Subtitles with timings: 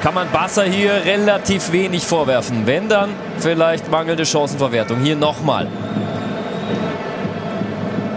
[0.00, 2.66] kann man Basser hier relativ wenig vorwerfen.
[2.66, 5.00] Wenn dann vielleicht mangelnde Chancenverwertung.
[5.00, 5.66] Hier nochmal.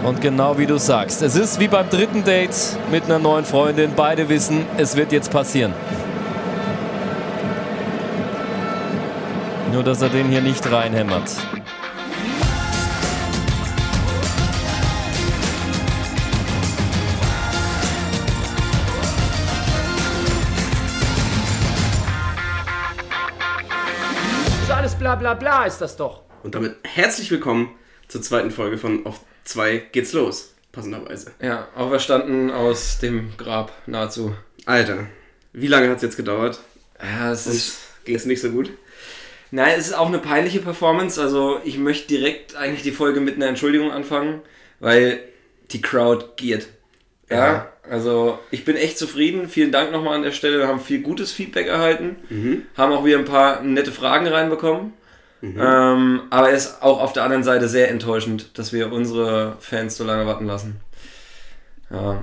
[0.02, 2.54] Und genau wie du sagst, es ist wie beim dritten Date
[2.90, 3.92] mit einer neuen Freundin.
[3.96, 5.72] Beide wissen, es wird jetzt passieren.
[9.72, 11.30] Nur, dass er den hier nicht reinhämmert.
[25.14, 26.22] Bla bla bla ist das doch.
[26.42, 27.70] Und damit herzlich willkommen
[28.08, 30.54] zur zweiten Folge von Auf 2 geht's los.
[30.72, 31.30] Passenderweise.
[31.40, 34.34] Ja, auferstanden aus dem Grab, nahezu.
[34.66, 35.06] Alter,
[35.52, 36.58] wie lange hat's jetzt gedauert?
[37.00, 37.78] Ja, es ist.
[38.04, 38.70] ging's nicht so gut?
[39.50, 41.20] Nein, es ist auch eine peinliche Performance.
[41.20, 44.40] Also, ich möchte direkt eigentlich die Folge mit einer Entschuldigung anfangen,
[44.80, 45.20] weil
[45.70, 46.66] die Crowd giert.
[47.30, 47.72] Ja, Ja.
[47.88, 49.48] also ich bin echt zufrieden.
[49.48, 50.58] Vielen Dank nochmal an der Stelle.
[50.58, 52.16] Wir haben viel gutes Feedback erhalten.
[52.30, 52.62] Mhm.
[52.76, 54.92] Haben auch wieder ein paar nette Fragen reinbekommen.
[55.58, 59.96] Ähm, aber es ist auch auf der anderen Seite sehr enttäuschend, dass wir unsere Fans
[59.96, 60.76] so lange warten lassen.
[61.90, 62.22] Ja,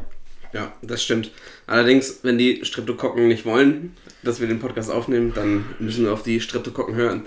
[0.53, 1.31] Ja, das stimmt.
[1.67, 6.23] Allerdings, wenn die Streptokokken nicht wollen, dass wir den Podcast aufnehmen, dann müssen wir auf
[6.23, 7.25] die Streptokokken hören.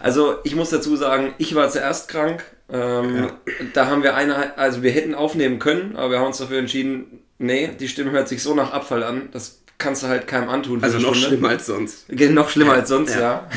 [0.00, 2.44] Also ich muss dazu sagen, ich war zuerst krank.
[2.72, 3.30] Ähm, Ja.
[3.74, 7.20] Da haben wir eine, also wir hätten aufnehmen können, aber wir haben uns dafür entschieden,
[7.38, 10.82] nee, die Stimme hört sich so nach Abfall an, das kannst du halt keinem antun.
[10.82, 11.26] Also noch Stunde.
[11.28, 12.06] schlimmer als sonst.
[12.12, 13.48] Noch schlimmer Ja, als sonst, ja.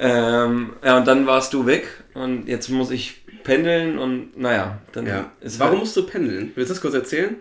[0.00, 0.44] Ja.
[0.44, 5.06] ähm, ja, und dann warst du weg und jetzt muss ich pendeln und naja, dann
[5.06, 5.30] Ja.
[5.40, 6.52] ist Warum halt, musst du pendeln?
[6.54, 7.36] Willst du das kurz erzählen?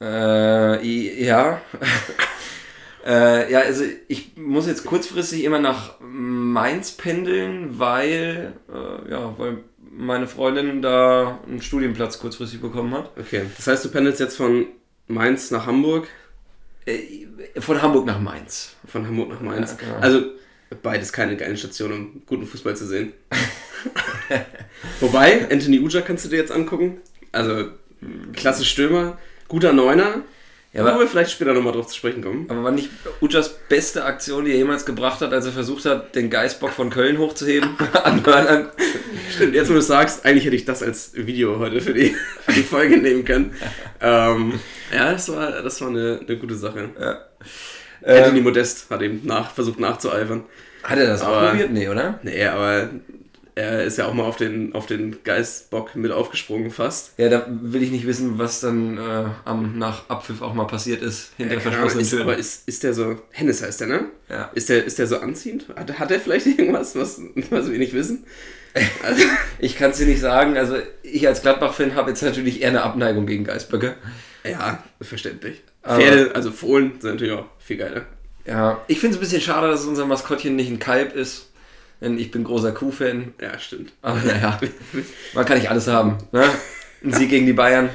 [0.00, 1.60] äh, ja.
[3.06, 9.58] äh, ja, also ich muss jetzt kurzfristig immer nach Mainz pendeln, weil, äh, ja, weil
[9.90, 13.10] meine Freundin da einen Studienplatz kurzfristig bekommen hat.
[13.18, 13.42] Okay.
[13.56, 14.66] Das heißt, du pendelst jetzt von
[15.08, 16.06] Mainz nach Hamburg,
[16.86, 17.26] Äh,
[17.60, 18.76] von Hamburg nach Mainz.
[18.86, 19.76] von Hamburg nach Mainz.
[19.80, 19.98] Ja, genau.
[20.00, 20.22] Also
[20.82, 23.12] beides keine geilen Stationen, um guten Fußball zu sehen.
[25.00, 26.98] Wobei, Anthony Uja kannst du dir jetzt angucken.
[27.32, 27.68] Also,
[28.34, 29.18] klasse Stürmer,
[29.48, 30.22] guter Neuner.
[30.72, 32.44] Ja, Ja, aber- wo wir vielleicht später nochmal drauf zu sprechen kommen.
[32.50, 32.90] Aber war nicht
[33.22, 36.90] Ujas beste Aktion, die er jemals gebracht hat, als er versucht hat, den Geißbock von
[36.90, 37.70] Köln hochzuheben?
[39.34, 42.14] Stimmt, jetzt wo du es sagst, eigentlich hätte ich das als Video heute für die,
[42.44, 43.54] für die Folge nehmen können.
[44.00, 44.60] Ähm,
[44.94, 46.90] ja, das war, das war eine, eine gute Sache.
[48.04, 50.44] Anthony Ähm, Modest hat eben nach, versucht nachzueifern.
[50.82, 51.70] hat er das auch Aber- probiert?
[51.72, 52.18] Nee, oder?
[52.22, 52.90] Nee, aber
[53.54, 57.14] er ist ja auch mal auf den, auf den Geißbock mit aufgesprungen fast.
[57.18, 61.02] Ja, da will ich nicht wissen, was dann äh, am, nach Abpfiff auch mal passiert
[61.02, 62.22] ist, hinter Ja, verschlossenen Türen.
[62.22, 64.04] aber ist, ist der so, Hennes heißt der, ne?
[64.30, 64.50] Ja.
[64.54, 65.66] Ist der, ist der so anziehend?
[65.74, 67.20] Hat, hat er vielleicht irgendwas, was,
[67.50, 68.24] was wir nicht wissen?
[69.02, 69.24] Also,
[69.58, 70.56] Ich kann es dir nicht sagen.
[70.56, 73.96] Also, ich als Gladbach-Fan habe jetzt natürlich eher eine Abneigung gegen Geißböcke.
[74.48, 75.62] ja, verständlich.
[75.82, 78.06] Aber- Pferde, also Fohlen sind natürlich auch viel geiler.
[78.46, 81.44] Ja, ich finde es ein bisschen schade, dass unser Maskottchen nicht ein Kalb ist.
[82.00, 83.34] Denn ich bin großer Kuh-Fan.
[83.40, 83.92] Ja, stimmt.
[84.02, 84.60] Aber naja,
[85.34, 86.16] man kann nicht alles haben.
[86.32, 86.44] Ne?
[87.04, 87.90] Ein Sieg gegen die Bayern,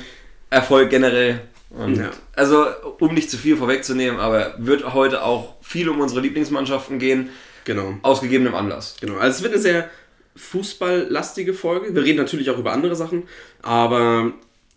[0.50, 1.40] Erfolg generell.
[1.70, 2.12] Und Ja.
[2.36, 2.66] Also,
[3.00, 7.30] um nicht zu viel vorwegzunehmen, aber wird heute auch viel um unsere Lieblingsmannschaften gehen,
[7.66, 7.98] Genau.
[8.02, 8.98] aus gegebenem Anlass.
[9.00, 9.16] Genau.
[9.16, 9.90] Also es wird eine sehr
[10.36, 11.96] fußballlastige Folge.
[11.96, 13.24] Wir reden natürlich auch über andere Sachen,
[13.62, 14.34] aber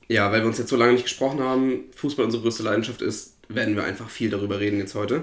[0.08, 3.35] ja, weil wir uns jetzt so lange nicht gesprochen haben, Fußball unsere größte Leidenschaft ist,
[3.48, 5.22] werden wir einfach viel darüber reden jetzt heute.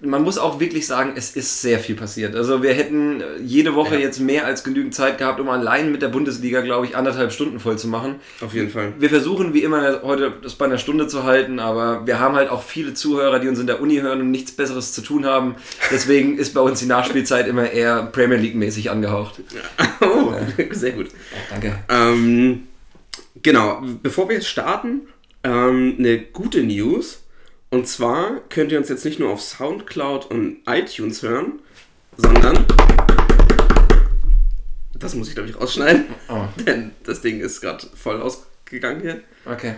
[0.00, 2.34] Man muss auch wirklich sagen, es ist sehr viel passiert.
[2.36, 4.00] Also wir hätten jede Woche Ja.
[4.02, 7.60] jetzt mehr als genügend Zeit gehabt, um allein mit der Bundesliga, glaube ich, anderthalb Stunden
[7.60, 8.16] voll zu machen.
[8.42, 8.92] Auf jeden Fall.
[8.98, 12.50] Wir versuchen wie immer heute das bei einer Stunde zu halten, aber wir haben halt
[12.50, 15.54] auch viele Zuhörer, die uns in der Uni hören und nichts Besseres zu tun haben.
[15.90, 19.40] Deswegen ist bei uns die Nachspielzeit immer eher Premier League mäßig angehaucht.
[20.04, 20.32] Oh,
[20.72, 21.08] sehr gut.
[21.48, 21.78] Danke.
[21.88, 22.64] Ähm,
[23.40, 25.02] genau, bevor wir jetzt starten,
[25.44, 27.21] ähm, eine gute News.
[27.72, 31.60] Und zwar könnt ihr uns jetzt nicht nur auf Soundcloud und iTunes hören,
[32.18, 32.66] sondern.
[34.94, 39.22] Das muss ich, glaube ich, rausschneiden, Oh, denn das Ding ist gerade voll ausgegangen hier.
[39.46, 39.76] okay.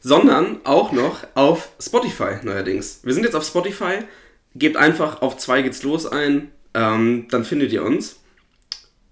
[0.00, 2.98] Sondern auch noch auf Spotify neuerdings.
[3.04, 4.00] Wir sind jetzt auf Spotify.
[4.56, 8.18] Gebt einfach auf 2 geht's los ein, ähm, dann findet ihr uns.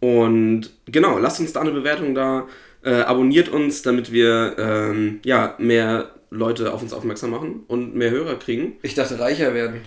[0.00, 2.48] Und genau, lasst uns da eine Bewertung da.
[2.82, 8.10] Äh, abonniert uns, damit wir ähm, ja, mehr Leute auf uns aufmerksam machen und mehr
[8.10, 8.74] Hörer kriegen.
[8.82, 9.80] Ich dachte reicher werden.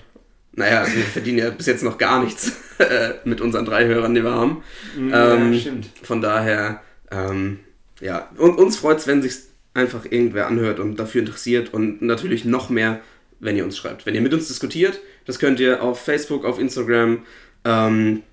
[0.54, 4.24] Naja, wir verdienen ja bis jetzt noch gar nichts äh, mit unseren drei Hörern, die
[4.24, 4.64] wir haben.
[5.10, 5.90] Ja, Ähm, stimmt.
[6.02, 6.82] Von daher,
[7.12, 7.60] ähm,
[8.02, 9.36] ja, und uns freut es, wenn sich
[9.74, 13.02] einfach irgendwer anhört und dafür interessiert und natürlich noch mehr,
[13.40, 14.06] wenn ihr uns schreibt.
[14.06, 17.24] Wenn ihr mit uns diskutiert, das könnt ihr auf Facebook, auf Instagram
[17.64, 18.24] ähm,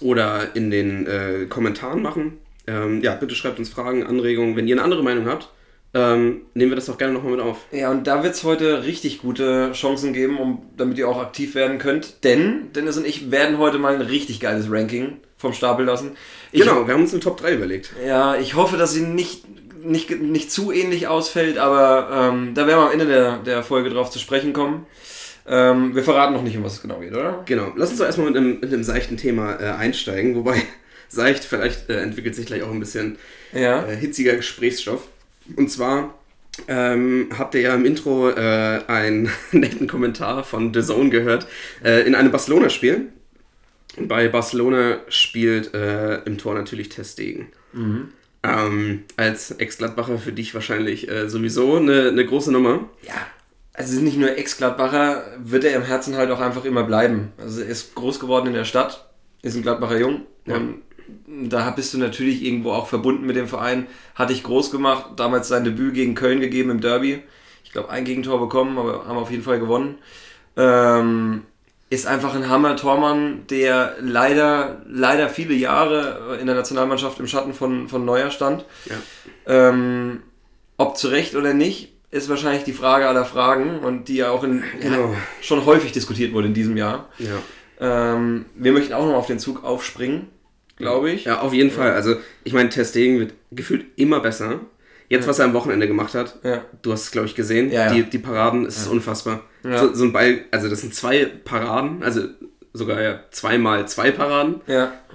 [0.00, 2.38] oder in den äh, Kommentaren machen.
[2.66, 4.56] Ähm, ja, bitte schreibt uns Fragen, Anregungen.
[4.56, 5.50] Wenn ihr eine andere Meinung habt,
[5.96, 7.58] ähm, nehmen wir das doch gerne nochmal mit auf.
[7.72, 11.54] Ja, und da wird es heute richtig gute Chancen geben, um, damit ihr auch aktiv
[11.54, 12.22] werden könnt.
[12.22, 16.12] Denn Dennis und ich werden heute mal ein richtig geiles Ranking vom Stapel lassen.
[16.52, 17.92] Ich, genau, wir haben uns eine Top 3 überlegt.
[18.06, 19.44] Ja, ich hoffe, dass sie nicht,
[19.82, 23.88] nicht, nicht zu ähnlich ausfällt, aber ähm, da werden wir am Ende der, der Folge
[23.88, 24.86] drauf zu sprechen kommen.
[25.48, 27.42] Ähm, wir verraten noch nicht, um was es genau geht, oder?
[27.46, 27.72] Genau.
[27.76, 30.60] Lass uns doch erstmal mit einem, mit einem seichten Thema äh, einsteigen, wobei
[31.08, 33.16] seicht vielleicht äh, entwickelt sich gleich auch ein bisschen
[33.54, 33.86] Ja.
[33.86, 35.06] äh, hitziger Gesprächsstoff.
[35.54, 36.14] Und zwar
[36.68, 41.46] ähm, habt ihr ja im Intro äh, einen netten Kommentar von The Zone gehört
[41.84, 43.08] äh, in einem Barcelona-Spiel.
[43.96, 47.48] Und bei Barcelona spielt äh, im Tor natürlich Testegen.
[48.42, 52.88] Ähm, als Ex-Gladbacher für dich wahrscheinlich äh, sowieso eine, eine große Nummer.
[53.02, 53.14] Ja.
[53.72, 57.32] Also nicht nur Ex-Gladbacher, wird er im Herzen halt auch einfach immer bleiben.
[57.38, 59.08] Also er ist groß geworden in der Stadt,
[59.42, 60.22] ist ein Gladbacher Jung.
[60.46, 60.56] Ja.
[60.56, 60.82] Und
[61.26, 63.86] da bist du natürlich irgendwo auch verbunden mit dem Verein.
[64.14, 67.22] Hatte ich groß gemacht, damals sein Debüt gegen Köln gegeben im Derby.
[67.64, 69.96] Ich glaube, ein Gegentor bekommen, aber haben auf jeden Fall gewonnen.
[70.56, 71.42] Ähm,
[71.88, 77.88] ist einfach ein Hammer-Tormann, der leider, leider viele Jahre in der Nationalmannschaft im Schatten von,
[77.88, 78.64] von Neuer stand.
[78.86, 79.68] Ja.
[79.68, 80.22] Ähm,
[80.78, 84.42] ob zu Recht oder nicht, ist wahrscheinlich die Frage aller Fragen und die ja auch
[84.42, 85.14] in, Genau.
[85.40, 87.08] schon häufig diskutiert wurde in diesem Jahr.
[87.18, 88.14] Ja.
[88.14, 90.28] Ähm, wir möchten auch noch auf den Zug aufspringen,
[90.76, 91.24] glaube ich.
[91.24, 91.92] Ja, auf jeden Fall.
[91.92, 94.60] Also, ich meine, Testegen wird gefühlt immer besser.
[95.08, 96.64] Jetzt, was er am Wochenende gemacht hat, Ja.
[96.82, 97.70] du hast es, glaube ich, gesehen.
[97.70, 97.92] Ja, ja.
[97.92, 99.42] Die, die Paraden, es ist unfassbar.
[99.62, 102.22] So, so ein Ball, also das sind zwei Paraden, also
[102.72, 104.60] sogar ja zweimal zwei Paraden,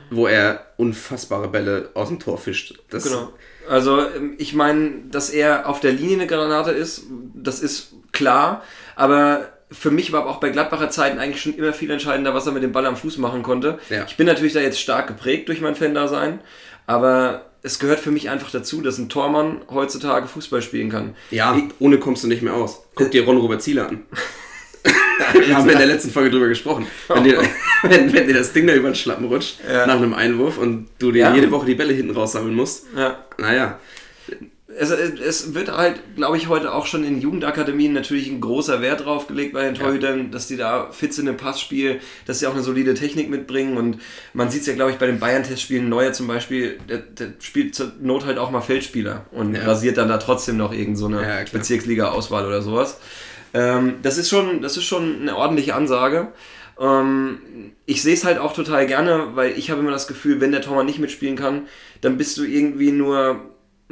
[0.09, 2.79] wo er unfassbare Bälle aus dem Tor fischt.
[2.89, 3.31] Das, genau.
[3.69, 7.03] Also ähm, ich meine, dass er auf der Linie eine Granate ist,
[7.33, 8.63] das ist klar,
[8.95, 12.51] aber für mich war auch bei Gladbacher Zeiten eigentlich schon immer viel entscheidender, was er
[12.51, 13.79] mit dem Ball am Fuß machen konnte.
[13.89, 14.05] Ja.
[14.07, 16.39] Ich bin natürlich da jetzt stark geprägt durch mein Fan-Dasein,
[16.87, 21.15] aber es gehört für mich einfach dazu, dass ein Tormann heutzutage Fußball spielen kann.
[21.29, 22.83] Ja, ohne kommst du nicht mehr aus.
[22.95, 24.03] Guck dir Ron-Robert Zieler an.
[25.33, 26.87] Wir haben in der letzten Folge drüber gesprochen.
[27.07, 27.41] Wenn dir,
[27.83, 29.85] wenn, wenn dir das Ding da über den Schlappen rutscht, Ja.
[29.85, 31.35] nach einem Einwurf und du dir Ja.
[31.35, 33.17] jede Woche die Bälle hinten raussammeln musst, Ja.
[33.37, 33.79] naja,
[34.77, 39.05] Es, es wird halt, glaube ich, heute auch schon in Jugendakademien natürlich ein großer Wert
[39.05, 42.53] drauf gelegt bei den Torhütern, dass die da fit sind im Passspiel, dass sie auch
[42.53, 43.99] eine solide Technik mitbringen und
[44.33, 47.75] man sieht es ja, glaube ich, bei den Bayern-Testspielen, Neuer zum Beispiel, der, der spielt
[47.75, 49.65] zur Not halt auch mal Feldspieler und Ja.
[49.65, 51.43] rasiert dann da trotzdem noch irgend so eine Ja.
[51.51, 52.99] Bezirksliga-Auswahl oder sowas.
[53.53, 56.29] Ähm, das, ist schon, das ist schon eine ordentliche Ansage.
[56.79, 57.39] Ähm,
[57.85, 60.61] ich sehe es halt auch total gerne, weil ich habe immer das Gefühl, wenn der
[60.61, 61.67] Tormann nicht mitspielen kann,
[61.99, 63.41] dann bist du irgendwie nur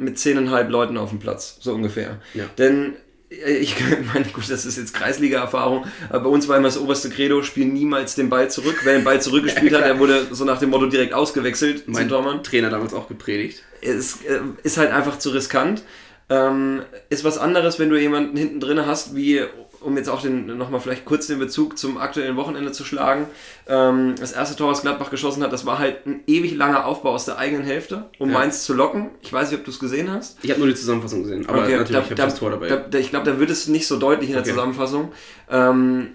[0.00, 2.20] mit zehneinhalb Leuten auf dem Platz, so ungefähr.
[2.34, 2.44] Ja.
[2.58, 2.94] Denn
[3.30, 3.76] äh, ich
[4.14, 7.66] meine, gut, das ist jetzt Kreisliga-Erfahrung, aber bei uns war immer das oberste Credo, spiel
[7.66, 8.80] niemals den Ball zurück.
[8.84, 12.42] Wer den Ball zurückgespielt hat, der wurde so nach dem Motto direkt ausgewechselt mein Tormann
[12.42, 13.62] Trainer damals auch gepredigt.
[13.80, 15.82] ist, äh, ist halt einfach zu riskant.
[16.28, 19.42] Ähm, ist was anderes, wenn du jemanden hinten drin hast, wie,
[19.80, 23.26] um jetzt auch den, nochmal vielleicht kurz den Bezug zum aktuellen Wochenende zu schlagen.
[23.66, 27.10] Ähm, das erste Tor, was Gladbach geschossen hat, das war halt ein ewig langer Aufbau
[27.14, 28.38] aus der eigenen Hälfte, um Ja.
[28.38, 29.10] Mainz zu locken.
[29.22, 30.38] Ich weiß nicht, ob du es gesehen hast.
[30.42, 32.50] Ich habe nur die Zusammenfassung gesehen, aber Okay, natürlich da, habe ich da, das Tor
[32.50, 32.68] dabei.
[32.68, 34.50] Da, da, ich glaube, da wird es nicht so deutlich in der Okay.
[34.50, 35.12] Zusammenfassung.
[35.50, 36.08] Ähm,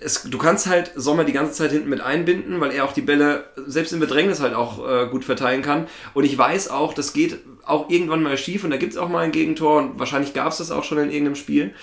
[0.00, 3.00] es, du kannst halt Sommer die ganze Zeit hinten mit einbinden, weil er auch die
[3.02, 5.88] Bälle selbst im Bedrängnis halt auch äh, gut verteilen kann.
[6.14, 9.08] Und ich weiß auch, das geht auch irgendwann mal schief und da gibt es auch
[9.08, 11.74] mal ein Gegentor und wahrscheinlich gab es das auch schon in irgendeinem Spiel.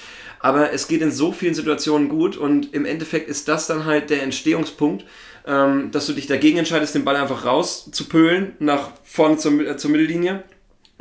[0.46, 4.12] Aber es geht in so vielen Situationen gut und im Endeffekt ist das dann halt
[4.12, 5.04] der Entstehungspunkt,
[5.48, 9.90] ähm, dass du dich dagegen entscheidest, den Ball einfach rauszupölen, nach vorne zur, äh, zur
[9.90, 10.44] Mittellinie.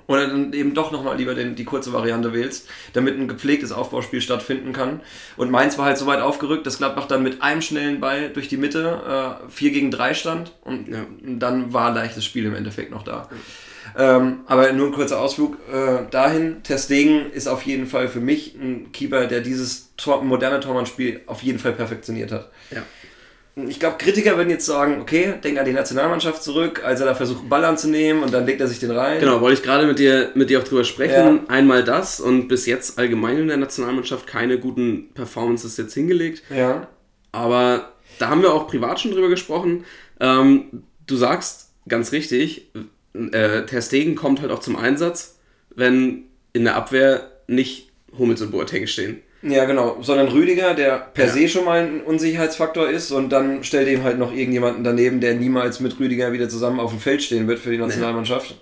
[0.06, 4.22] Oder dann eben doch nochmal lieber den, die kurze Variante wählst, damit ein gepflegtes Aufbauspiel
[4.22, 5.00] stattfinden kann.
[5.36, 8.48] Und Mainz war halt so weit aufgerückt, dass Gladbach dann mit einem schnellen Ball durch
[8.48, 11.04] die Mitte äh, 4 gegen 3 stand und Ja.
[11.22, 13.28] dann war ein leichtes Spiel im Endeffekt noch da.
[13.96, 16.62] Ähm, aber nur ein kurzer Ausflug äh, dahin.
[16.62, 21.42] Testegen ist auf jeden Fall für mich ein Keeper, der dieses Tor, moderne Tormannspiel auf
[21.42, 22.50] jeden Fall perfektioniert hat.
[22.70, 22.82] Ja.
[23.68, 27.14] Ich glaube, Kritiker würden jetzt sagen, okay, denk an die Nationalmannschaft zurück, als er da
[27.14, 29.20] versucht, einen Ball anzunehmen und dann legt er sich den rein.
[29.20, 31.36] Genau, wollte ich gerade mit dir, mit dir auch drüber sprechen.
[31.36, 31.40] Ja.
[31.46, 36.42] Einmal das und bis jetzt allgemein in der Nationalmannschaft keine guten Performances jetzt hingelegt.
[36.50, 36.88] Ja.
[37.30, 39.84] Aber da haben wir auch privat schon drüber gesprochen.
[40.18, 42.72] Ähm, du sagst ganz richtig,
[43.14, 45.38] äh, Ter Stegen kommt halt auch zum Einsatz,
[45.75, 49.21] wenn in der Abwehr nicht Hummels und Boateng stehen.
[49.42, 49.99] Ja, genau.
[50.00, 51.33] Sondern Rüdiger, der per Ja.
[51.33, 55.35] se schon mal ein Unsicherheitsfaktor ist und dann stellt ihm halt noch irgendjemanden daneben, der
[55.35, 58.59] niemals mit Rüdiger wieder zusammen auf dem Feld stehen wird für die Nationalmannschaft.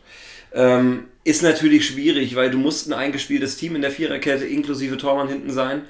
[0.54, 5.28] Ähm, ist natürlich schwierig, weil du musst ein eingespieltes Team in der Viererkette inklusive Tormann
[5.28, 5.82] hinten sein.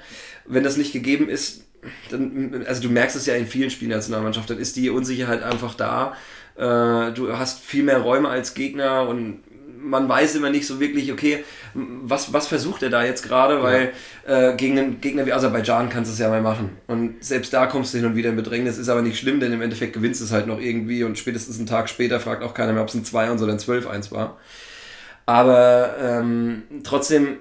[0.45, 1.63] Wenn das nicht gegeben ist,
[2.11, 5.41] dann, also du merkst es ja in vielen Spielen der Nationalmannschaft, dann ist die Unsicherheit
[5.41, 6.15] einfach da.
[6.55, 9.43] Äh, du hast viel mehr Räume als Gegner und
[9.83, 11.43] man weiß immer nicht so wirklich, okay,
[11.73, 13.91] was, was versucht er da jetzt gerade, weil
[14.25, 16.77] äh, gegen einen Gegner wie Aserbaidschan kannst du es ja mal machen.
[16.87, 19.51] Und selbst da kommst du hin und wieder in Bedrängnis, ist aber nicht schlimm, denn
[19.51, 22.53] im Endeffekt gewinnst du es halt noch irgendwie und spätestens einen Tag später fragt auch
[22.53, 24.37] keiner mehr, ob es ein 2-1 oder ein 12-1 war.
[25.25, 27.37] Aber ähm, trotzdem,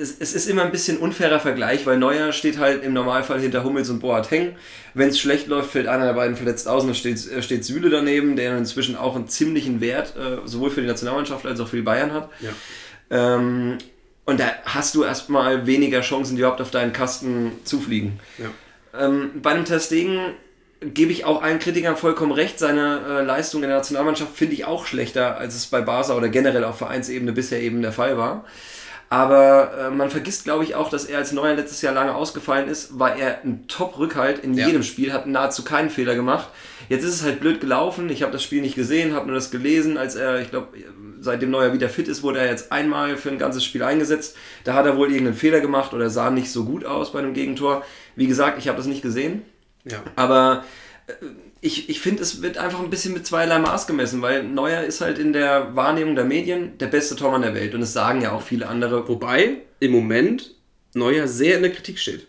[0.00, 3.64] es, es, ist immer ein bisschen unfairer Vergleich, weil Neuer steht halt im Normalfall hinter
[3.64, 4.56] Hummels und Boateng.
[4.94, 7.64] Wenn es schlecht läuft, fällt einer der beiden verletzt aus und dann steht, äh, steht
[7.64, 11.68] Süle daneben, der inzwischen auch einen ziemlichen Wert äh, sowohl für die Nationalmannschaft als auch
[11.68, 12.30] für die Bayern hat.
[12.40, 12.50] Ja.
[13.10, 13.78] Ähm,
[14.24, 18.20] und da hast du erstmal weniger Chancen, die überhaupt auf deinen Kasten zu fliegen.
[18.38, 19.06] Ja.
[19.06, 20.34] Ähm, bei einem Testegen
[20.80, 22.58] gebe ich auch allen Kritikern vollkommen recht.
[22.58, 26.28] Seine äh, Leistung in der Nationalmannschaft finde ich auch schlechter, als es bei Barca oder
[26.28, 28.44] generell auf Vereinsebene bisher eben der Fall war.
[29.12, 32.68] Aber äh, man vergisst, glaube ich, auch, dass er als Neuer letztes Jahr lange ausgefallen
[32.68, 34.68] ist, war er ein Top-Rückhalt in Ja.
[34.68, 36.48] jedem Spiel, hat nahezu keinen Fehler gemacht.
[36.88, 38.08] Jetzt ist es halt blöd gelaufen.
[38.08, 40.78] Ich habe das Spiel nicht gesehen, habe nur das gelesen, als er, ich glaube,
[41.18, 44.36] seitdem Neuer wieder fit ist, wurde er jetzt einmal für ein ganzes Spiel eingesetzt.
[44.62, 47.34] Da hat er wohl irgendeinen Fehler gemacht oder sah nicht so gut aus bei einem
[47.34, 47.84] Gegentor.
[48.14, 49.42] Wie gesagt, ich habe das nicht gesehen.
[49.84, 49.98] Ja.
[50.14, 50.64] Aber
[51.08, 51.12] äh,
[51.60, 55.00] ich, ich finde, es wird einfach ein bisschen mit zweierlei Maß gemessen, weil Neuer ist
[55.00, 57.74] halt in der Wahrnehmung der Medien der beste Tormann der Welt.
[57.74, 59.08] Und es sagen ja auch viele andere.
[59.08, 60.54] Wobei im Moment
[60.94, 62.26] Neuer sehr in der Kritik steht.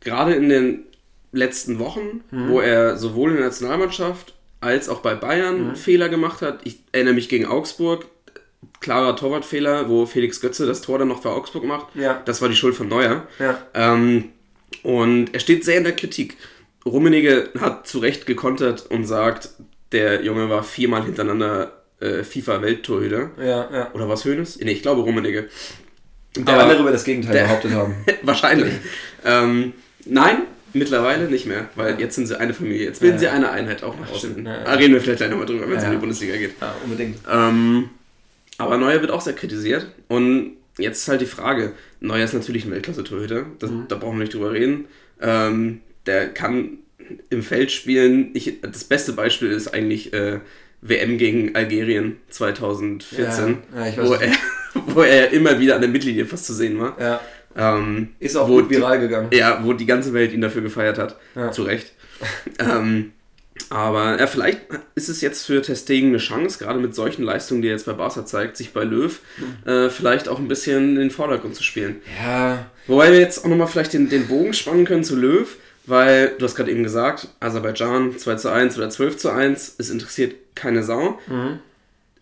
[0.00, 0.84] Gerade in den
[1.32, 6.60] letzten Wochen, wo er sowohl in der Nationalmannschaft als auch bei Bayern Fehler gemacht hat.
[6.64, 8.06] Ich erinnere mich gegen Augsburg,
[8.80, 11.94] klarer Torwartfehler, wo Felix Götze das Tor dann noch für Augsburg macht.
[11.94, 12.22] Ja.
[12.24, 13.26] Das war die Schuld von Neuer.
[13.38, 13.58] Ja.
[13.74, 14.30] Ähm,
[14.82, 16.36] und er steht sehr in der Kritik.
[16.86, 19.50] Rummenigge hat zu Recht gekontert und sagt,
[19.92, 23.30] der Junge war viermal hintereinander äh, FIFA-Welttorhüter.
[23.38, 23.90] Ja, ja.
[23.94, 24.58] Oder was Hönes?
[24.60, 25.48] Nee, ich glaube Rummenigge.
[26.36, 27.94] Der andere über das Gegenteil der- behauptet haben.
[28.22, 28.74] Wahrscheinlich.
[29.24, 29.72] ähm,
[30.04, 30.38] nein,
[30.72, 32.84] mittlerweile nicht mehr, weil jetzt sind sie eine Familie.
[32.86, 33.20] Jetzt bilden Ja.
[33.20, 34.44] sie eine Einheit auch nach außen.
[34.44, 34.72] ja, ja.
[34.74, 35.88] Reden wir vielleicht gleich nochmal drüber, wenn es Ja.
[35.90, 36.54] um die Bundesliga geht.
[36.60, 37.18] Ja, unbedingt.
[37.30, 37.88] Ähm,
[38.58, 39.86] aber Neuer wird auch sehr kritisiert.
[40.08, 43.42] Und jetzt ist halt die Frage: Neuer ist natürlich ein Weltklasse-Torhüter.
[43.62, 43.84] Mhm.
[43.88, 44.86] Da brauchen wir nicht drüber reden.
[45.20, 46.78] Ähm, der kann
[47.30, 48.30] im Feld spielen.
[48.34, 50.40] Ich, das beste Beispiel ist eigentlich äh,
[50.80, 54.32] WM gegen Algerien 2014, Ja, ja, wo, er,
[54.86, 56.96] wo er immer wieder an der Mittellinie fast zu sehen war.
[57.00, 57.20] Ja.
[57.56, 59.30] Ähm, Ist auch gut viral gegangen.
[59.30, 61.16] Die, ja, wo die ganze Welt ihn dafür gefeiert hat.
[61.34, 61.52] Ja.
[61.52, 61.92] Zu Recht.
[62.58, 63.12] ähm,
[63.70, 64.62] aber ja, vielleicht
[64.94, 67.92] ist es jetzt für Testegen eine Chance, gerade mit solchen Leistungen, die er jetzt bei
[67.92, 69.20] Barca zeigt, sich bei Löw
[69.64, 71.96] äh, vielleicht auch ein bisschen in den Vordergrund zu spielen.
[72.22, 76.34] Ja, Wobei wir jetzt auch nochmal vielleicht den, den Bogen spannen können zu Löw, weil
[76.38, 80.34] du hast gerade eben gesagt, Aserbaidschan 2 zu 1 oder 12 zu 1, es interessiert
[80.54, 81.18] keine Sau.
[81.26, 81.58] Mhm.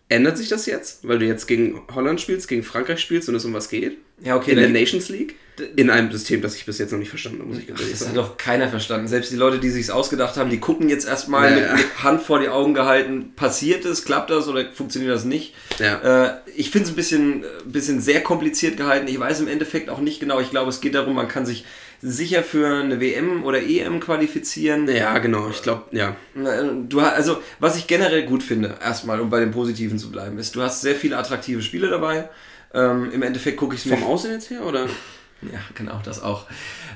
[0.09, 3.45] Ändert sich das jetzt, weil du jetzt gegen Holland spielst, gegen Frankreich spielst und es
[3.45, 3.97] um was geht?
[4.23, 4.51] ja okay.
[4.51, 5.35] in der Nations League?
[5.75, 7.93] In einem System, das ich bis jetzt noch nicht verstanden habe, muss ich ganz ehrlich
[7.93, 8.27] Das hat sagen.
[8.27, 9.07] doch keiner verstanden.
[9.07, 12.23] Selbst die Leute, die sich's ausgedacht haben, die gucken jetzt erstmal Ja, mit, mit Hand
[12.23, 15.53] vor die Augen gehalten, passiert es, klappt das oder funktioniert das nicht.
[15.77, 16.25] Ja.
[16.25, 19.07] Äh, ich finde es ein bisschen, äh, bisschen sehr kompliziert gehalten.
[19.07, 20.39] Ich weiß im Endeffekt auch nicht genau.
[20.39, 21.65] Ich glaube, es geht darum, man kann sich
[22.05, 24.87] sicher für eine WM oder EM qualifizieren.
[24.89, 26.15] Ja, genau, ich glaube, ja.
[26.35, 30.11] Na, Du, ha- also, was ich generell gut finde, erstmal, um bei dem Positiven zu
[30.11, 32.29] bleiben, ist, du hast sehr viele attraktive Spiele dabei.
[32.73, 34.81] Ähm, Im Endeffekt gucke ich es mir Vom Aussehen jetzt her, oder?
[35.41, 36.45] ja, genau, das auch.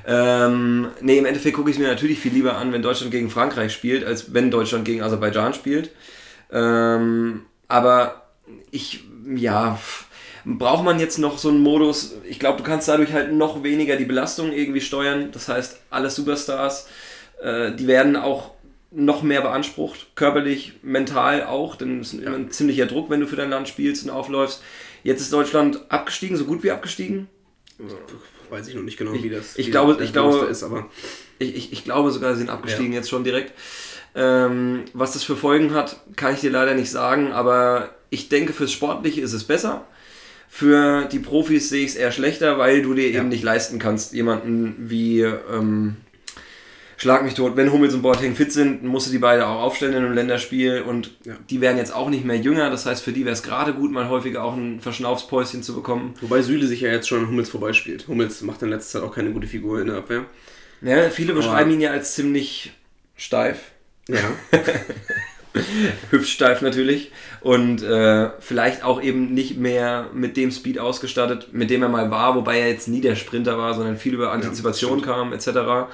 [0.05, 3.29] Ähm, nee, im Endeffekt gucke ich es mir natürlich viel lieber an, wenn Deutschland gegen
[3.29, 5.91] Frankreich spielt, als wenn Deutschland gegen Aserbaidschan spielt.
[6.51, 8.27] Ähm, aber
[8.71, 9.03] ich,
[9.35, 9.79] ja,
[10.47, 12.15] braucht man jetzt noch so einen Modus?
[12.27, 15.29] Ich glaube, du kannst dadurch halt noch weniger die Belastung irgendwie steuern.
[15.31, 16.87] Das heißt, alle Superstars,
[17.41, 18.51] äh, die werden auch
[18.91, 23.27] noch mehr beansprucht, körperlich, mental auch, denn es ist immer ein ziemlicher Druck, wenn du
[23.27, 24.63] für dein Land spielst und aufläufst.
[25.03, 27.27] Jetzt ist Deutschland abgestiegen, so gut wie abgestiegen.
[28.49, 30.89] Weiß ich noch nicht genau, wie das ich wie glaube- ich glaube- ist, aber
[31.39, 33.53] Ich, ich, ich glaube sogar, sie sind abgestiegen jetzt schon direkt.
[34.15, 38.53] Ähm, was das für Folgen hat, kann ich dir leider nicht sagen, aber ich denke,
[38.53, 39.85] fürs Sportliche ist es besser.
[40.49, 43.19] Für die Profis sehe ich es eher schlechter, weil du dir Ja.
[43.19, 45.97] eben nicht leisten kannst, jemanden wie ähm,
[46.99, 49.93] Schlag mich tot, wenn Hummels und Boateng fit sind, musst du die beide auch aufstellen
[49.93, 51.35] in einem Länderspiel und Ja.
[51.47, 53.91] die werden jetzt auch nicht mehr jünger, das heißt für die wäre es gerade gut,
[53.91, 56.15] mal häufiger auch ein Verschnaufspäuschen zu bekommen.
[56.21, 58.07] Wobei Süle sich ja jetzt schon an Hummels vorbeispielt.
[58.07, 60.25] Hummels macht in letzter Zeit auch keine gute Figur in der Abwehr.
[60.81, 62.71] Ja, viele beschreiben ihn ja als ziemlich
[63.15, 63.59] steif.
[64.09, 64.17] Ja.
[66.11, 67.11] hüftsteif natürlich
[67.41, 72.11] und äh, vielleicht auch eben nicht mehr mit dem Speed ausgestattet, mit dem er mal
[72.11, 75.05] war, wobei er jetzt nie der Sprinter war, sondern viel über Antizipation stimmt.
[75.05, 75.89] kam etc.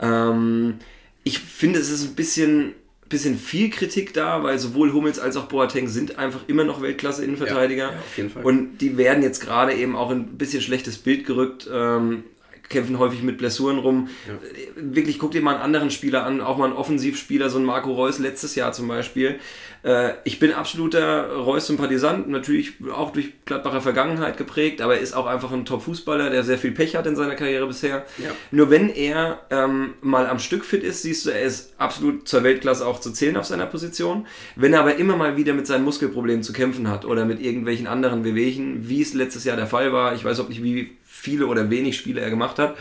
[0.00, 0.78] Ähm,
[1.24, 2.74] ich finde, es ist ein bisschen,
[3.08, 7.84] bisschen viel Kritik da, weil sowohl Hummels als auch Boateng sind einfach immer noch Weltklasse-Innenverteidiger.
[7.84, 8.42] Ja, ja, auf jeden Fall.
[8.42, 11.68] Und die werden jetzt gerade eben auch in ein bisschen schlechtes Bild gerückt.
[11.72, 12.24] Ähm,
[12.70, 14.08] kämpfen häufig mit Blessuren rum.
[14.26, 17.64] Äh, Wirklich, guck dir mal einen anderen Spieler an, auch mal einen Offensivspieler, so ein
[17.64, 19.38] Marco Reus letztes Jahr zum Beispiel.
[19.82, 25.26] Äh, ich bin absoluter Reus-Sympathisant, natürlich auch durch Gladbacher Vergangenheit geprägt, aber er ist auch
[25.26, 28.06] einfach ein Top-Fußballer, der sehr viel Pech hat in seiner Karriere bisher.
[28.18, 28.30] Ja.
[28.52, 32.44] Nur wenn er ähm, mal am Stück fit ist, siehst du, er ist absolut zur
[32.44, 34.26] Weltklasse auch zu zählen auf seiner Position.
[34.54, 37.88] Wenn er aber immer mal wieder mit seinen Muskelproblemen zu kämpfen hat oder mit irgendwelchen
[37.88, 41.46] anderen Wehwehchen, wie es letztes Jahr der Fall war, ich weiß auch nicht, wie viele
[41.46, 42.76] oder wenig Spiele er gemacht hat,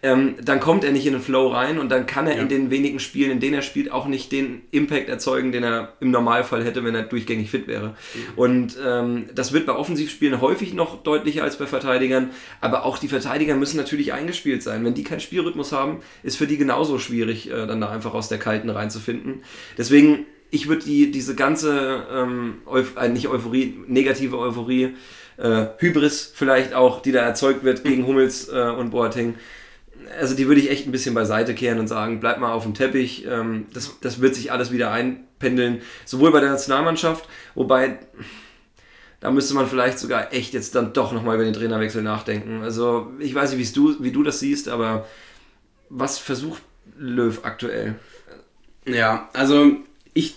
[0.00, 2.42] ähm, dann kommt er nicht in den Flow rein und dann kann er Ja.
[2.42, 5.94] in den wenigen Spielen, in denen er spielt, auch nicht den Impact erzeugen, den er
[5.98, 7.96] im Normalfall hätte, wenn er durchgängig fit wäre.
[8.36, 12.30] Und ähm, das wird bei Offensivspielen häufig noch deutlicher als bei Verteidigern,
[12.60, 14.84] aber auch die Verteidiger müssen natürlich eingespielt sein.
[14.84, 18.28] Wenn die keinen Spielrhythmus haben, ist für die genauso schwierig, äh, dann da einfach aus
[18.28, 19.42] der Kalten reinzufinden.
[19.76, 24.94] Deswegen, ich würde die, diese ganze, ähm, Euph äh, nicht Euphorie, negative Euphorie,
[25.38, 29.34] äh, Hybris vielleicht auch, die da erzeugt wird gegen Hummels äh, und Boateng,
[30.18, 32.74] also die würde ich echt ein bisschen beiseite kehren und sagen, bleib mal auf dem
[32.74, 37.98] Teppich, ähm, das, das wird sich alles wieder einpendeln, sowohl bei der Nationalmannschaft, wobei
[39.20, 42.62] da müsste man vielleicht sogar echt jetzt dann doch nochmal über den Trainerwechsel nachdenken.
[42.62, 45.06] Also ich weiß nicht, du, wie du das siehst, aber
[45.88, 46.62] was versucht
[46.96, 47.96] Löw aktuell?
[48.86, 49.72] Ja, also
[50.14, 50.36] ich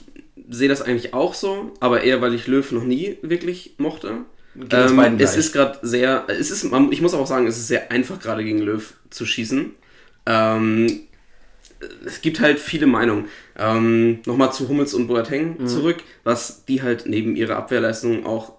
[0.50, 4.26] sehe das eigentlich auch so, aber eher, weil ich Löw noch nie wirklich mochte.
[4.56, 8.20] Ähm, es ist gerade sehr, es ist, ich muss auch sagen, es ist sehr einfach
[8.20, 9.72] gerade gegen Löw zu schießen.
[10.26, 11.02] Ähm,
[12.06, 13.26] es gibt halt viele Meinungen.
[13.58, 15.68] Ähm, Nochmal zu Hummels und Boateng Mhm.
[15.68, 18.54] zurück, was die halt neben ihrer Abwehrleistung auch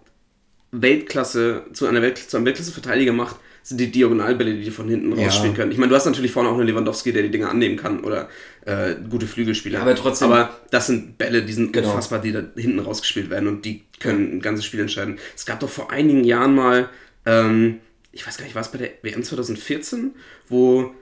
[0.73, 5.17] Weltklasse zu einer Welt, zu einem Weltklasse-Verteidiger macht, sind die Diagonalbälle, die die von hinten
[5.17, 5.25] Ja.
[5.27, 5.71] rausspielen können.
[5.73, 8.29] Ich meine, du hast natürlich vorne auch einen Lewandowski, der die Dinge annehmen kann oder
[8.65, 9.81] äh, gute Flügelspieler.
[9.81, 11.89] Aber trotzdem- Aber das sind Bälle, die sind Genau.
[11.91, 15.19] unfassbar, die da hinten rausgespielt werden und die können ein ganzes Spiel entscheiden.
[15.37, 16.89] Es gab doch vor einigen Jahren mal,
[17.27, 17.79] ähm,
[18.13, 20.13] ich weiß gar nicht, war es bei der WM 2014,
[20.49, 20.93] wo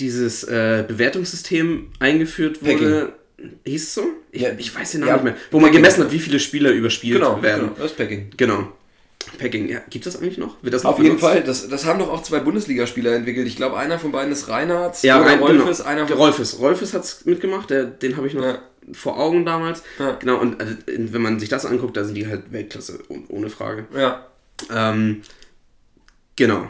[0.00, 3.12] dieses äh, Bewertungssystem eingeführt wurde.
[3.66, 4.04] Hieß es so?
[4.30, 4.50] Ich, Ja.
[4.56, 5.14] ich weiß den Namen Ja.
[5.16, 5.36] nicht mehr.
[5.50, 5.82] Wo man Packing.
[5.82, 7.70] gemessen hat, wie viele Spieler überspielt Genau, werden.
[7.70, 8.30] genau, das Packing.
[8.36, 8.72] Genau.
[9.38, 10.62] Packing, ja, gibt das eigentlich noch?
[10.62, 11.18] Wird das noch Auf jeden?
[11.18, 13.46] Fall, das, das haben doch auch zwei Bundesligaspieler entwickelt.
[13.46, 15.88] Ich glaube, einer von beiden ist Reinhardt Ja, oder rein, Rolfes, genau.
[15.90, 16.58] einer von Rolfes.
[16.58, 18.58] Rolfes hat es mitgemacht, der, den habe ich noch Ja.
[18.92, 19.82] vor Augen damals.
[19.98, 20.12] Ja.
[20.20, 23.48] Genau, und also, wenn man sich das anguckt, da sind die halt Weltklasse, oh- ohne
[23.50, 23.86] Frage.
[23.96, 24.26] Ja.
[24.74, 25.22] Ähm,
[26.36, 26.68] genau.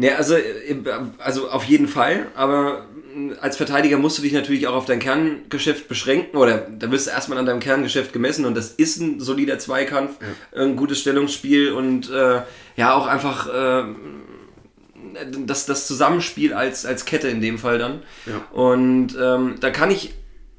[0.00, 0.76] Ne, also, äh,
[1.18, 2.86] also auf jeden Fall, aber
[3.40, 7.10] als Verteidiger musst du dich natürlich auch auf dein Kerngeschäft beschränken oder da wirst du
[7.10, 10.18] erstmal an deinem Kerngeschäft gemessen und das ist ein solider Zweikampf,
[10.54, 12.42] ein gutes Stellungsspiel und äh,
[12.76, 13.84] ja auch einfach äh,
[15.46, 18.02] das, das Zusammenspiel als, als Kette in dem Fall dann.
[18.26, 18.44] Ja.
[18.52, 20.14] Und ähm, da kann ich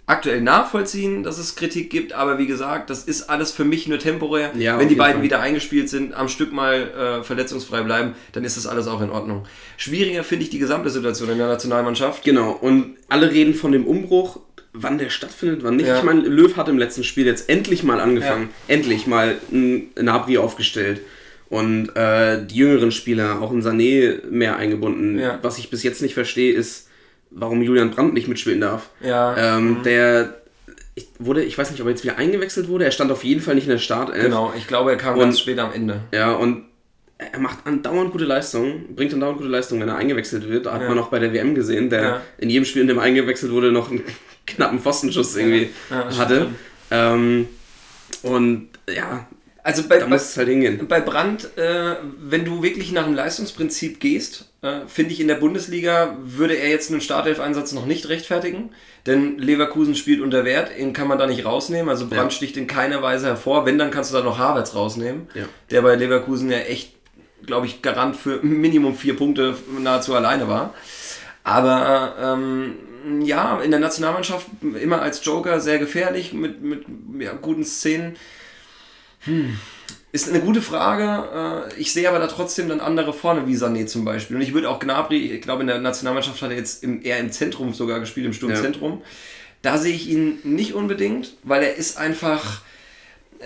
[0.09, 3.99] aktuell nachvollziehen, dass es Kritik gibt, aber wie gesagt, das ist alles für mich nur
[3.99, 4.51] temporär.
[4.57, 5.23] Ja, Wenn die beiden Fall.
[5.23, 9.11] wieder eingespielt sind, am Stück mal äh, verletzungsfrei bleiben, dann ist das alles auch in
[9.11, 9.45] Ordnung.
[9.77, 12.23] Schwieriger finde ich die gesamte Situation in der Nationalmannschaft.
[12.23, 14.39] Genau, und alle reden von dem Umbruch,
[14.73, 15.87] wann der stattfindet, wann nicht.
[15.87, 15.99] Ja.
[15.99, 20.39] Ich meine, Löw hat im letzten Spiel jetzt endlich mal angefangen, endlich mal ein Nabri
[20.39, 21.01] aufgestellt
[21.49, 25.19] und äh, die jüngeren Spieler, auch in Sané, mehr eingebunden.
[25.19, 25.37] Ja.
[25.43, 26.88] Was ich bis jetzt nicht verstehe, ist,
[27.31, 28.89] warum Julian Brandt nicht mitspielen darf.
[29.01, 29.57] Ja.
[29.57, 30.35] Ähm, Der
[30.95, 33.41] ich, wurde, ich weiß nicht, ob er jetzt wieder eingewechselt wurde, er stand auf jeden
[33.41, 34.21] Fall nicht in der Startelf.
[34.23, 36.01] Genau, ich glaube, er kam Und- ganz spät am Ende.
[36.13, 36.65] Ja, und
[37.17, 40.65] er macht andauernd gute Leistungen, bringt andauernd gute Leistungen, wenn er eingewechselt wird.
[40.65, 40.89] Da hat Ja.
[40.89, 42.21] man auch bei der WM gesehen, der Ja.
[42.37, 44.03] in jedem Spiel, in dem er eingewechselt wurde, noch einen
[44.47, 46.47] knappen Pfostenschuss irgendwie Ja, hatte.
[46.91, 47.47] Ähm,
[48.23, 49.27] und ja,
[49.63, 50.87] Also bei, da bei, muss es halt hingehen.
[50.87, 55.35] bei Brandt, äh, wenn du wirklich nach dem Leistungsprinzip gehst, äh, finde ich in der
[55.35, 58.71] Bundesliga würde er jetzt einen Startelf-Einsatz noch nicht rechtfertigen,
[59.05, 62.37] denn Leverkusen spielt unter Wert, ihn kann man da nicht rausnehmen, also Brandt Ja.
[62.37, 65.43] sticht in keiner Weise hervor, wenn, dann kannst du da noch Havertz rausnehmen, Ja.
[65.71, 66.93] der bei Leverkusen ja echt,
[67.45, 70.73] glaube ich, Garant für Minimum vier Punkte nahezu alleine war.
[71.43, 72.75] Aber ähm,
[73.25, 74.45] ja, in der Nationalmannschaft
[74.81, 76.83] immer als Joker sehr gefährlich mit, mit
[77.19, 78.15] ja, guten Szenen.
[80.11, 81.69] Ist eine gute Frage.
[81.75, 84.35] Äh, Ich sehe aber da trotzdem dann andere vorne, wie Sané zum Beispiel.
[84.37, 87.19] Und ich würde auch Gnabry, ich glaube in der Nationalmannschaft hat er jetzt im, eher
[87.19, 89.01] im Zentrum sogar gespielt, im Sturmzentrum.
[89.61, 92.61] Da sehe ich ihn nicht unbedingt, weil er ist einfach,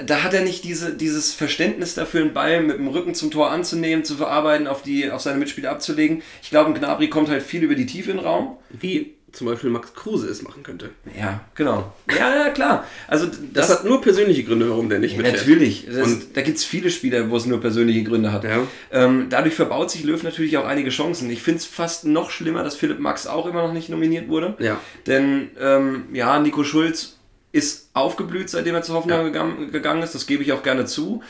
[0.06, 3.50] da hat er nicht diese, dieses Verständnis dafür, einen Ball mit dem Rücken zum Tor
[3.52, 6.22] anzunehmen, zu verarbeiten, auf, die, auf seine Mitspieler abzulegen.
[6.42, 8.58] Ich glaube, ein Gnabry kommt halt viel über die Tiefe in den Raum.
[8.70, 10.92] Wie zum Beispiel Max Kruse es machen könnte.
[11.20, 11.92] Ja, genau.
[12.10, 12.86] Ja, ja, klar.
[13.08, 15.40] Also Das, hat nur persönliche Gründe, warum der nicht Ja, mitfährt.
[15.42, 15.86] natürlich.
[15.88, 18.44] Das, Und- da gibt es viele Spieler, wo es nur persönliche Gründe hat.
[18.44, 18.60] Ja.
[18.92, 21.30] Ähm, dadurch verbaut sich Löw natürlich auch einige Chancen.
[21.32, 24.56] Ich finde es fast noch schlimmer, dass Philipp Max auch immer noch nicht nominiert wurde.
[24.60, 24.80] Ja.
[25.08, 27.18] Denn ähm, ja, Nico Schulz
[27.52, 29.52] ist aufgeblüht, seitdem er zu Hoffenheim Ja.
[29.72, 30.16] gegangen, ist.
[30.16, 31.22] Das gebe ich auch gerne zu.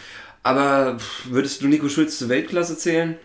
[0.44, 0.98] Aber
[1.30, 3.16] würdest du Nico Schulz zur Weltklasse zählen?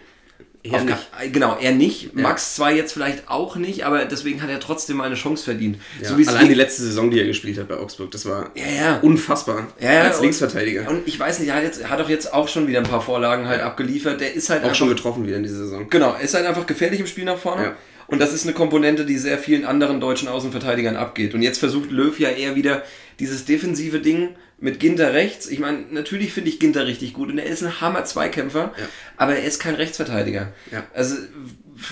[0.65, 0.89] Eher nicht.
[0.89, 2.05] gar- Genau, er nicht.
[2.15, 2.23] Ja.
[2.23, 5.79] Max zwar jetzt vielleicht auch nicht, aber deswegen hat er trotzdem mal eine Chance verdient.
[6.03, 8.99] Ja, so allein die letzte Saison, die er gespielt hat bei Augsburg, das war Ja,
[9.03, 9.69] unfassbar.
[10.05, 10.89] Als Linksverteidiger.
[10.89, 13.01] Und ich weiß nicht, er hat, jetzt, hat doch jetzt auch schon wieder ein paar
[13.01, 14.21] Vorlagen halt abgeliefert.
[14.21, 15.89] Der ist halt auch einfach, schon getroffen wieder in dieser Saison.
[15.89, 17.75] Genau, er ist halt einfach gefährlich im Spiel nach vorne.
[18.09, 21.35] Und das ist eine Komponente, die sehr vielen anderen deutschen Außenverteidigern abgeht.
[21.35, 22.83] Und jetzt versucht Löw ja eher wieder
[23.21, 25.47] dieses defensive Ding mit Ginter rechts.
[25.47, 28.89] Ich meine, natürlich finde ich Ginter richtig gut und er ist ein Hammer-Zweikämpfer, Ja.
[29.19, 30.53] aber er ist kein Rechtsverteidiger.
[30.73, 30.85] Ja.
[30.95, 31.17] Also,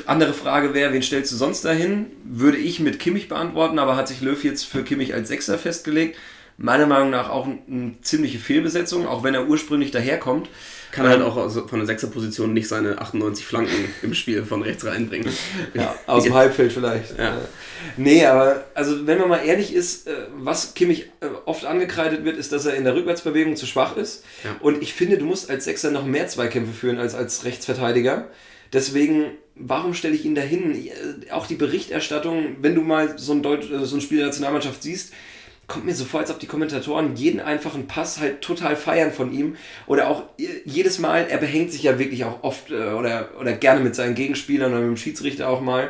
[0.07, 2.07] andere Frage wäre, wen stellst du sonst dahin?
[2.25, 6.17] Würde ich mit Kimmich beantworten, aber hat sich Löw jetzt für Kimmich als Sechser festgelegt.
[6.59, 10.49] Meiner Meinung nach auch eine ziemliche Fehlbesetzung, auch wenn er ursprünglich daherkommt.
[10.97, 15.31] Kann halt auch von der Sechserposition nicht seine 98 Flanken im Spiel von rechts reinbringen.
[15.75, 17.19] Ja, aus dem Halbfeld vielleicht.
[17.19, 17.37] Ja.
[17.37, 17.41] Äh,
[17.97, 22.37] Nee, aber also wenn man mal ehrlich ist, äh, was Kimmich äh, oft angekreidet wird,
[22.37, 24.25] ist, dass er in der Rückwärtsbewegung zu schwach ist.
[24.45, 24.57] Ja.
[24.61, 28.29] Und ich finde, du musst als Sechser noch mehr Zweikämpfe führen als als Rechtsverteidiger.
[28.73, 30.91] Deswegen, warum stelle ich ihn dahin?
[31.31, 35.13] Auch die Berichterstattung, wenn du mal so ein, Deutsch, so ein Spiel der Nationalmannschaft siehst,
[35.69, 39.33] kommt mir so vor, als ob die Kommentatoren jeden einfachen Pass halt total feiern von
[39.33, 39.57] ihm.
[39.87, 43.53] Oder auch äh, jedes Mal, er behängt sich ja wirklich auch oft äh, oder, oder
[43.53, 45.89] gerne mit seinen Gegenspielern oder mit dem Schiedsrichter auch mal.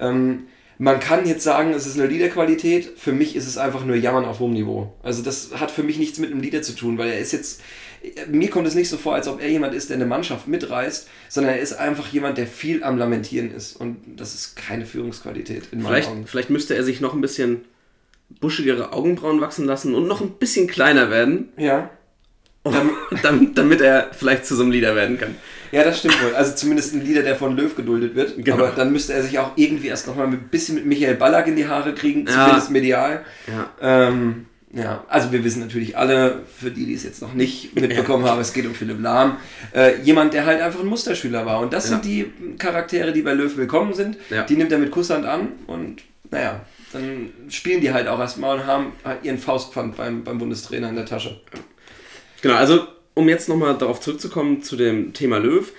[0.00, 0.46] Ähm,
[0.78, 2.92] man kann jetzt sagen, es ist eine Liederqualität.
[2.96, 4.92] Für mich ist es einfach nur Jammern auf hohem Niveau.
[5.02, 7.62] Also das hat für mich nichts mit einem Lieder zu tun, weil er ist jetzt,
[8.28, 11.08] mir kommt es nicht so vor, als ob er jemand ist, der eine Mannschaft mitreißt,
[11.30, 13.74] sondern er ist einfach jemand, der viel am Lamentieren ist.
[13.74, 16.26] Und das ist keine Führungsqualität in meinen Vielleicht, Augen.
[16.26, 17.64] vielleicht müsste er sich noch ein bisschen
[18.40, 21.90] buschigere Augenbrauen wachsen lassen und noch ein bisschen kleiner werden, Ja.
[23.22, 25.36] damit, damit er vielleicht zu so einem Leader werden kann.
[25.72, 26.34] Ja, das stimmt wohl.
[26.34, 28.34] Also zumindest ein Lieder, der von Löw geduldet wird.
[28.44, 28.56] Genau.
[28.56, 31.56] Aber dann müsste er sich auch irgendwie erst nochmal ein bisschen mit Michael Ballack in
[31.56, 32.32] die Haare kriegen, Ja.
[32.44, 33.24] zumindest medial.
[33.46, 33.70] Ja.
[34.08, 38.24] Ähm, ja, also wir wissen natürlich alle, für die, die es jetzt noch nicht mitbekommen
[38.24, 39.36] haben, es geht um Philipp Lahm.
[39.74, 41.60] Äh, jemand, der halt einfach ein Musterschüler war.
[41.60, 41.90] Und das Ja.
[41.92, 44.16] sind die Charaktere, die bei Löw willkommen sind.
[44.30, 44.42] Ja.
[44.42, 46.60] Die nimmt er mit Kusshand an und naja,
[46.96, 50.96] dann spielen die halt auch erstmal und haben halt ihren Faustpfand beim, beim Bundestrainer in
[50.96, 51.40] der Tasche.
[52.42, 55.72] Genau, also um jetzt nochmal darauf zurückzukommen zu dem Thema Löw.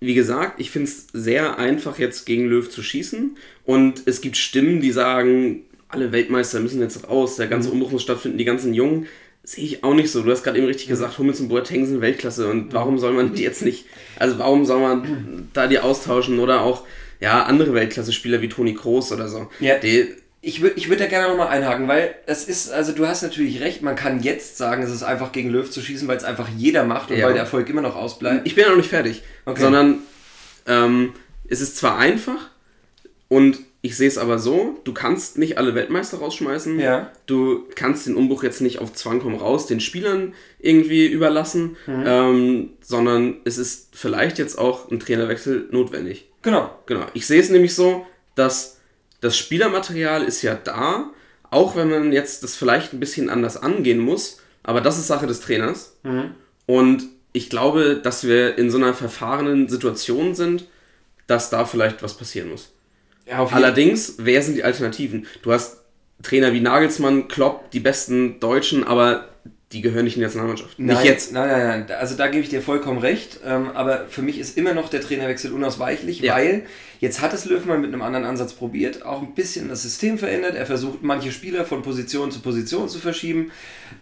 [0.00, 3.36] Wie gesagt, ich finde es sehr einfach, jetzt gegen Löw zu schießen.
[3.64, 8.02] Und es gibt Stimmen, die sagen, alle Weltmeister müssen jetzt raus, der ganze Umbruch muss
[8.02, 9.06] stattfinden, die ganzen Jungen.
[9.44, 10.22] Sehe ich auch nicht so.
[10.22, 12.48] Du hast gerade eben richtig gesagt, Hummels und Boateng sind Weltklasse.
[12.48, 13.86] Und warum soll man die jetzt nicht,
[14.18, 16.38] also warum soll man da die austauschen?
[16.38, 16.86] Oder auch,
[17.20, 19.48] ja, andere Weltklasse-Spieler wie Toni Kroos oder so.
[19.60, 19.78] Ja.
[19.78, 20.08] Die,
[20.46, 23.60] Ich würde ich würd da gerne nochmal einhaken, weil es ist, also du hast natürlich
[23.60, 26.48] recht, man kann jetzt sagen, es ist einfach gegen Löw zu schießen, weil es einfach
[26.56, 27.26] jeder macht und Ja.
[27.26, 28.46] weil der Erfolg immer noch ausbleibt.
[28.46, 29.22] Ich bin ja noch nicht fertig.
[29.46, 29.60] Okay.
[29.62, 29.98] Sondern
[30.66, 31.12] ähm,
[31.48, 32.50] es ist zwar einfach
[33.28, 36.78] und ich sehe es aber so, du kannst nicht alle Weltmeister rausschmeißen.
[36.80, 37.10] Ja.
[37.26, 42.04] Du kannst den Umbruch jetzt nicht auf Zwang komm raus den Spielern irgendwie überlassen, Mhm.
[42.06, 46.26] ähm, sondern es ist vielleicht jetzt auch ein Trainerwechsel notwendig.
[46.42, 46.70] Genau.
[46.86, 47.04] Genau.
[47.12, 48.73] Ich sehe es nämlich so, dass
[49.24, 51.10] das Spielermaterial ist ja da,
[51.50, 55.26] auch wenn man jetzt das vielleicht ein bisschen anders angehen muss, aber das ist Sache
[55.26, 55.96] des Trainers.
[56.66, 60.66] Und ich glaube, dass wir in so einer verfahrenen Situation sind,
[61.26, 62.72] dass da vielleicht was passieren muss.
[63.26, 65.26] Ja, Allerdings, wer sind die Alternativen?
[65.42, 65.78] Du hast
[66.22, 69.30] Trainer wie Nagelsmann, Klopp, die besten Deutschen, aber
[69.74, 70.78] die gehören nicht in die Nationalmannschaft.
[70.78, 71.32] Nein, nicht jetzt.
[71.32, 71.96] Nein, nein, nein.
[71.98, 73.40] Also da gebe ich dir vollkommen recht.
[73.44, 76.34] Ähm, aber für mich ist immer noch der Trainerwechsel unausweichlich, Ja.
[76.36, 76.62] weil
[77.00, 80.16] jetzt hat es Löw mal mit einem anderen Ansatz probiert, auch ein bisschen das System
[80.16, 80.54] verändert.
[80.54, 83.50] Er versucht, manche Spieler von Position zu Position zu verschieben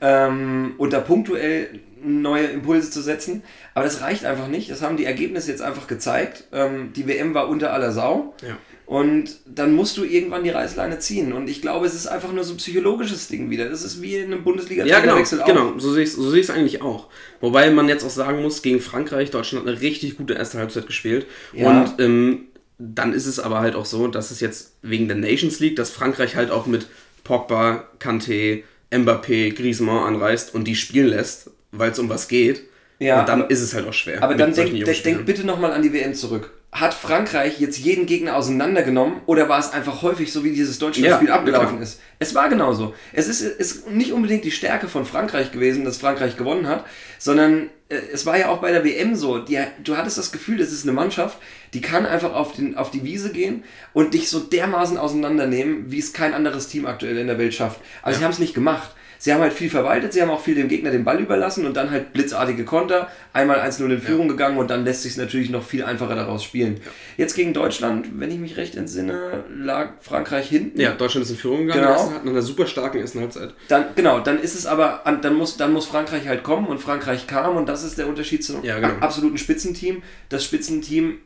[0.00, 3.42] ähm, und da punktuell neue Impulse zu setzen.
[3.74, 4.70] Aber das reicht einfach nicht.
[4.70, 6.44] Das haben die Ergebnisse jetzt einfach gezeigt.
[6.52, 8.34] Ähm, die WM war unter aller Sau.
[8.46, 8.58] Ja.
[8.92, 11.32] Und dann musst du irgendwann die Reißleine ziehen.
[11.32, 13.70] Und ich glaube, es ist einfach nur so ein psychologisches Ding wieder.
[13.70, 14.44] Das ist wie in einem
[14.84, 15.46] Ja, genau, auch.
[15.46, 15.78] genau.
[15.78, 17.08] So sehe ich so seh's eigentlich auch.
[17.40, 20.86] Wobei man jetzt auch sagen muss, gegen Frankreich, Deutschland hat eine richtig gute erste Halbzeit
[20.86, 21.24] gespielt.
[21.54, 21.70] Ja.
[21.70, 25.58] Und ähm, dann ist es aber halt auch so, dass es jetzt wegen der Nations
[25.58, 26.86] League, dass Frankreich halt auch mit
[27.24, 32.64] Pogba, Kanté, Mbappé, Griezmann anreist und die spielen lässt, weil es um was geht.
[32.98, 34.22] Ja, und dann ist es halt auch schwer.
[34.22, 36.50] Aber dann denk, denk, bitte nochmal an die WM zurück.
[36.72, 41.28] Hat Frankreich jetzt jeden Gegner auseinandergenommen oder war es einfach häufig so, wie dieses Deutschland-Spiel
[41.28, 41.82] Ja, abgelaufen klar.
[41.82, 42.00] ist?
[42.18, 42.94] Es war genauso.
[43.12, 46.86] Es ist, ist nicht unbedingt die Stärke von Frankreich gewesen, dass Frankreich gewonnen hat,
[47.18, 49.38] sondern äh, es war ja auch bei der WM so.
[49.38, 51.36] Die, du hattest das Gefühl, das ist eine Mannschaft,
[51.74, 55.98] die kann einfach auf, den, auf die Wiese gehen und dich so dermaßen auseinandernehmen, wie
[55.98, 57.80] es kein anderes Team aktuell in der Welt schafft.
[58.02, 58.92] Also sie haben es nicht gemacht.
[59.22, 61.76] Sie haben halt viel verwaltet, sie haben auch viel dem Gegner den Ball überlassen und
[61.76, 65.62] dann halt blitzartige Konter, einmal 1-0 in Führung gegangen und dann lässt sich natürlich noch
[65.62, 66.80] viel einfacher daraus spielen.
[67.16, 70.80] Jetzt gegen Deutschland, wenn ich mich recht entsinne, lag Frankreich hinten.
[70.80, 72.10] Ja, Deutschland ist in Führung gegangen, Genau.
[72.10, 73.54] nach einer super starken ersten Halbzeit.
[73.68, 76.80] Dann, genau, dann ist es aber, an- dann muss, dann muss Frankreich halt kommen und
[76.80, 78.94] Frankreich kam und das ist der Unterschied zum Ja, genau.
[78.98, 80.02] absoluten Spitzenteam.
[80.30, 81.18] Das Spitzenteam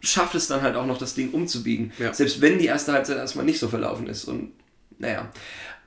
[0.00, 1.92] schafft es dann halt auch noch, das Ding umzubiegen.
[1.98, 2.14] Ja.
[2.14, 4.24] Selbst wenn die erste Halbzeit erstmal nicht so verlaufen ist.
[4.24, 4.52] Und
[4.98, 5.28] naja.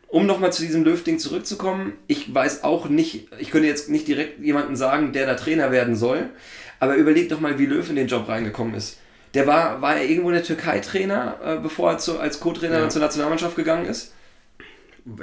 [0.07, 4.39] Um nochmal zu diesem Löw-Ding zurückzukommen, ich weiß auch nicht, ich könnte jetzt nicht direkt
[4.39, 6.29] jemanden sagen, der da Trainer werden soll,
[6.79, 8.99] aber überleg doch mal, wie Löw in den Job reingekommen ist.
[9.33, 12.79] Der war, war er irgendwo in der Türkei Trainer, äh, bevor er zu, als Co-Trainer
[12.79, 12.89] Ja.
[12.89, 14.13] zur Nationalmannschaft gegangen ist?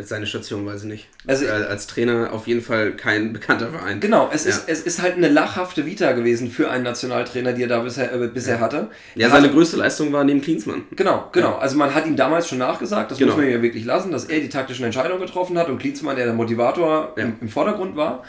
[0.02, 1.08] Seine Station weiß ich nicht.
[1.26, 3.98] Also- äh, als Trainer auf jeden Fall kein bekannter Verein.
[3.98, 4.50] Genau, es, Ja.
[4.50, 8.12] ist, es ist halt eine lachhafte Vita gewesen für einen Nationaltrainer, die er da bisher,
[8.14, 8.90] äh, bisher hatte.
[9.16, 10.84] Ja, seine hatte- größte Leistung war neben Klinsmann.
[10.94, 11.56] Genau, genau.
[11.56, 13.32] Also man hat ihm damals schon nachgesagt, das Genau.
[13.32, 16.26] muss man ja wirklich lassen, dass er die taktischen Entscheidungen getroffen hat und Klinsmann, der
[16.26, 17.24] der Motivator Ja.
[17.24, 18.22] im, im Vordergrund war.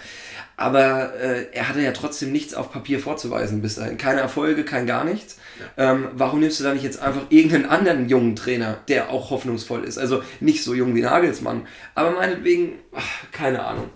[0.56, 3.98] Aber äh, er hatte ja trotzdem nichts auf Papier vorzuweisen bis dahin.
[3.98, 5.38] Keine Erfolge, kein gar nichts.
[5.78, 9.84] Ähm, warum nimmst du da nicht jetzt einfach irgendeinen anderen jungen Trainer, der auch hoffnungsvoll
[9.84, 9.98] ist?
[9.98, 13.90] Also nicht so jung wie Nagelsmann, aber meinetwegen, ach, keine Ahnung.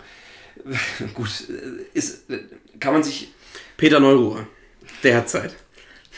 [1.14, 2.40] Gut, äh, ist, äh,
[2.80, 3.32] kann man sich
[3.76, 4.46] Peter Neururer.
[5.04, 5.54] Der hat Zeit.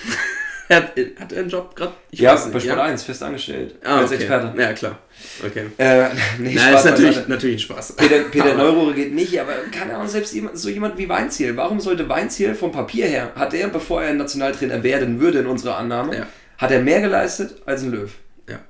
[0.70, 1.92] er hat, hat er einen Job gerade?
[2.12, 4.14] ja, bei Sport 1 fest angestellt Ah, als okay.
[4.20, 4.60] Experte.
[4.60, 4.98] Ja, klar.
[5.44, 5.66] Okay.
[5.76, 7.92] Äh, nee, Na, Spaß ist natürlich, natürlich ein Spaß.
[7.96, 11.56] Peter, Peter Neurohre geht nicht, aber keine Ahnung, selbst jemand, so jemand wie Weinziel.
[11.56, 15.76] Warum sollte Weinziel vom Papier her, hat er, bevor er Nationaltrainer werden würde in unserer
[15.76, 16.26] Annahme, Ja.
[16.58, 18.10] hat er mehr geleistet als ein Löw?
[18.48, 18.60] Ja.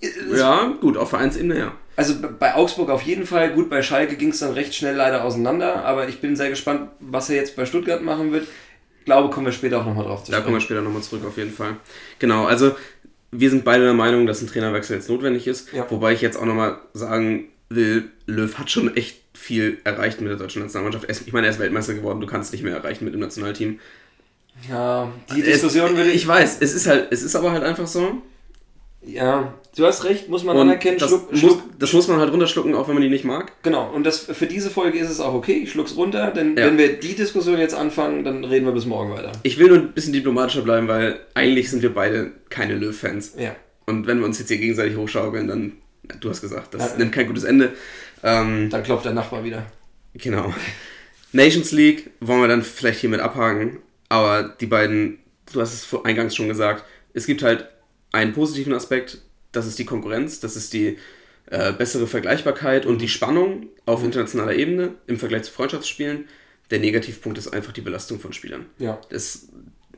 [0.00, 1.72] Es- ja, gut, auf Vereinsebene, ja.
[1.96, 5.22] Also bei Augsburg auf jeden Fall, gut, bei Schalke ging es dann recht schnell leider
[5.22, 8.48] auseinander, aber ich bin sehr gespannt, was er jetzt bei Stuttgart machen wird.
[9.04, 10.78] Glaube, kommen wir später auch nochmal drauf zu Da kommen wir sprechen.
[10.78, 11.76] später nochmal zurück, auf jeden Fall.
[12.18, 12.74] Genau, also
[13.30, 15.72] wir sind beide der Meinung, dass ein Trainerwechsel jetzt notwendig ist.
[15.72, 15.90] Ja.
[15.90, 20.36] Wobei ich jetzt auch nochmal sagen will, Löw hat schon echt viel erreicht mit der
[20.36, 21.10] deutschen Nationalmannschaft.
[21.26, 23.80] Ich meine, er ist Weltmeister geworden, du kannst nicht mehr erreichen mit dem Nationalteam.
[24.68, 26.16] Ja, die Diskussion es, würde ich.
[26.16, 28.22] Ich weiß, es ist halt, es ist aber halt einfach so.
[29.02, 30.98] Ja, du hast recht, muss man Und anerkennen.
[30.98, 33.52] das, Schluck, muss, Schluck, das muss man halt runterschlucken, auch wenn man die nicht mag.
[33.62, 36.66] Genau, und das, für diese Folge ist es auch okay, ich schluck's runter, denn Ja.
[36.66, 39.32] wenn wir die Diskussion jetzt anfangen, dann reden wir bis morgen weiter.
[39.42, 43.34] Ich will nur ein bisschen diplomatischer bleiben, weil eigentlich sind wir beide keine Löw-Fans.
[43.38, 43.54] Ja.
[43.86, 45.72] Und wenn wir uns jetzt hier gegenseitig hochschaukeln, dann,
[46.20, 46.98] du hast gesagt, das Ja.
[46.98, 47.72] nimmt kein gutes Ende.
[48.22, 49.66] Ähm, Dann klopft der Nachbar wieder.
[50.14, 50.54] Genau.
[51.32, 55.18] Nations League wollen wir dann vielleicht hiermit abhaken, aber die beiden,
[55.52, 57.68] du hast es eingangs schon gesagt, es gibt halt
[58.12, 59.18] einen positiven Aspekt,
[59.56, 60.98] das ist die Konkurrenz, das ist die
[61.50, 66.26] äh, bessere Vergleichbarkeit und die Spannung auf internationaler Ebene im Vergleich zu Freundschaftsspielen.
[66.70, 68.66] Der Negativpunkt ist einfach die Belastung von Spielern.
[68.78, 68.98] Ja.
[69.10, 69.48] Das,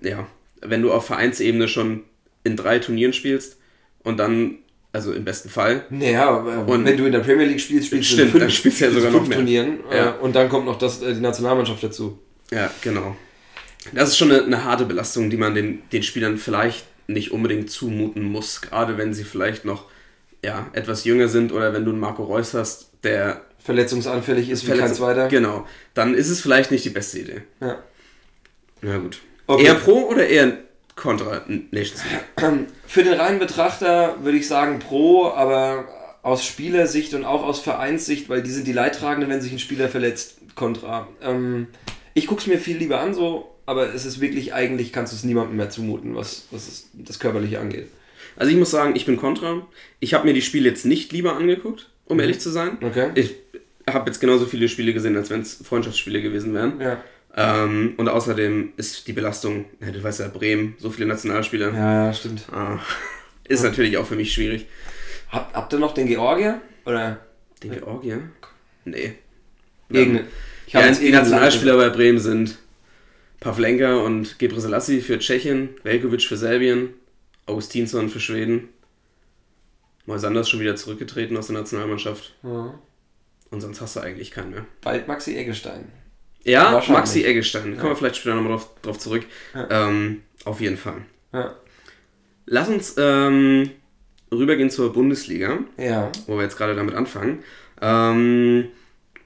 [0.03, 0.27] ja,
[0.63, 2.03] wenn du auf Vereinsebene schon
[2.43, 3.59] in drei Turnieren spielst
[4.03, 4.59] und dann,
[4.93, 8.11] also im besten Fall, Naja, äh, Und- wenn du in der Premier League spielst, spielst
[8.11, 9.39] Stimmt, du in dann spielst du ja sogar fünf noch mehr.
[9.39, 10.11] Turnieren äh, Ja.
[10.17, 12.19] und dann kommt noch das, äh, die Nationalmannschaft dazu.
[12.51, 13.17] Ja, genau.
[13.93, 17.71] Das ist schon eine, eine harte Belastung, die man den, den Spielern vielleicht nicht unbedingt
[17.71, 19.85] zumuten muss, gerade wenn sie vielleicht noch
[20.45, 24.71] ja, etwas jünger sind oder wenn du einen Marco Reus hast, der Verletzungsanfällig ist wie
[24.71, 25.29] kein verletzt- zweiter.
[25.29, 27.43] Genau, dann ist es vielleicht nicht die beste Idee.
[27.61, 27.79] Ja.
[28.83, 29.21] Na gut.
[29.47, 29.65] Okay.
[29.65, 30.59] Eher pro oder eher
[30.95, 32.03] kontra Nations
[32.39, 32.67] League?
[32.87, 35.87] Für den reinen Betrachter würde ich sagen pro, aber
[36.23, 39.89] aus Spielersicht und auch aus Vereinssicht, weil die sind die Leidtragenden, wenn sich ein Spieler
[39.89, 41.07] verletzt, kontra.
[41.23, 41.69] Ähm,
[42.15, 45.17] ich gucke es mir viel lieber an so, aber es ist wirklich, eigentlich kannst du
[45.17, 47.89] es niemandem mehr zumuten, was, was es, das Körperliche angeht.
[48.37, 49.67] Also ich muss sagen, ich bin kontra.
[50.01, 52.79] Ich habe mir die Spiele jetzt nicht lieber angeguckt, um ehrlich zu sein.
[52.81, 53.11] Okay.
[53.15, 53.35] Ich
[53.89, 56.81] habe jetzt genauso viele Spiele gesehen, als wenn es Freundschaftsspiele gewesen wären.
[56.81, 57.03] Ja.
[57.37, 62.07] Ähm, und außerdem ist die Belastung, ja, du weißt ja, Bremen, so viele Nationalspieler, Ja,
[62.07, 62.45] ja, stimmt.
[62.51, 62.79] ah,
[63.47, 64.67] ist natürlich auch für mich schwierig.
[65.31, 66.61] Habt, habt ihr noch den Georgier?
[66.85, 67.19] Oder
[67.63, 68.23] Den Georgier?
[68.85, 69.15] Nee.
[69.91, 70.27] irgendeine?
[70.67, 72.59] Ich Ja, die Nationalspieler bei Bremen sind
[73.41, 76.95] Pavlenka und Gebre Selassie für Tschechien, Velkovic für Serbien,
[77.47, 78.69] Augustinsson für Schweden.
[80.07, 82.35] Moisander ist schon wieder zurückgetreten aus der Nationalmannschaft.
[82.43, 82.79] Ja.
[83.51, 84.67] Und sonst hast du eigentlich keinen mehr.
[84.83, 85.87] Bald Maxi Eggestein.
[86.45, 86.83] Ja.
[86.89, 87.77] Maxi Eggestein.
[87.77, 89.25] Kommen wir vielleicht später nochmal drauf, drauf zurück.
[89.71, 91.03] Ähm, auf jeden Fall.
[91.33, 91.55] Ja.
[92.47, 93.71] Lass uns ähm,
[94.33, 96.11] rübergehen zur Bundesliga, Ja.
[96.27, 97.43] wo wir jetzt gerade damit anfangen.
[97.81, 98.69] Ähm,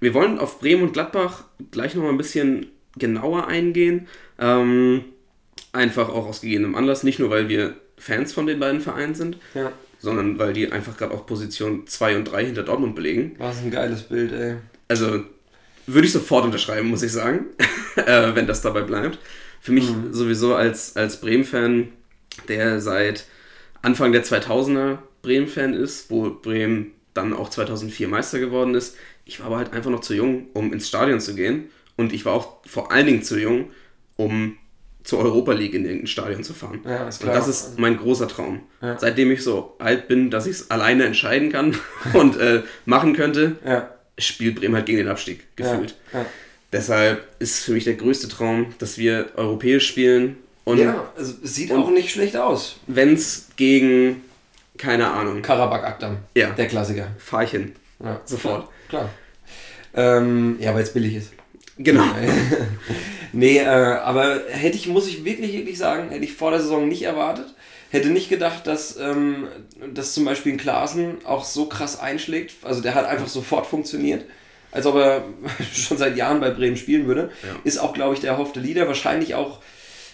[0.01, 4.09] wir wollen auf Bremen und Gladbach gleich nochmal ein bisschen genauer eingehen.
[4.39, 5.05] Ähm,
[5.73, 7.03] einfach auch aus gegebenem Anlass.
[7.05, 9.73] Nicht nur, weil wir Fans von den beiden Vereinen sind, Ja.
[9.99, 13.35] sondern weil die einfach gerade auch Position 2 und 3 hinter Dortmund belegen.
[13.39, 14.57] Was ein geiles Bild, ey.
[14.89, 15.23] Also
[15.87, 17.47] würde ich sofort unterschreiben, muss ich sagen,
[17.97, 19.19] äh, wenn das dabei bleibt.
[19.61, 21.89] Für mich sowieso als, als Bremen-Fan,
[22.49, 23.27] der seit
[23.83, 28.97] Anfang der 2000er Bremen-Fan ist, wo Bremen dann auch 2004 Meister geworden ist.
[29.27, 31.69] Ich war aber halt einfach noch zu jung, um ins Stadion zu gehen.
[32.01, 33.71] Und ich war auch vor allen Dingen zu jung,
[34.17, 34.57] um
[35.05, 36.81] zur Europa League in irgendein Stadion zu fahren.
[36.85, 37.37] Ja, ist Und klar.
[37.37, 38.61] das ist mein großer Traum.
[38.83, 38.99] Ja.
[38.99, 41.77] Seitdem ich so alt bin, dass ich es alleine entscheiden kann
[42.15, 43.91] und äh, machen könnte, Ja.
[44.19, 45.95] spielt Bremen halt gegen den Abstieg, gefühlt.
[46.13, 46.25] Ja.
[46.73, 51.55] Deshalb ist für mich der größte Traum, dass wir europäisch spielen Und ja, also es
[51.55, 52.77] sieht und- auch nicht schlecht aus.
[52.87, 54.23] wenn es gegen,
[54.79, 56.19] keine Ahnung, Karabakh Akdam.
[56.37, 56.51] Ja.
[56.51, 57.09] Der Klassiker.
[57.19, 57.73] fahr ich hin.
[58.25, 58.69] Sofort.
[58.89, 59.11] Klar.
[59.95, 61.33] Ähm, ja, weil es billig ist.
[61.83, 62.05] Genau.
[63.33, 66.89] Nee, äh, aber hätte ich, muss ich wirklich, wirklich sagen, hätte ich vor der Saison
[66.89, 67.47] nicht erwartet.
[67.91, 69.49] Hätte nicht gedacht, dass, ähm,
[69.95, 72.55] dass zum Beispiel ein Klaasen auch so krass einschlägt.
[72.63, 74.25] Also der hat einfach sofort funktioniert.
[74.73, 75.25] Als ob er
[75.73, 77.31] schon seit Jahren bei Bremen spielen würde.
[77.43, 77.57] Ja.
[77.65, 78.87] Ist auch, glaube ich, der erhoffte Leader.
[78.87, 79.61] Wahrscheinlich auch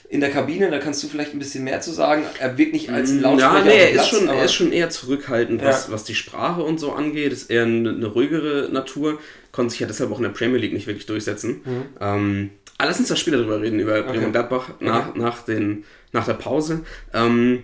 [0.08, 2.22] in der Kabine, da kannst du vielleicht ein bisschen mehr zu sagen.
[2.38, 4.52] Er wirkt nicht als Lautsprecher Mm, Ja, nee, er ist, Platz, schon, aber- er ist
[4.54, 5.92] schon eher zurückhaltend, was, Ja.
[5.92, 7.32] was die Sprache und so angeht.
[7.32, 9.18] Ist eher eine, eine ruhigere Natur.
[9.52, 11.62] Konnte sich ja deshalb auch in der Premier League nicht wirklich durchsetzen.
[12.00, 15.84] Ähm, aber lass uns da später drüber reden, über Bremen und Gladbach nach, nach, den,
[16.12, 16.82] nach der Pause.
[17.14, 17.62] Ähm,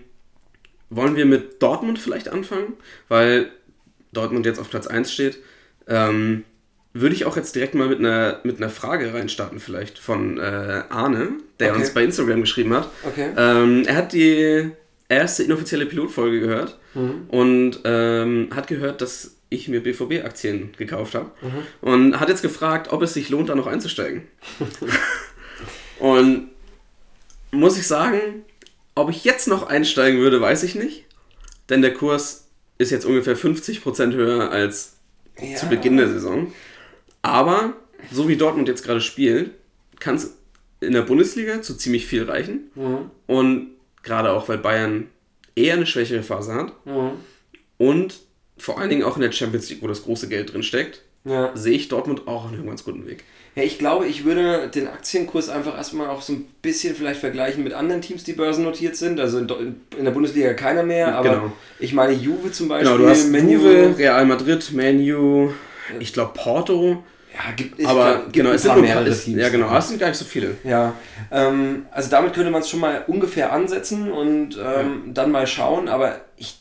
[0.90, 2.74] wollen wir mit Dortmund vielleicht anfangen?
[3.08, 3.50] Weil
[4.12, 5.38] Dortmund jetzt auf Platz 1 steht.
[5.86, 6.44] Ähm,
[6.94, 10.82] würde ich auch jetzt direkt mal mit einer, mit einer Frage reinstarten, vielleicht von äh,
[10.90, 11.28] Arne,
[11.60, 11.80] der Okay.
[11.80, 12.90] uns bei Instagram geschrieben hat.
[13.04, 13.30] Okay.
[13.36, 14.70] Ähm, er hat die
[15.08, 17.24] erste inoffizielle Pilotfolge gehört Mhm.
[17.28, 21.62] und ähm, hat gehört, dass ich mir BVB-Aktien gekauft habe Mhm.
[21.80, 24.22] und hat jetzt gefragt, ob es sich lohnt, da noch einzusteigen.
[25.98, 26.48] und
[27.50, 28.44] muss ich sagen,
[28.94, 31.04] ob ich jetzt noch einsteigen würde, weiß ich nicht,
[31.68, 34.96] denn der Kurs ist jetzt ungefähr 50% höher als
[35.40, 35.56] Ja.
[35.56, 36.52] zu Beginn der Saison.
[37.22, 37.74] Aber
[38.12, 39.50] so wie Dortmund jetzt gerade spielt,
[40.00, 40.36] kann es
[40.80, 42.70] in der Bundesliga zu ziemlich viel reichen.
[42.74, 43.10] Mhm.
[43.26, 43.70] Und
[44.02, 45.06] gerade auch, weil Bayern
[45.54, 47.10] eher eine schwächere Phase hat Mhm.
[47.78, 48.20] und
[48.58, 51.52] vor allen Dingen auch in der Champions League, wo das große Geld drin steckt, Ja.
[51.54, 53.24] sehe ich Dortmund auch auf einem ganz guten Weg.
[53.54, 57.62] Ja, ich glaube, ich würde den Aktienkurs einfach erstmal auch so ein bisschen vielleicht vergleichen
[57.62, 59.20] mit anderen Teams, die börsennotiert sind.
[59.20, 61.52] Also in, in der Bundesliga keiner mehr, aber Genau.
[61.78, 62.90] ich meine Juve zum Beispiel.
[62.92, 63.50] Genau, du hast Man U.
[63.50, 65.52] Juve, Real Madrid, Man U,
[66.00, 69.24] ich glaube Porto, Ja, gibt, ich aber glaub, gibt genau, es sind nur mehrere es,
[69.24, 69.40] Teams.
[69.40, 70.56] Ja, genau, es sind gar nicht so viele.
[70.64, 70.94] Ja,
[71.30, 75.88] ähm, also damit könnte man es schon mal ungefähr ansetzen und ähm, dann mal schauen,
[75.88, 76.60] aber ich,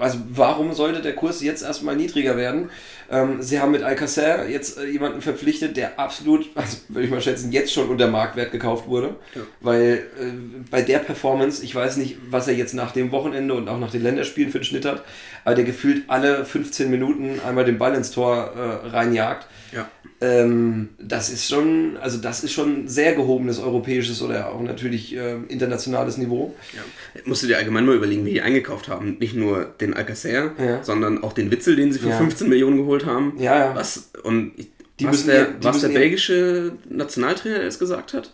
[0.00, 2.70] also warum sollte der Kurs jetzt erstmal niedriger werden?
[3.12, 7.20] Ähm, sie haben mit Alcacer jetzt äh, jemanden verpflichtet, der absolut, also würde ich mal
[7.20, 9.42] schätzen, jetzt schon unter Marktwert gekauft wurde, Ja.
[9.60, 10.32] weil äh,
[10.70, 13.90] bei der Performance, ich weiß nicht, was er jetzt nach dem Wochenende und auch nach
[13.90, 15.04] den Länderspielen für den Schnitt hat,
[15.44, 19.46] aber der gefühlt alle 15 Minuten einmal den Ball ins Tor äh, reinjagt.
[19.72, 19.88] Ja.
[20.22, 25.46] Ähm, das ist schon, also das ist schon sehr gehobenes europäisches oder auch natürlich ähm,
[25.48, 26.54] internationales Niveau.
[26.74, 26.82] Ja.
[27.24, 29.16] Musst du dir allgemein mal überlegen, wie die eingekauft haben.
[29.18, 30.82] Nicht nur den Alcacer, Ja.
[30.84, 32.18] sondern auch den Witzel, den sie für Ja.
[32.18, 33.34] 15 Millionen geholt haben.
[33.38, 33.74] Ja, ja.
[33.74, 38.32] Was, und ich, Die was der, ihr- was der belgische Nationaltrainer es gesagt hat,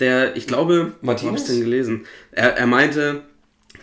[0.00, 1.30] der, ich glaube, Martinez?
[1.32, 2.04] hab ich's denn gelesen?
[2.32, 3.22] Er, er meinte,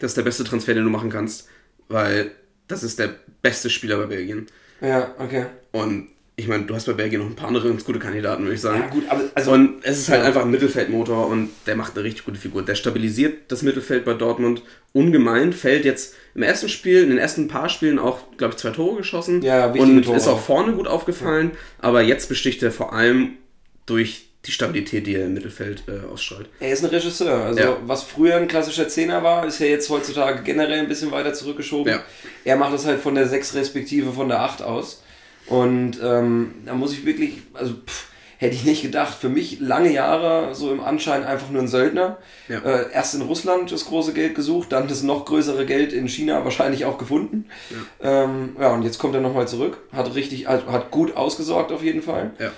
[0.02, 1.48] das ist der beste Transfer, den du machen kannst,
[1.88, 2.32] weil
[2.68, 4.48] das ist der beste Spieler bei Belgien.
[4.82, 5.46] Ja, okay.
[5.72, 8.56] Und ich meine, du hast bei Belgien noch ein paar andere ganz gute Kandidaten, würde
[8.56, 8.80] ich sagen.
[8.82, 9.52] Ja, gut, aber also.
[9.52, 10.28] Und es ist halt Ja.
[10.28, 12.62] einfach ein Mittelfeldmotor und der macht eine richtig gute Figur.
[12.64, 17.48] Der stabilisiert das Mittelfeld bei Dortmund ungemein, fällt jetzt im ersten Spiel, in den ersten
[17.48, 20.18] paar Spielen auch, glaube ich, zwei Tore geschossen Ja, und Tore.
[20.18, 23.34] ist auch vorne gut aufgefallen, aber jetzt besticht er vor allem
[23.86, 26.48] durch die Stabilität, die er im Mittelfeld äh, ausstrahlt.
[26.60, 27.46] er ist ein Regisseur.
[27.46, 27.78] Also, Ja.
[27.86, 31.92] was früher ein klassischer Zehner war, ist ja jetzt heutzutage generell ein bisschen weiter zurückgeschoben.
[31.94, 32.04] Ja.
[32.44, 35.02] Er macht das halt von der 6 respektive von der 8 aus.
[35.48, 39.16] Und ähm, da muss ich wirklich, also pff, hätte ich nicht gedacht.
[39.16, 42.18] Für mich lange Jahre so im Anschein einfach nur ein Söldner.
[42.48, 42.60] Ja.
[42.60, 46.44] Äh, erst in Russland das große Geld gesucht, dann das noch größere Geld in China
[46.44, 47.46] wahrscheinlich auch gefunden.
[48.02, 49.78] Ja, ähm, ja und jetzt kommt er nochmal zurück.
[49.92, 52.32] Hat richtig, hat, hat gut ausgesorgt auf jeden Fall.
[52.40, 52.52] Ja.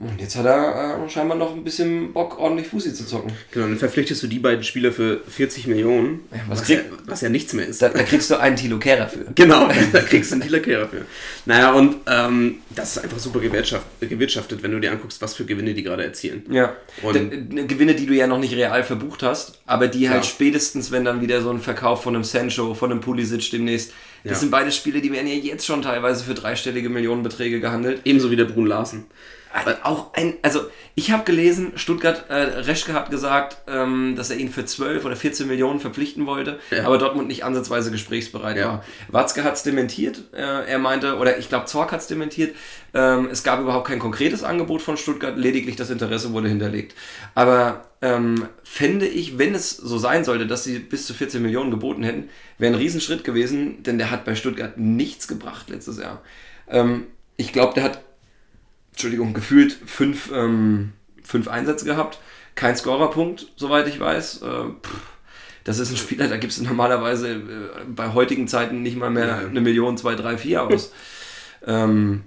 [0.00, 3.32] Und jetzt hat er äh, scheinbar noch ein bisschen Bock, ordentlich Fusi zu zocken.
[3.50, 6.86] Genau, dann verpflichtest du die beiden Spieler für 40 Millionen, Ja, was was, ja, krieg-
[7.06, 7.82] was ja nichts mehr ist.
[7.82, 9.26] Da, da kriegst du einen Tilo Kehrer für.
[9.34, 11.04] Genau, da kriegst du einen Dealer Kehrer für.
[11.46, 15.44] Naja, und ähm, das ist einfach super gewirtschaft, gewirtschaftet, wenn du dir anguckst, was für
[15.44, 16.44] Gewinne die gerade erzielen.
[16.48, 16.76] Ja.
[17.02, 20.30] Und- D- Gewinne, die du ja noch nicht real verbucht hast, aber die halt Klar.
[20.32, 24.32] spätestens, wenn dann wieder so ein Verkauf von einem Sancho, von einem Pulisic demnächst, das
[24.34, 24.38] Ja.
[24.38, 28.02] sind beide Spiele, die werden ja jetzt schon teilweise für dreistellige Millionenbeträge gehandelt.
[28.04, 29.06] Ebenso wie der Brun Larsen.
[29.54, 30.60] Äh, Auch ein, also
[30.94, 35.16] ich habe gelesen, Stuttgart, äh, Reschke hat gesagt, ähm, dass er ihn für 12 oder
[35.16, 36.84] 14 Millionen verpflichten wollte, Ja.
[36.84, 38.66] aber Dortmund nicht ansatzweise gesprächsbereit Ja.
[38.66, 38.84] war.
[39.08, 42.54] Watzke hat es dementiert, äh, er meinte, oder ich glaube Zorc hat es dementiert,
[42.94, 46.94] ähm, es gab überhaupt kein konkretes Angebot von Stuttgart, lediglich das Interesse wurde hinterlegt.
[47.34, 51.70] Aber ähm, fände ich, wenn es so sein sollte, dass sie bis zu 14 Millionen
[51.70, 52.28] geboten hätten,
[52.58, 56.20] wäre ein Riesenschritt gewesen, denn der hat bei Stuttgart nichts gebracht letztes Jahr.
[56.68, 58.00] Ähm, ich glaube, der hat
[58.98, 60.92] Entschuldigung, gefühlt fünf, ähm,
[61.22, 62.18] fünf Einsätze gehabt.
[62.56, 64.42] Kein Scorerpunkt, soweit ich weiß.
[64.42, 64.64] Äh,
[65.62, 67.40] das ist ein Spieler, da gibt es normalerweise äh,
[67.86, 69.38] bei heutigen Zeiten nicht mal mehr Ja.
[69.38, 70.92] eine Million, zwei, drei, vier aus.
[71.64, 72.24] ähm,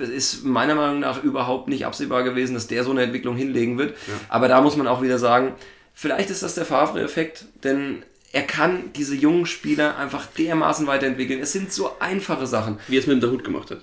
[0.00, 3.96] ist meiner Meinung nach überhaupt nicht absehbar gewesen, dass der so eine Entwicklung hinlegen wird.
[4.28, 5.54] Aber da muss man auch wieder sagen,
[5.94, 11.40] vielleicht ist das der Favre-Effekt, denn er kann diese jungen Spieler einfach dermaßen weiterentwickeln.
[11.40, 12.78] Es sind so einfache Sachen.
[12.88, 13.80] Wie er es mit dem Hut gemacht hat.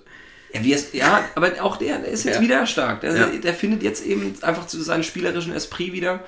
[0.64, 2.41] Ja, es, ja, aber auch der, der ist jetzt Ja.
[2.41, 3.01] wieder stark.
[3.01, 3.26] Der, Ja.
[3.28, 6.24] der findet jetzt eben einfach zu seinem spielerischen Esprit wieder.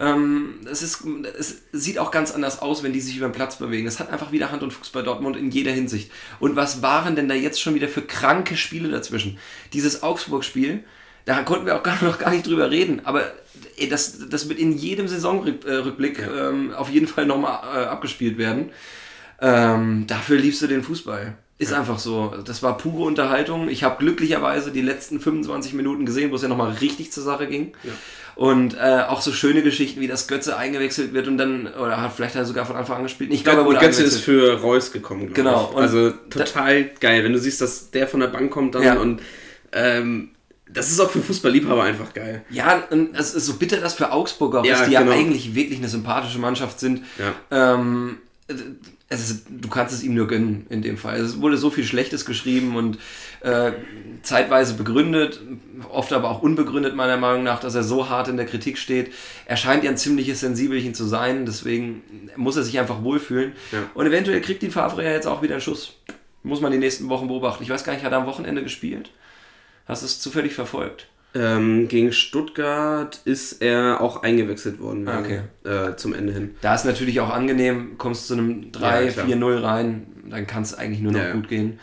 [0.00, 1.02] Ähm, es, ist,
[1.38, 3.86] es sieht auch ganz anders aus, wenn die sich über den Platz bewegen.
[3.86, 6.10] Es hat einfach wieder Hand und Fuß bei Dortmund in jeder Hinsicht.
[6.40, 9.38] Und was waren denn da jetzt schon wieder für kranke Spiele dazwischen?
[9.74, 10.82] Dieses Augsburg-Spiel,
[11.26, 13.30] da konnten wir auch gar, noch gar nicht drüber reden, aber
[13.76, 18.70] ey, das, das wird in jedem Saisonrückblick ähm, auf jeden Fall nochmal äh, abgespielt werden.
[19.40, 21.34] Ähm, dafür liebst du den Fußball.
[21.62, 22.34] Ist einfach so.
[22.44, 23.68] Das war pure Unterhaltung.
[23.68, 27.46] Ich habe glücklicherweise die letzten 25 Minuten gesehen, wo es ja nochmal richtig zur Sache
[27.46, 27.72] ging.
[28.34, 32.14] Und äh, auch so schöne Geschichten, wie das Götze eingewechselt wird und dann, oder hat
[32.14, 33.30] vielleicht hat er sogar von Anfang an gespielt.
[33.32, 37.38] Ich glaube, er wurde Götze ist für Reus gekommen, Genau, Also total geil, wenn du
[37.38, 38.94] siehst, dass der von der Bank kommt dann Ja.
[38.94, 39.20] und
[39.72, 40.30] ähm,
[40.68, 42.42] das ist auch für Fußballliebhaber einfach geil.
[42.48, 45.10] Ja, und es ist so bitter, dass für Augsburg auch Ja, ist, die genau.
[45.10, 47.02] ja eigentlich wirklich eine sympathische Mannschaft sind.
[47.18, 47.74] Ja.
[47.74, 48.16] Ähm,
[49.20, 51.20] ist, du kannst es ihm nur gönnen in dem Fall.
[51.20, 52.98] Es wurde so viel Schlechtes geschrieben und
[53.40, 53.72] äh,
[54.22, 55.40] zeitweise begründet,
[55.90, 59.12] oft aber auch unbegründet meiner Meinung nach, dass er so hart in der Kritik steht.
[59.46, 62.02] Er scheint ja ein ziemliches Sensibelchen zu sein, deswegen
[62.36, 63.52] muss er sich einfach wohlfühlen.
[63.72, 63.78] Ja.
[63.94, 65.94] Und eventuell kriegt ihn Favre ja jetzt auch wieder einen Schuss.
[66.42, 67.62] Muss man die nächsten Wochen beobachten.
[67.62, 69.10] Ich weiß gar nicht, hat er am Wochenende gespielt?
[69.86, 71.08] Hast du es zufällig verfolgt?
[71.34, 75.40] Ähm, gegen Stuttgart ist er auch eingewechselt worden Ah, okay.
[75.64, 76.54] äh, zum Ende hin.
[76.60, 79.26] Da ist natürlich auch angenehm, kommst zu einem Ja, 3, klar.
[79.26, 81.32] 4-0 rein, dann kann es eigentlich nur noch Ja, ja.
[81.32, 81.78] gut gehen.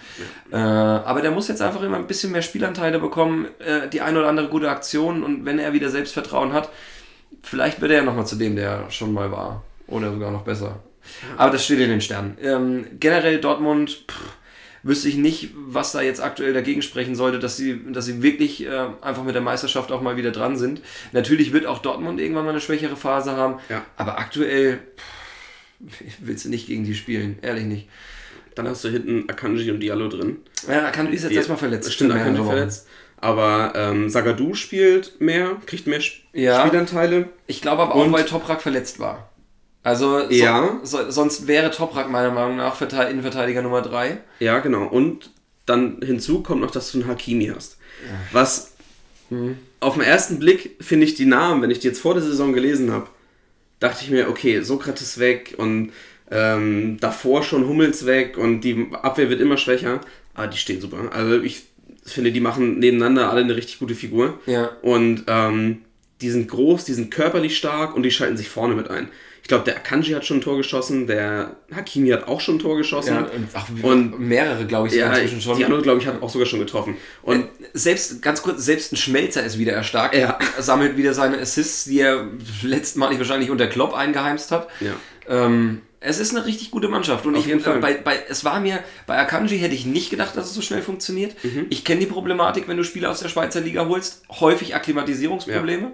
[0.51, 4.19] Äh, aber der muss jetzt einfach immer ein bisschen mehr Spielanteile bekommen, äh, die eine
[4.19, 6.69] oder andere gute Aktion und wenn er wieder Selbstvertrauen hat,
[7.41, 9.63] vielleicht wird er ja nochmal zu dem, der er schon mal war.
[9.87, 10.79] Oder sogar noch besser.
[11.37, 12.37] Aber das steht in den Sternen.
[12.39, 14.21] Ähm, generell Dortmund, pff,
[14.83, 18.65] wüsste ich nicht, was da jetzt aktuell dagegen sprechen sollte, dass sie, dass sie wirklich
[18.65, 20.81] äh, einfach mit der Meisterschaft auch mal wieder dran sind.
[21.11, 23.85] Natürlich wird auch Dortmund irgendwann mal eine schwächere Phase haben, Ja.
[23.97, 24.79] aber aktuell
[25.87, 27.87] pff, willst du nicht gegen die spielen, ehrlich nicht.
[28.55, 30.37] Dann hast du hinten Akanji und Diallo drin.
[30.67, 31.93] Ja, kann ist jetzt erstmal verletzt.
[31.93, 32.87] Stimmt, Akanji verletzt.
[33.21, 36.65] Aber ähm, Sagadu spielt mehr, kriegt mehr Sp Ja.
[36.65, 37.29] Spielanteile.
[37.47, 39.28] Ich glaube aber auch, Und- weil Toprak verletzt war.
[39.89, 40.79] Also so, Ja.
[40.83, 44.17] so, sonst wäre Toprak meiner Meinung nach Verte- Innenverteidiger Nummer 3.
[44.39, 44.85] Ja, genau.
[44.87, 45.31] Und
[45.65, 47.77] dann hinzu kommt noch, dass du einen Hakimi hast.
[48.31, 48.73] Was
[49.29, 49.57] Hm.
[49.79, 52.53] auf den ersten Blick finde ich die Namen, wenn ich die jetzt vor der Saison
[52.53, 53.07] gelesen habe,
[53.79, 55.91] dachte ich mir, okay, Sokrates weg und
[56.31, 60.01] ähm, davor schon Hummels weg und die Abwehr wird immer schwächer.
[60.35, 61.11] Aber die stehen super.
[61.11, 61.63] Also ich
[62.05, 64.39] finde, die machen nebeneinander alle eine richtig gute Figur.
[64.45, 64.69] Ja.
[64.81, 65.79] Und ähm,
[66.21, 69.09] die sind groß, die sind körperlich stark und die schalten sich vorne mit ein.
[69.49, 72.59] Ich glaube, der Akanji hat schon ein Tor geschossen, der Hakimi hat auch schon ein
[72.59, 73.15] Tor geschossen.
[73.15, 75.57] Ja, und, ach, Und- mehrere, glaube ich, Ja, inzwischen schon.
[75.57, 76.97] Diallo, glaube ich, hat auch sogar schon getroffen.
[77.23, 80.13] Und Und selbst, ganz kurz, selbst ein Schmelzer ist wieder erstarkt.
[80.13, 80.37] Ja.
[80.55, 82.27] Er sammelt wieder seine Assists, die er
[82.61, 84.67] letztmalig wahrscheinlich unter Klopp eingeheimst hat.
[84.81, 84.93] Ja.
[85.27, 87.25] Ähm, es ist eine richtig gute Mannschaft.
[87.25, 87.79] Und Auf ich, jeden äh, Fall.
[87.79, 90.83] Bei, bei, es war mir, bei Akanji hätte ich nicht gedacht, dass es so schnell
[90.83, 91.43] funktioniert.
[91.43, 91.65] Mhm.
[91.71, 94.21] Ich kenne die Problematik, wenn du Spieler aus der Schweizer Liga holst.
[94.29, 95.93] Häufig Akklimatisierungsprobleme.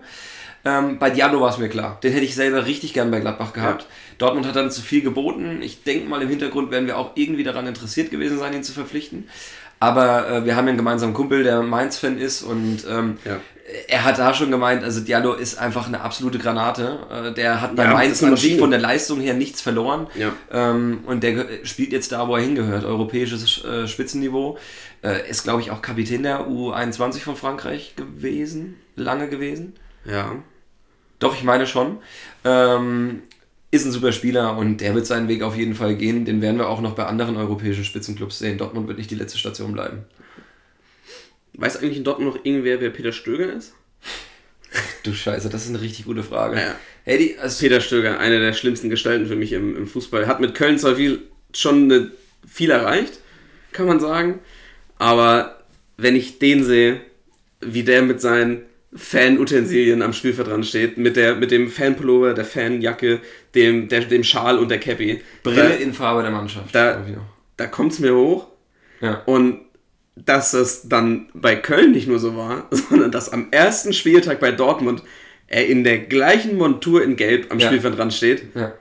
[0.66, 1.99] Ähm, bei Diallo war es mir klar.
[2.01, 3.84] Den hätte ich selber richtig gern bei Gladbach gehabt.
[3.84, 3.88] Ja.
[4.18, 5.61] Dortmund hat dann zu viel geboten.
[5.61, 8.74] Ich denke mal, im Hintergrund werden wir auch irgendwie daran interessiert gewesen sein, ihn zu
[8.74, 9.30] verpflichten.
[9.80, 13.39] Aber äh, wir haben ja einen gemeinsamen Kumpel, der Mainz-Fan ist und ähm, Ja.
[13.89, 16.99] er hat da schon gemeint, also Diallo ist einfach eine absolute Granate.
[17.11, 20.07] Äh, der hat bei Ja, Mainz an sich von der Leistung her nichts verloren.
[20.16, 20.32] Ja.
[20.51, 22.86] Ähm, und der spielt jetzt da, wo er hingehört.
[22.86, 24.57] Europäisches äh, Spitzenniveau.
[25.03, 28.78] Äh, ist, glaube ich, auch Kapitän der U21 von Frankreich gewesen.
[28.95, 29.74] Lange gewesen.
[30.05, 30.32] ja.
[31.26, 31.97] Doch, ich meine schon.
[32.43, 33.23] Ähm,
[33.71, 36.23] ist ein super Spieler und der wird seinen Weg auf jeden Fall gehen.
[36.23, 38.59] Den werden wir auch noch bei anderen europäischen Spitzenclubs sehen.
[38.59, 40.05] Dortmund wird nicht die letzte Station bleiben.
[41.53, 43.73] Weiß eigentlich in Dortmund noch irgendwer, wer Peter Stöger ist?
[45.01, 46.57] Du Scheiße, das ist eine richtig gute Frage.
[46.57, 46.76] Ja.
[47.05, 50.28] Hey, die, also, Peter Stöger, eine der schlimmsten Gestalten für mich im, im Fußball.
[50.28, 51.23] Hat mit Köln zwar viel,
[51.55, 52.11] schon eine,
[52.47, 53.19] viel erreicht,
[53.71, 54.41] kann man sagen.
[54.99, 55.63] Aber
[55.97, 57.01] wenn ich den sehe,
[57.61, 58.61] wie der mit seinen
[58.96, 63.20] Fan-Utensilien am Spielfeld dran steht, mit, der, mit dem Fanpullover, der Fanjacke,
[63.54, 66.74] dem, der, dem Schal und der Cappy, Brille da, in Farbe der Mannschaft.
[66.74, 67.04] da-
[67.58, 68.48] da kommt es mir hoch.
[69.02, 69.22] Ja.
[69.26, 69.62] Und
[70.16, 74.52] dass das dann bei Köln nicht nur so war, sondern dass am ersten Spieltag bei
[74.52, 75.04] Dortmund
[75.48, 77.68] er in der gleichen Montur in Gelb am Ja.
[77.68, 78.74] Spielfeld dran steht, Ja.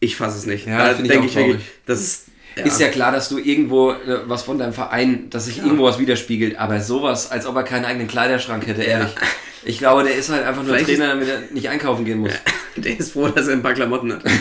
[0.00, 0.66] ich fasse es nicht.
[0.66, 2.26] Ja, da denke auch ich wirklich, das ist.
[2.62, 5.98] Ist ja klar, dass du irgendwo äh, was von deinem Verein, dass sich irgendwo was
[5.98, 9.14] widerspiegelt, aber sowas, als ob er keinen eigenen Kleiderschrank hätte, ehrlich.
[9.64, 12.32] Ich glaube, der ist halt einfach nur Vielleicht Trainer, damit er nicht einkaufen gehen muss.
[12.76, 14.24] Der ist froh, dass er ein paar Klamotten hat.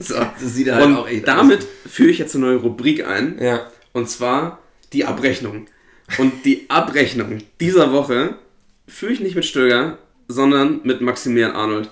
[0.00, 0.14] So.
[0.14, 3.36] Das sieht er halt Und auch echt damit führe ich jetzt eine neue Rubrik ein.
[3.40, 3.68] Ja.
[3.92, 4.60] Und zwar
[4.92, 5.66] die Abrechnung.
[6.18, 8.36] Und die Abrechnung dieser Woche
[8.86, 9.98] führe ich nicht mit Stöger,
[10.28, 11.90] sondern mit Maximilian Arnold.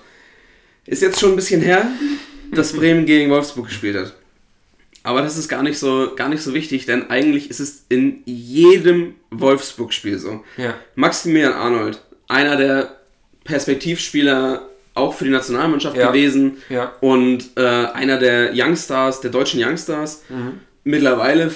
[0.85, 1.89] Ist jetzt schon ein bisschen her,
[2.51, 4.13] dass Bremen gegen Wolfsburg gespielt hat.
[5.03, 8.23] Aber das ist gar nicht so, gar nicht so wichtig, denn eigentlich ist es in
[8.25, 10.43] jedem Wolfsburg-Spiel so.
[10.57, 10.75] Ja.
[10.95, 12.95] Maximilian Arnold, einer der
[13.43, 16.07] Perspektivspieler auch für die Nationalmannschaft Ja.
[16.07, 16.93] gewesen Ja.
[17.01, 20.23] und äh, einer der Youngstars, der deutschen Youngstars.
[20.83, 21.51] Mittlerweile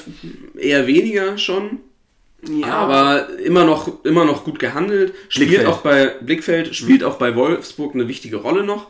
[0.58, 1.80] eher weniger schon,
[2.48, 2.68] Ja.
[2.68, 5.14] aber immer noch, immer noch gut gehandelt.
[5.30, 5.68] Spielt Blickfeld.
[5.70, 8.88] auch bei Blickfeld, spielt auch bei Wolfsburg eine wichtige Rolle noch.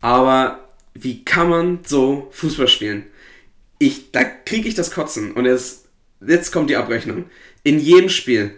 [0.00, 3.06] Aber wie kann man so Fußball spielen?
[3.78, 5.32] Ich, da kriege ich das Kotzen.
[5.32, 5.86] Und jetzt,
[6.26, 7.24] jetzt kommt die Abrechnung.
[7.62, 8.52] In jedem Spiel.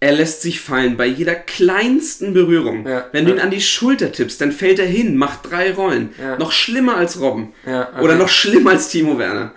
[0.00, 2.86] Er lässt sich fallen bei jeder kleinsten Berührung.
[2.86, 3.36] Ja, Wenn du ja.
[3.38, 6.10] ihn an die Schulter tippst, dann fällt er hin, macht drei Rollen.
[6.20, 6.38] Ja.
[6.38, 7.52] Noch schlimmer als Robben.
[7.66, 8.00] Okay.
[8.00, 9.52] Oder noch schlimmer als Timo Werner.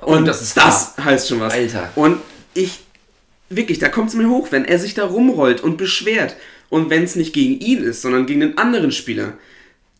[0.00, 1.52] Und das ist das heißt schon was.
[1.54, 1.90] Alter.
[1.94, 2.18] Und
[2.54, 2.80] ich,
[3.48, 6.34] wirklich, da kommt es mir hoch, wenn er sich da rumrollt und beschwert.
[6.70, 9.34] Und wenn es nicht gegen ihn ist, sondern gegen den anderen Spieler,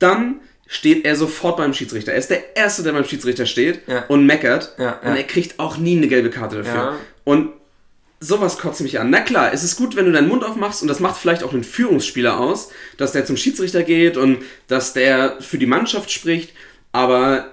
[0.00, 0.36] dann
[0.66, 2.12] steht er sofort beim Schiedsrichter.
[2.12, 4.04] Er ist der Erste, der beim Schiedsrichter steht Ja.
[4.08, 4.74] und meckert.
[4.76, 5.10] Ja, ja.
[5.10, 6.96] Und er kriegt auch nie eine gelbe Karte dafür.
[7.22, 7.50] Und
[8.24, 9.10] sowas kotzt mich an.
[9.10, 11.52] Na klar, es ist gut, wenn du deinen Mund aufmachst und das macht vielleicht auch
[11.52, 16.52] einen Führungsspieler aus, dass der zum Schiedsrichter geht und dass der für die Mannschaft spricht,
[16.92, 17.50] aber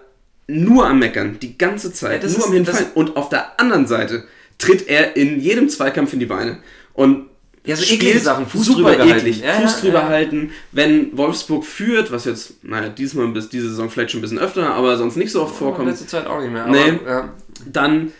[0.47, 2.87] nur am Meckern, die ganze Zeit, Ja, nur ist- am Hinfallen.
[2.95, 4.25] Und auf der anderen Seite
[4.57, 6.59] tritt er in jedem Zweikampf in die Beine.
[6.93, 7.27] Und
[7.65, 10.07] Ja, so eklige Sachen, Fuß super drüber eklig, Ja, Fuß ja, drüber ja.
[10.07, 10.51] halten.
[10.71, 14.73] Wenn Wolfsburg führt, was jetzt, naja, diesmal bis diese Saison vielleicht schon ein bisschen öfter,
[14.73, 16.65] aber sonst nicht so oft vorkommt, letzter Zeit auch nicht mehr.
[16.67, 16.99] Nee.
[17.03, 17.33] Aber, ja.
[17.71, 18.11] dann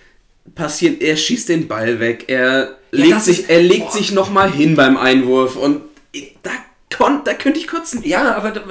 [0.56, 3.92] passiert, er schießt den Ball weg, er Ja, legt sich, ist- er legt boah.
[3.92, 5.82] sich nochmal hin beim Einwurf und
[6.44, 6.52] da,
[6.96, 8.02] kon, da könnte ich kotzen.
[8.04, 8.62] Ja, aber da,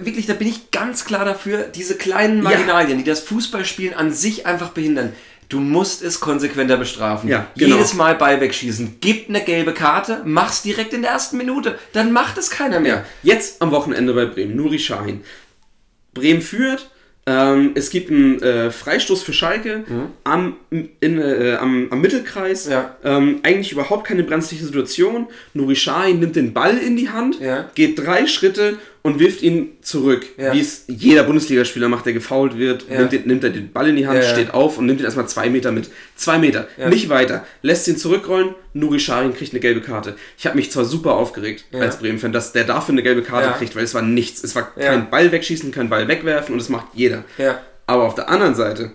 [0.00, 4.46] wirklich, da bin ich ganz klar dafür, diese kleinen Marginalien, die das Fußballspielen an sich
[4.46, 5.12] einfach behindern.
[5.48, 7.28] Du musst es konsequenter bestrafen.
[7.28, 7.76] Ja, genau.
[7.76, 8.96] Jedes Mal Ball wegsschießen.
[9.00, 11.78] Gib eine gelbe Karte, mach's direkt in der ersten Minute.
[11.92, 12.94] Dann macht es keiner mehr.
[12.94, 13.04] Ja,
[13.34, 15.22] jetzt am Wochenende bei Bremen, Nuri Sahin.
[16.14, 16.90] Bremen führt,
[17.26, 19.84] ähm, es gibt einen äh, Freistoß für Schalke
[20.24, 20.56] am,
[21.00, 22.68] in, äh, am, am Mittelkreis.
[22.68, 22.96] Ja.
[23.02, 25.26] Ähm, eigentlich überhaupt keine brenzliche Situation.
[25.52, 27.68] Nuri Sahin nimmt den Ball in die Hand, Ja.
[27.74, 30.26] geht drei Schritte und wirft ihn zurück.
[30.36, 30.52] Ja.
[30.52, 32.98] Wie es jeder Bundesligaspieler macht, der gefault wird, Ja.
[32.98, 35.04] nimmt, den, nimmt er den Ball in die Hand, Ja, steht auf und nimmt ihn
[35.04, 35.88] erstmal zwei Meter mit.
[36.16, 37.46] Zwei Meter, nicht weiter.
[37.62, 40.16] Lässt ihn zurückrollen, Nuri Sahin kriegt eine gelbe Karte.
[40.36, 43.76] Ich habe mich zwar super aufgeregt als Bremen-Fan, dass der dafür eine gelbe Karte kriegt,
[43.76, 44.42] weil es war nichts.
[44.42, 47.22] Es war kein Ball wegschießen, kein Ball wegwerfen und das macht jeder.
[47.86, 48.90] Aber auf der anderen Seite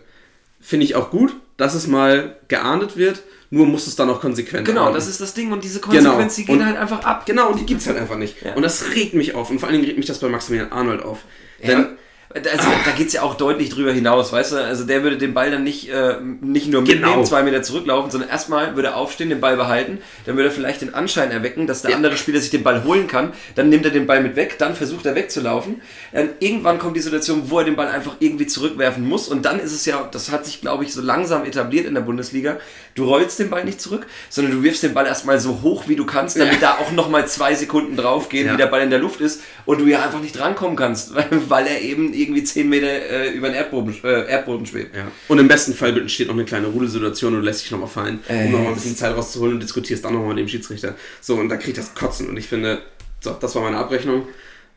[0.60, 4.66] finde ich auch gut, dass es mal geahndet wird, nur muss es dann auch konsequent
[4.66, 4.96] Genau, ahnden.
[4.96, 5.52] das ist das Ding.
[5.52, 5.94] Und diese Genau.
[5.94, 7.26] Konsequenz, die gehen Und- halt einfach ab.
[7.26, 8.42] Genau, und die gibt es halt einfach nicht.
[8.44, 8.54] Ja.
[8.56, 9.50] Und das regt mich auf.
[9.50, 11.20] Und vor allen Dingen regt mich das bei Maximilian Arnold auf.
[11.62, 11.90] Denn Ja,
[12.34, 14.58] also, da geht es ja auch deutlich drüber hinaus, weißt du?
[14.64, 17.24] Also der würde den Ball dann nicht, äh, nicht nur mitnehmen, Genau.
[17.24, 20.82] zwei Meter zurücklaufen, sondern erstmal würde er aufstehen, den Ball behalten, dann würde er vielleicht
[20.82, 21.98] den Anschein erwecken, dass der Ja.
[21.98, 24.76] andere Spieler sich den Ball holen kann, dann nimmt er den Ball mit weg, dann
[24.76, 25.82] versucht er wegzulaufen.
[26.14, 29.60] Dann irgendwann kommt die Situation, wo er den Ball einfach irgendwie zurückwerfen muss und dann
[29.60, 32.58] ist es ja, das hat sich glaube ich so langsam etabliert in der Bundesliga,
[32.96, 35.96] du rollst den Ball nicht zurück, sondern du wirfst den Ball erstmal so hoch wie
[35.96, 38.54] du kannst, damit da auch nochmal zwei Sekunden draufgehen, Ja.
[38.54, 41.14] wie der Ball in der Luft ist und du ja einfach nicht drankommen kannst,
[41.50, 44.96] weil er eben irgendwie 10 Meter äh, über den Erdboden, äh, Erdboden schwebt.
[44.96, 45.12] Ja.
[45.28, 48.20] Und im besten Fall entsteht noch eine kleine Rudelssituation und du lässt dich nochmal fallen,
[48.28, 50.96] Äh, um nochmal ein bisschen Zeit rauszuholen und diskutierst dann nochmal mit dem Schiedsrichter.
[51.20, 52.30] So, und da kriegt das Kotzen.
[52.30, 52.82] Und ich finde,
[53.20, 54.28] so, das war meine Abrechnung.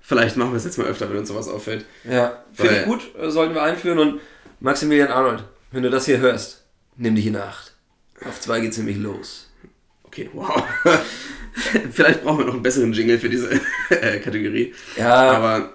[0.01, 1.87] Vielleicht machen wir es jetzt mal öfter, wenn uns sowas auffällt.
[2.05, 4.21] Ja, finde ich gut, äh, sollten wir einführen und
[4.61, 6.65] Maximilian Arnold, wenn du das hier hörst,
[6.97, 7.73] nimm dich in Acht.
[8.25, 9.51] Auf zwei geht's nämlich los.
[10.05, 10.63] Okay, wow.
[11.93, 13.51] Vielleicht brauchen wir noch einen besseren Jingle für diese
[13.91, 14.75] äh, Kategorie.
[14.97, 15.33] Ja.
[15.33, 15.73] Aber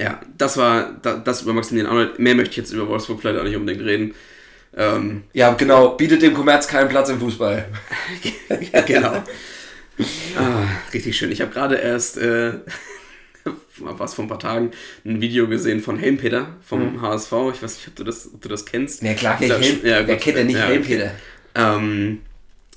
[0.00, 2.18] ja, das war da, das über Maximilian Arnold.
[2.18, 4.14] Mehr möchte ich jetzt über Wolfsburg vielleicht auch nicht unbedingt reden.
[4.76, 7.66] Ähm, Ja, genau, bietet dem Kommerz keinen Platz im Fußball.
[8.86, 9.22] genau.
[10.38, 11.32] Ah, richtig schön.
[11.32, 12.52] Ich habe gerade erst, äh,
[13.78, 14.72] was vor ein paar Tagen,
[15.04, 17.32] ein Video gesehen von Helmpeter vom HSV.
[17.54, 19.02] Ich weiß nicht, ob du das, ob du das kennst.
[19.02, 20.96] Ja, klar, Ja, Helm, ja, wer kennt denn nicht Ja, Helm, okay.
[20.96, 21.10] Peter?
[21.54, 22.20] Ähm,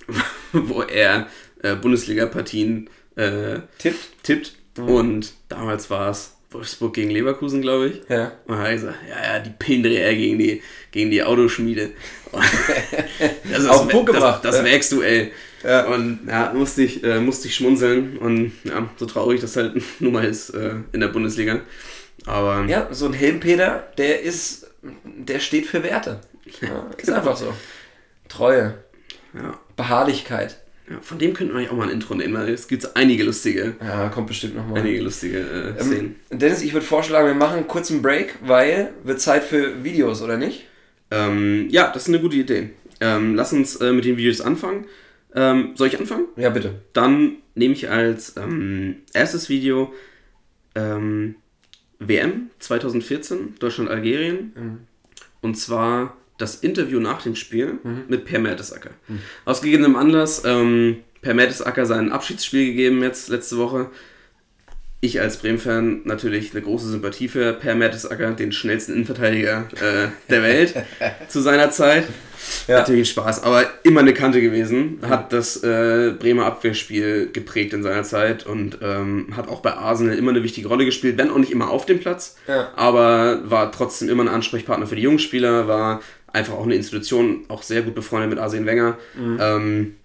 [0.54, 1.28] wo er
[1.62, 4.24] äh, Bundesliga-Partien äh, Tippt?
[4.24, 4.54] tippt.
[4.78, 8.02] Und damals war es Wolfsburg gegen Leverkusen, glaube ich.
[8.10, 8.32] Ja.
[8.48, 11.92] Und er hat gesagt, ja, ja, die Pindreher gegen die, gegen die Autoschmiede.
[13.52, 14.64] das Auf den Punkt das, Das, ja.
[14.64, 15.32] Werksduell.
[15.64, 15.86] Ja.
[15.86, 18.18] Und ja, musste ich, äh, musste ich schmunzeln.
[18.18, 21.62] Und ja, so traurig das halt nun mal ist äh, in der Bundesliga.
[22.26, 24.68] Aber Ja, so ein Helmpeter, der ist,
[25.04, 26.20] der steht für Werte.
[26.62, 27.54] Ja, ist einfach so.
[28.28, 28.76] Treue,
[29.34, 30.58] ja, Beharrlichkeit.
[30.90, 33.24] Ja, von dem könnten wir eigentlich auch mal ein Intro nehmen, weil es gibt einige
[33.24, 34.80] lustige, Ja, kommt bestimmt nochmal.
[34.82, 36.16] einige lustige äh, Szenen.
[36.32, 40.22] Ähm, Dennis, ich würde vorschlagen, wir machen einen kurzen Break, weil wird Zeit für Videos,
[40.22, 40.66] oder nicht?
[41.12, 42.70] Ähm, ja, das ist eine gute Idee.
[43.02, 44.86] Ähm, lass uns äh, mit den Videos anfangen.
[45.36, 46.26] Ähm, soll ich anfangen?
[46.38, 46.82] Ja, bitte.
[46.94, 49.94] Dann nehme ich als ähm, erstes Video
[50.76, 51.36] ähm,
[52.00, 54.88] WM 2014, Deutschland-Algerien.
[55.42, 58.92] Und zwar das Interview nach dem Spiel mit Per Mertesacker.
[59.46, 63.90] Aus gegebenem Anlass, ähm, Per Mertesacker sein Abschiedsspiel gegeben jetzt letzte Woche.
[65.02, 70.44] Ich als Bremen-Fan natürlich eine große Sympathie für Per Mertesacker, den schnellsten Innenverteidiger äh, der
[70.44, 70.76] Welt
[71.30, 72.06] zu seiner Zeit.
[72.68, 72.80] Ja.
[72.80, 75.00] Natürlich Spaß, aber immer eine Kante gewesen.
[75.08, 80.18] Hat das äh, Bremer Abwehrspiel geprägt in seiner Zeit und ähm, hat auch bei Arsenal
[80.18, 82.38] immer eine wichtige Rolle gespielt, wenn auch nicht immer auf dem Platz.
[82.48, 82.70] Ja.
[82.76, 86.02] Aber war trotzdem immer ein Ansprechpartner für die jungen Spieler, war
[86.34, 88.98] einfach auch eine Institution, auch sehr gut befreundet mit Arsene Wenger.
[89.18, 89.96] Ähm,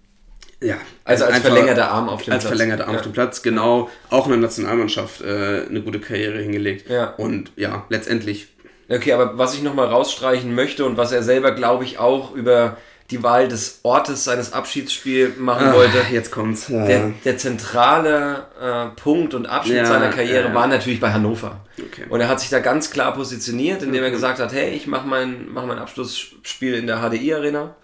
[0.61, 0.79] ja, Mhm.
[1.03, 2.49] Also als einfach- verlängerter Arm auf dem als Platz.
[2.55, 2.99] verlängerter Arm Ja.
[2.99, 3.89] auf dem Platz, genau.
[4.09, 6.89] Auch in der Nationalmannschaft äh, eine gute Karriere hingelegt.
[6.89, 7.13] Ja.
[7.17, 8.47] Und ja, letztendlich
[8.87, 12.77] Okay, aber was ich nochmal rausstreichen möchte und was er selber, glaube ich, auch über
[13.11, 16.65] die Wahl des Ortes seines Abschiedsspiels machen wollte, Ah, jetzt kommt's.
[16.67, 20.53] der, der zentrale äh, Punkt und Abschnitt Ja, seiner Karriere ja.
[20.55, 21.59] war natürlich bei Hannover.
[21.79, 22.05] Okay.
[22.09, 25.07] Und er hat sich da ganz klar positioniert, indem er gesagt hat, hey, ich mache
[25.07, 27.75] mein, mach mein Abschlussspiel in der HDI-Arena.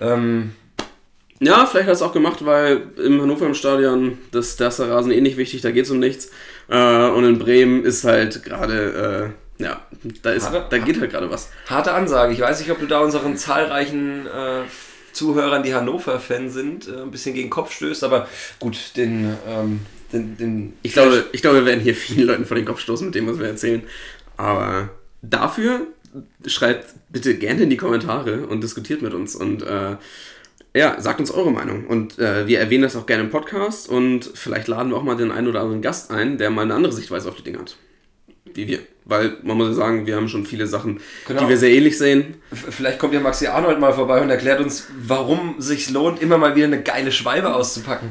[0.00, 0.52] Ähm,
[1.40, 4.78] Ja, vielleicht hat er es auch gemacht, weil im Hannover im Stadion, das, da ist
[4.78, 6.30] der Rasen eh nicht wichtig, da geht es um nichts.
[6.68, 9.80] Äh, und in Bremen ist halt gerade, äh, ja,
[10.22, 11.50] da, ist, Hat er- da geht halt gerade was.
[11.68, 12.32] harte Ansage.
[12.32, 14.62] Ich weiß nicht, ob du da unseren zahlreichen äh,
[15.12, 18.28] Zuhörern, die Hannover-Fan sind, äh, ein bisschen gegen den Kopf stößt, aber
[18.58, 19.80] gut, den, ähm,
[20.12, 23.06] den, den Ich glaube, ich glaube, wir werden hier vielen Leuten vor den Kopf stoßen
[23.06, 23.82] mit dem, was wir erzählen.
[24.36, 24.90] Aber
[25.22, 25.86] dafür
[26.46, 29.96] schreibt bitte gerne in die Kommentare und diskutiert mit uns und äh,
[30.76, 31.86] ja, sagt uns eure Meinung.
[31.86, 35.16] Und äh, wir erwähnen das auch gerne im Podcast und vielleicht laden wir auch mal
[35.16, 37.76] den einen oder anderen Gast ein, der mal eine andere Sichtweise auf die Dinge hat.
[38.54, 38.78] Wie wir.
[39.06, 41.42] Weil man muss ja sagen, wir haben schon viele Sachen, Genau.
[41.42, 42.34] die wir sehr ähnlich sehen.
[42.52, 46.56] Vielleicht kommt ja Maxi Arnold mal vorbei und erklärt uns, warum sich lohnt, immer mal
[46.56, 48.10] wieder eine geile Schwalbe auszupacken.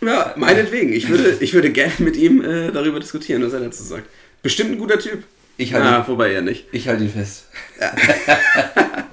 [0.00, 0.92] Ja, meinetwegen.
[0.92, 4.04] Ich würde, ich würde gerne mit ihm äh, darüber diskutieren, was er dazu sagt.
[4.42, 5.22] Bestimmt ein guter Typ.
[5.58, 6.66] Ich halte Ja, wobei er nicht.
[6.72, 7.46] ich halte ihn fest.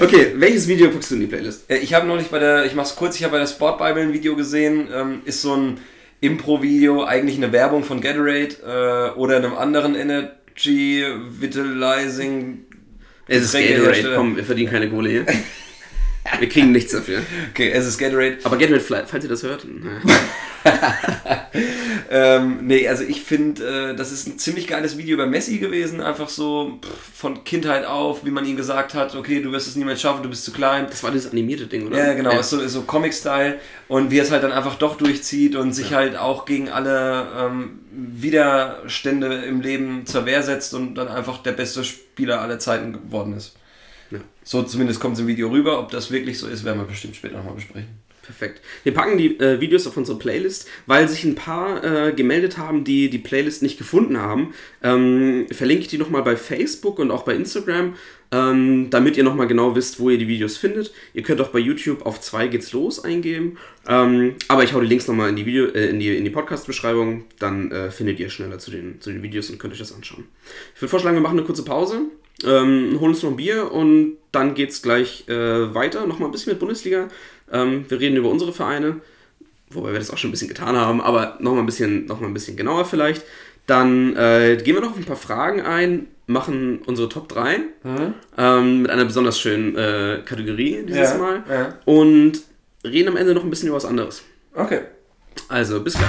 [0.00, 1.68] Okay, welches Video packst du in die Playlist?
[1.70, 4.02] Äh, Ich habe neulich bei der, ich mach's kurz, ich habe bei der Sport Bible
[4.02, 5.78] ein Video gesehen, ähm, ist so ein
[6.20, 12.64] Impro-Video, eigentlich eine Werbung von Gatorade äh, oder einem anderen Energy Vitalizing.
[13.28, 15.26] Es ist Gatorade, komm, wir verdienen keine Kohle hier.
[16.40, 17.20] Wir kriegen nichts dafür.
[17.50, 18.38] Okay, es ist Gatorade.
[18.44, 20.00] Aber Gatorade, falls ihr das hört, naja.
[22.10, 26.00] Ähm, nee, also ich finde, äh, das ist ein ziemlich geiles Video über Messi gewesen,
[26.00, 29.76] einfach so pff, von Kindheit auf, wie man ihm gesagt hat, okay, du wirst es
[29.76, 30.86] niemals schaffen, du bist zu klein.
[30.88, 31.98] das war das animierte Ding, oder?
[32.08, 32.40] Ja, genau, Ja.
[32.40, 33.58] ist so, ist so Comic-Style
[33.88, 37.26] und wie er es halt dann einfach doch durchzieht und sich halt auch gegen alle
[37.38, 42.92] ähm, Widerstände im Leben zur Wehr setzt und dann einfach der beste Spieler aller Zeiten
[42.92, 43.54] geworden ist.
[44.46, 45.80] So zumindest kommt es im Video rüber.
[45.80, 47.88] Ob das wirklich so ist, werden wir bestimmt später nochmal besprechen.
[48.22, 48.60] Perfekt.
[48.84, 52.84] Wir packen die äh, Videos auf unsere Playlist, weil sich ein paar äh, gemeldet haben,
[52.84, 54.54] die die Playlist nicht gefunden haben.
[54.84, 57.94] Ähm, verlinke ich die nochmal bei Facebook und auch bei Instagram,
[58.30, 60.92] ähm, damit ihr nochmal genau wisst, wo ihr die Videos findet.
[61.12, 63.58] Ihr könnt auch bei YouTube auf 2 geht's los eingeben.
[63.88, 66.30] Ähm, aber ich hau die Links nochmal in die, Video, äh, in die, in die
[66.30, 69.92] Podcast-Beschreibung, dann äh, findet ihr schneller zu den, zu den Videos und könnt euch das
[69.92, 70.24] anschauen.
[70.76, 72.02] Ich würde vorschlagen, wir machen eine kurze Pause.
[72.44, 76.06] Ähm, holen uns noch ein Bier und dann geht's gleich äh, weiter.
[76.06, 77.08] Nochmal ein bisschen mit Bundesliga.
[77.50, 78.96] Ähm, wir reden über unsere Vereine,
[79.70, 82.26] wobei wir das auch schon ein bisschen getan haben, aber nochmal ein bisschen, noch mal
[82.26, 83.22] ein bisschen genauer vielleicht.
[83.66, 87.60] Dann äh, gehen wir noch auf ein paar Fragen ein, machen unsere Top 3
[88.36, 91.74] ähm, mit einer besonders schönen äh, Kategorie dieses Ja, Mal ja.
[91.84, 92.42] und
[92.84, 94.22] reden am Ende noch ein bisschen über was anderes.
[94.54, 94.80] Okay.
[95.48, 96.08] Also, bis gleich.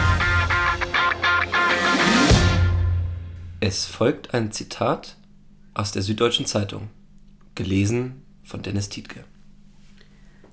[3.60, 5.18] Es folgt ein Zitat
[5.78, 6.90] aus der Süddeutschen Zeitung,
[7.54, 9.24] gelesen von Dennis Tietke.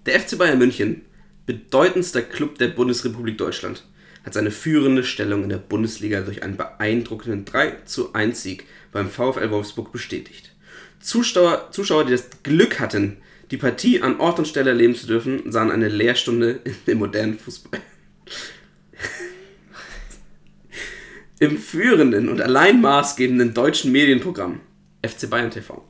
[0.04, 1.00] Der FC Bayern München,
[1.46, 3.84] bedeutendster Club der Bundesrepublik Deutschland,
[4.22, 9.08] hat seine führende Stellung in der Bundesliga durch einen beeindruckenden 3 zu 1 Sieg beim
[9.08, 10.54] VfL Wolfsburg bestätigt.
[11.00, 13.16] Zuschauer, Zuschauer, die das Glück hatten,
[13.50, 17.80] die Partie an Ort und Stelle erleben zu dürfen, sahen eine Lehrstunde im modernen Fußball.
[21.40, 24.60] Im führenden und allein maßgebenden deutschen Medienprogramm
[25.08, 25.84] FC Bayern TV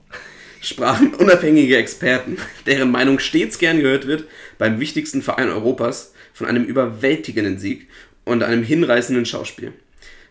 [0.64, 4.24] sprachen unabhängige Experten, deren Meinung stets gern gehört wird,
[4.58, 7.88] beim wichtigsten Verein Europas von einem überwältigenden Sieg
[8.24, 9.72] und einem hinreißenden Schauspiel.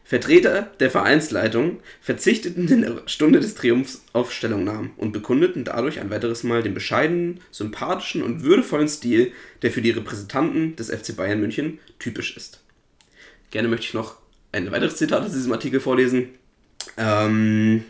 [0.05, 6.09] Vertreter der Vereinsleitung verzichteten in der Stunde des Triumphs auf Stellungnahmen und bekundeten dadurch ein
[6.09, 9.31] weiteres Mal den bescheidenen, sympathischen und würdevollen Stil,
[9.61, 12.61] der für die Repräsentanten des FC Bayern München typisch ist.
[13.51, 14.17] Gerne möchte ich noch
[14.51, 16.29] ein weiteres Zitat aus diesem Artikel vorlesen.
[16.97, 17.86] Ähm,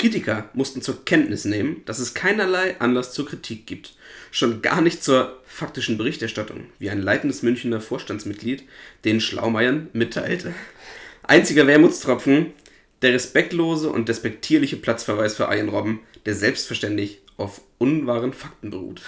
[0.00, 3.96] Kritiker mussten zur Kenntnis nehmen, dass es keinerlei Anlass zur Kritik gibt.
[4.30, 8.62] Schon gar nicht zur faktischen Berichterstattung, wie ein leitendes Münchner Vorstandsmitglied
[9.04, 10.54] den Schlaumeiern mitteilte.
[11.22, 12.46] Einziger Wermutstropfen,
[13.02, 19.02] der respektlose und despektierliche Platzverweis für Ian Robben, der selbstverständlich auf unwahren Fakten beruht.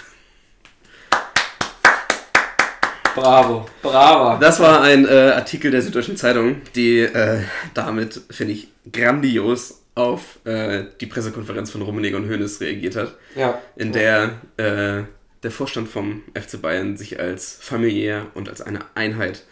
[3.15, 4.39] Bravo, bravo.
[4.39, 7.41] Das war ein äh, Artikel der Süddeutschen Zeitung, die äh,
[7.73, 13.61] damit, finde ich, grandios auf äh, die Pressekonferenz von Rummenigge und Hoeneß reagiert hat, Ja.
[13.75, 15.03] in der äh,
[15.43, 19.43] der Vorstand vom FC Bayern sich als familiär und als eine Einheit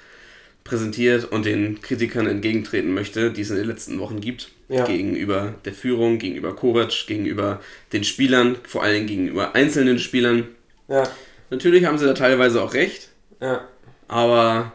[0.64, 4.52] präsentiert und den Kritikern entgegentreten möchte, die es in den letzten Wochen gibt.
[4.70, 4.86] Ja.
[4.86, 7.60] Gegenüber der Führung, gegenüber Kovac, gegenüber
[7.92, 10.48] den Spielern, vor allem gegenüber einzelnen Spielern.
[10.88, 11.04] Ja,
[11.50, 13.10] Natürlich haben sie da teilweise auch recht,
[14.08, 14.72] aber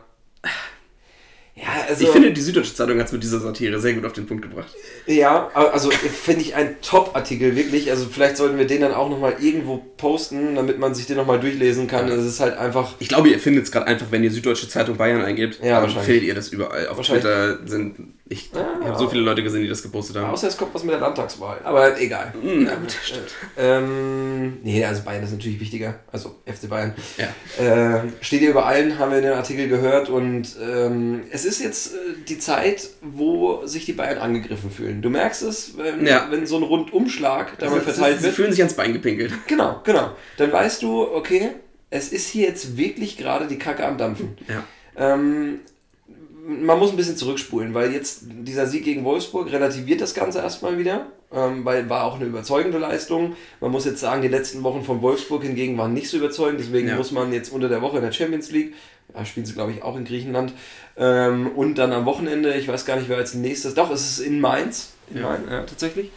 [1.58, 2.04] Ja, also.
[2.04, 4.42] ich finde, die Süddeutsche Zeitung hat es mit dieser Satire sehr gut auf den Punkt
[4.42, 4.74] gebracht.
[5.06, 7.90] Ja, also finde ich ein Top-Artikel, wirklich.
[7.90, 11.40] Also vielleicht sollten wir den dann auch nochmal irgendwo posten, damit man sich den nochmal
[11.40, 12.08] durchlesen kann.
[12.08, 12.94] Es ist halt einfach.
[12.98, 15.88] Ich glaube, ihr findet es gerade einfach, wenn ihr Süddeutsche Zeitung Bayern eingebt, Ja, dann
[15.88, 16.88] findet ihr das überall.
[16.88, 17.24] Auf Wahrscheinlich.
[17.24, 17.94] Twitter sind,
[18.28, 18.58] ich, ich
[18.88, 20.30] habe so viele Leute gesehen, die das gepostet haben.
[20.30, 21.60] Außer es kommt was mit der Landtagswahl.
[21.62, 22.34] Aber egal.
[22.42, 23.28] Na gut, stimmt.
[23.56, 26.00] Ähm, nee, also Bayern ist natürlich wichtiger.
[26.10, 26.94] Also FC Bayern.
[27.18, 27.64] Ja.
[27.64, 30.08] Äh, steht hier über allen, haben wir in den Artikel gehört.
[30.08, 31.98] Und ähm, es ist jetzt äh,
[32.28, 35.02] die Zeit, wo sich die Bayern angegriffen fühlen.
[35.02, 36.26] Du merkst es, wenn, Ja.
[36.30, 38.34] wenn so ein Rundumschlag da mal Also, verteilt sie wird.
[38.34, 39.32] fühlen sich ans Bein gepinkelt.
[39.46, 40.10] Genau, genau.
[40.38, 41.50] Dann weißt du, okay,
[41.90, 44.36] es ist hier jetzt wirklich gerade die Kacke am Dampfen.
[44.48, 44.64] Ja.
[44.98, 45.60] Ähm,
[46.46, 50.78] man muss ein bisschen zurückspulen, weil jetzt dieser Sieg gegen Wolfsburg relativiert das Ganze erstmal
[50.78, 53.34] wieder, ähm, weil war auch eine überzeugende Leistung.
[53.60, 56.88] Man muss jetzt sagen, die letzten Wochen von Wolfsburg hingegen waren nicht so überzeugend, deswegen
[56.88, 56.96] Ja.
[56.96, 58.74] muss man jetzt unter der Woche in der Champions League,
[59.12, 60.52] da spielen sie glaube ich auch in Griechenland,
[60.96, 64.18] ähm, und dann am Wochenende, ich weiß gar nicht, wer als nächstes, doch, es ist
[64.20, 65.28] in Mainz, in Ja.
[65.30, 66.10] Mainz, ja, tatsächlich.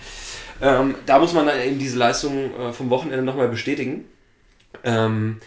[0.61, 4.05] Ähm, da muss man dann eben diese Leistung äh, vom Wochenende nochmal bestätigen.
[4.83, 5.37] Ähm,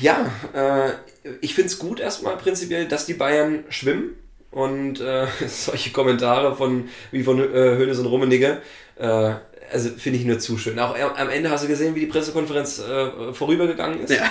[0.00, 0.92] ja, äh,
[1.40, 4.16] ich finde es gut erstmal prinzipiell, dass die Bayern schwimmen
[4.50, 8.60] und äh, solche Kommentare von wie von äh, Hönes und Rummenigge,
[8.96, 9.34] äh,
[9.72, 10.78] also finde ich nur zu schön.
[10.78, 14.10] Auch am Ende hast du gesehen, wie die Pressekonferenz äh, vorübergegangen ist.
[14.10, 14.30] Ja.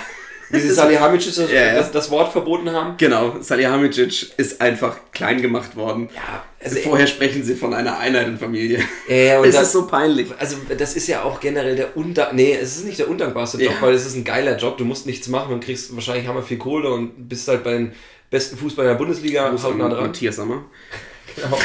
[0.52, 1.74] Wie sie Salihamidzic das, Ja, ja.
[1.74, 2.96] das, das Wort verboten haben.
[2.98, 6.08] Genau, Salihamidzic ist einfach klein gemacht worden.
[6.14, 8.78] Ja, also Vorher sprechen sie von einer Einheit in Familie.
[9.08, 10.28] Ja, und es das- ist so peinlich.
[10.38, 12.34] Also das ist ja auch generell der undank...
[12.34, 14.76] Nee, es ist nicht der undankbarste Job, weil es ist ein geiler Job.
[14.78, 17.92] Du musst nichts machen und kriegst wahrscheinlich hammer viel Kohle und bist halt bei den
[18.30, 20.06] besten Fußballern der Bundesliga Gruß hautnah an dran.
[20.06, 20.64] Matthias Sommer.
[21.34, 21.58] Genau.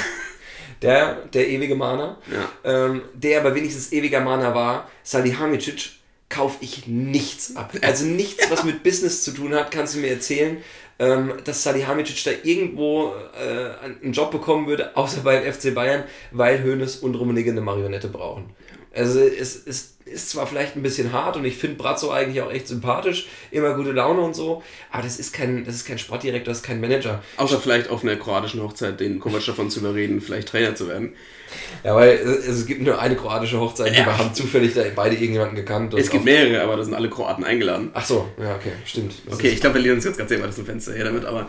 [0.82, 2.18] Der, der ewige Mahner.
[2.32, 2.86] Ja.
[2.86, 5.90] Ähm, der aber wenigstens ewiger Mahner war, Salihamidzic,
[6.30, 7.74] kaufe ich nichts ab.
[7.82, 10.58] Also nichts, was mit Business zu tun hat, kannst du mir erzählen,
[11.00, 16.64] ähm, dass Salihamidzic da irgendwo äh, einen Job bekommen würde, außer beim FC Bayern, weil
[16.64, 18.50] Hoeneß und Rummenigge eine Marionette brauchen.
[18.94, 22.52] Also es, es ist zwar vielleicht ein bisschen hart und ich finde Brazzo eigentlich auch
[22.52, 26.52] echt sympathisch, immer gute Laune und so, aber das ist kein, das ist kein Sportdirektor,
[26.52, 27.22] das ist kein Manager.
[27.38, 31.14] Außer vielleicht auf einer kroatischen Hochzeit den Kovac davon zu überreden, vielleicht Trainer zu werden.
[31.84, 34.06] Ja, weil es, es gibt nur eine kroatische Hochzeit, Ja.
[34.06, 35.94] wir haben zufällig da beide irgendjemanden gekannt.
[35.94, 37.92] Es gibt mehrere, aber da sind alle Kroaten eingeladen.
[37.94, 39.14] Ach so, ja, okay, stimmt.
[39.26, 41.26] Das Okay, ich glaube, wir lehnen uns jetzt ganz weit aus dem Fenster her damit,
[41.26, 41.48] aber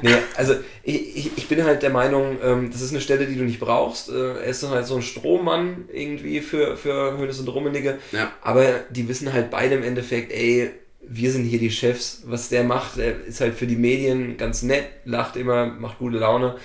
[0.00, 3.44] Nee, also ich, ich, bin halt der Meinung, ähm, das ist eine Stelle, die du
[3.44, 4.08] nicht brauchst.
[4.08, 7.91] Äh, er ist dann halt so ein Strohmann irgendwie für, für Hönes und Rummenigge.
[8.12, 8.32] Ja.
[8.42, 10.70] Aber die wissen halt beide im Endeffekt, ey,
[11.00, 12.22] wir sind hier die Chefs.
[12.26, 16.18] Was der macht, er ist halt für die Medien ganz nett, lacht immer, macht gute
[16.18, 16.56] Laune.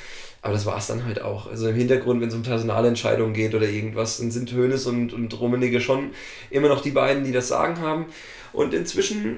[0.42, 1.48] Aber das war es dann halt auch.
[1.48, 5.40] Also im Hintergrund, wenn es um Personalentscheidungen geht oder irgendwas, dann sind Hönes und, und
[5.40, 6.12] Rummenigge schon
[6.50, 8.06] immer noch die beiden, die das Sagen haben.
[8.54, 9.38] Und inzwischen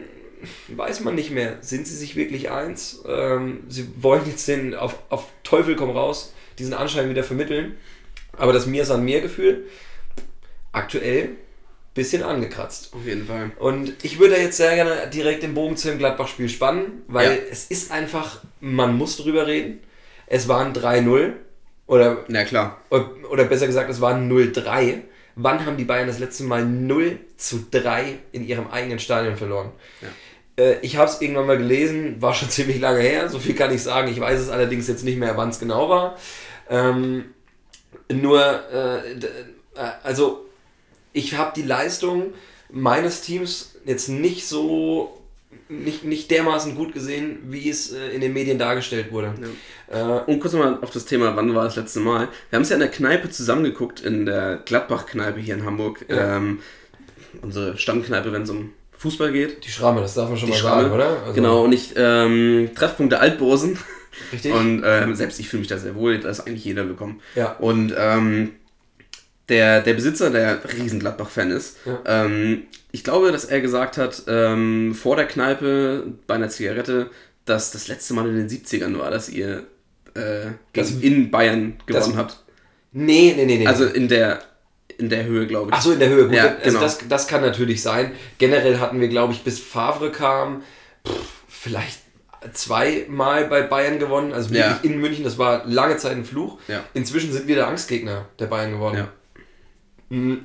[0.68, 3.04] weiß man nicht mehr, sind sie sich wirklich eins?
[3.08, 7.78] Ähm, sie wollen jetzt den auf, auf Teufel komm raus diesen Anschein wieder vermitteln.
[8.38, 9.66] Aber das Mir san mir Gefühl
[10.72, 11.30] aktuell
[11.94, 12.94] bisschen angekratzt.
[12.94, 13.52] auf jeden Fall.
[13.60, 17.38] Und ich würde jetzt sehr gerne direkt den Bogen zu dem Gladbach-Spiel spannen, weil Ja.
[17.52, 19.80] es ist einfach, man muss drüber reden.
[20.28, 21.34] Es waren 3-0
[21.88, 22.80] oder, Na klar.
[22.90, 25.02] oder besser gesagt, es waren 0-3.
[25.36, 29.72] Wann haben die Bayern das letzte Mal 0 zu 3 in ihrem eigenen Stadion verloren?
[30.58, 33.74] Äh, Ich habe es irgendwann mal gelesen, war schon ziemlich lange her, so viel kann
[33.74, 34.10] ich sagen.
[34.12, 36.18] Ich weiß es allerdings jetzt nicht mehr, wann es genau war.
[36.70, 37.26] Ähm,
[38.12, 38.40] nur,
[38.72, 40.46] äh, äh, also
[41.20, 42.34] ich habe die Leistung
[42.72, 45.20] meines Teams jetzt nicht so,
[45.68, 49.34] nicht, nicht dermaßen gut gesehen, wie es äh, in den Medien dargestellt wurde.
[49.92, 50.02] Äh,
[50.32, 52.28] Und kurz nochmal auf das Thema, wann war das letzte Mal?
[52.50, 56.06] Wir haben es ja in der Kneipe zusammengeguckt, in der Gladbach-Kneipe hier in Hamburg.
[56.08, 56.38] Ja.
[56.38, 56.60] Ähm,
[57.42, 59.66] unsere Stammkneipe, wenn es um Fußball geht.
[59.66, 60.82] die Schramme, das darf man schon Die mal Schramme.
[60.84, 61.22] sagen, oder?
[61.22, 63.78] Also, Genau, und ich ähm, Treffpunkt der Altbosen.
[64.34, 64.52] Richtig?
[64.54, 67.22] Und ähm, selbst ich fühle mich da sehr wohl, da ist eigentlich jeder willkommen.
[67.36, 67.54] Ja.
[67.54, 68.52] Und ähm,
[69.50, 72.00] der, der Besitzer, der riesen Gladbach-Fan ist, Ja.
[72.06, 77.10] ähm, ich glaube, dass er gesagt hat, ähm, vor der Kneipe bei einer Zigarette,
[77.46, 79.64] dass das letzte Mal in den 70ern war, dass ihr
[80.16, 82.38] äh, Das- in Bayern das- gewonnen habt.
[82.92, 83.68] Nee, nee, nee, nee.
[83.68, 84.40] Also in der,
[84.98, 85.76] in der Höhe, glaube ich.
[85.78, 86.26] Ach so, in der Höhe.
[86.26, 86.80] Gut, Ja, also genau.
[86.82, 88.12] das, das kann natürlich sein.
[88.40, 90.64] Generell hatten wir, glaube ich, bis Favre kam,
[91.08, 91.14] pff,
[91.48, 92.00] vielleicht
[92.54, 94.34] zweimal bei Bayern gewonnen.
[94.34, 94.80] Also wirklich Ja.
[94.84, 95.24] in München.
[95.24, 96.58] Das war lange Zeit ein Fluch.
[96.68, 96.84] Ja.
[96.94, 98.98] Inzwischen sind wir der Angstgegner der Bayern geworden.
[98.98, 99.08] Ja.
[100.10, 100.42] Mhm.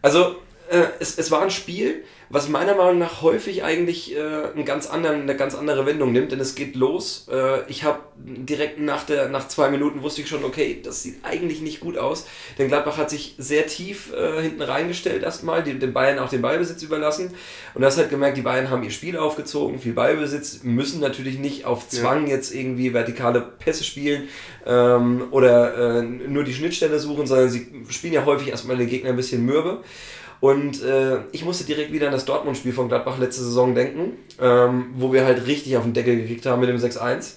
[0.00, 0.36] Also,
[0.70, 4.86] äh, es, es war ein Spiel, was meiner Meinung nach häufig eigentlich äh, einen ganz
[4.86, 7.26] anderen, eine ganz andere Wendung nimmt, denn es geht los.
[7.30, 11.22] Äh, ich habe direkt nach, der, nach zwei Minuten wusste ich schon, okay, das sieht
[11.24, 12.26] eigentlich nicht gut aus,
[12.58, 16.40] denn Gladbach hat sich sehr tief äh, hinten reingestellt erstmal, die, den Bayern auch den
[16.40, 17.34] Ballbesitz überlassen
[17.74, 21.38] und du hast halt gemerkt, die Bayern haben ihr Spiel aufgezogen, viel Ballbesitz, müssen natürlich
[21.38, 24.28] nicht auf Zwang jetzt irgendwie vertikale Pässe spielen
[24.64, 29.10] ähm, oder äh, nur die Schnittstelle suchen, sondern sie spielen ja häufig erstmal den Gegner
[29.10, 29.82] ein bisschen mürbe.
[30.42, 34.86] Und äh, ich musste direkt wieder an das Dortmund-Spiel von Gladbach letzte Saison denken, ähm,
[34.96, 37.34] wo wir halt richtig auf den Deckel gekriegt haben mit dem 6-1.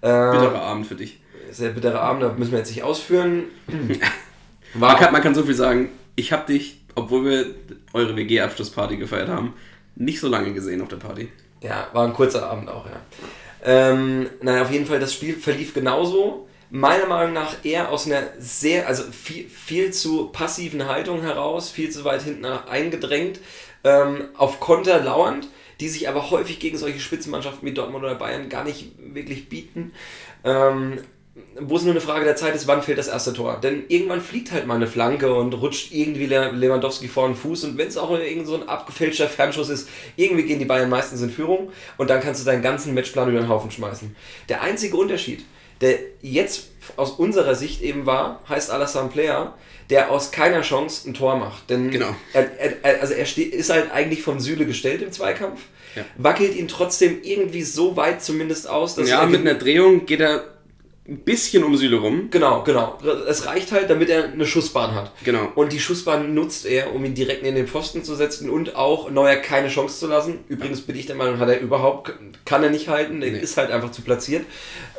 [0.00, 1.20] Ähm, Bitterer Abend für dich.
[1.50, 3.44] Sehr bitterer Abend, da müssen wir jetzt nicht ausführen.
[4.72, 7.46] Man kann, man kann so viel sagen, ich habe dich, obwohl wir
[7.92, 9.52] eure WG-Abschlussparty gefeiert haben,
[9.96, 11.28] nicht so lange gesehen auf der Party.
[11.60, 13.00] Ja, war ein kurzer Abend auch, ja.
[13.64, 16.46] Ähm, naja, auf jeden Fall, das Spiel verlief genauso.
[16.70, 21.90] Meiner Meinung nach eher aus einer sehr, also viel, viel zu passiven Haltung heraus, viel
[21.90, 23.40] zu weit hinten eingedrängt,
[23.82, 25.48] ähm, auf Konter lauernd,
[25.80, 29.92] die sich aber häufig gegen solche Spitzenmannschaften wie Dortmund oder Bayern gar nicht wirklich bieten.
[30.44, 30.98] Ähm,
[31.58, 33.60] wo es nur eine Frage der Zeit ist, wann fällt das erste Tor.
[33.60, 37.64] Denn irgendwann fliegt halt mal eine Flanke und rutscht irgendwie Le- Lewandowski vor den Fuß.
[37.64, 41.22] Und wenn es auch irgend so ein abgefälschter Fernschuss ist, irgendwie gehen die Bayern meistens
[41.22, 44.14] in Führung und dann kannst du deinen ganzen Matchplan über den Haufen schmeißen.
[44.48, 45.44] Der einzige Unterschied,
[45.80, 49.54] der jetzt aus unserer Sicht eben war, heißt Alassane Player,
[49.90, 51.68] der aus keiner Chance ein Tor macht.
[51.70, 52.14] Denn Genau.
[52.32, 52.48] er,
[52.84, 55.60] er, also er ste- ist halt eigentlich von Süle gestellt im Zweikampf,
[55.96, 56.04] Ja.
[56.16, 60.20] wackelt ihn trotzdem irgendwie so weit zumindest aus, dass Ja, er mit einer Drehung geht
[60.20, 60.44] er
[61.08, 62.28] ein bisschen um Süle rum.
[62.30, 62.96] Genau, genau.
[63.28, 65.10] Es reicht halt, damit er eine Schussbahn hat.
[65.24, 65.50] Genau.
[65.56, 69.10] Und die Schussbahn nutzt er, um ihn direkt in den Pfosten zu setzen und auch
[69.10, 70.38] Neuer keine Chance zu lassen.
[70.48, 72.12] Übrigens bin ich der Meinung, hat er überhaupt,
[72.44, 73.30] kann er nicht halten, Nee.
[73.30, 74.44] ist halt einfach zu platziert.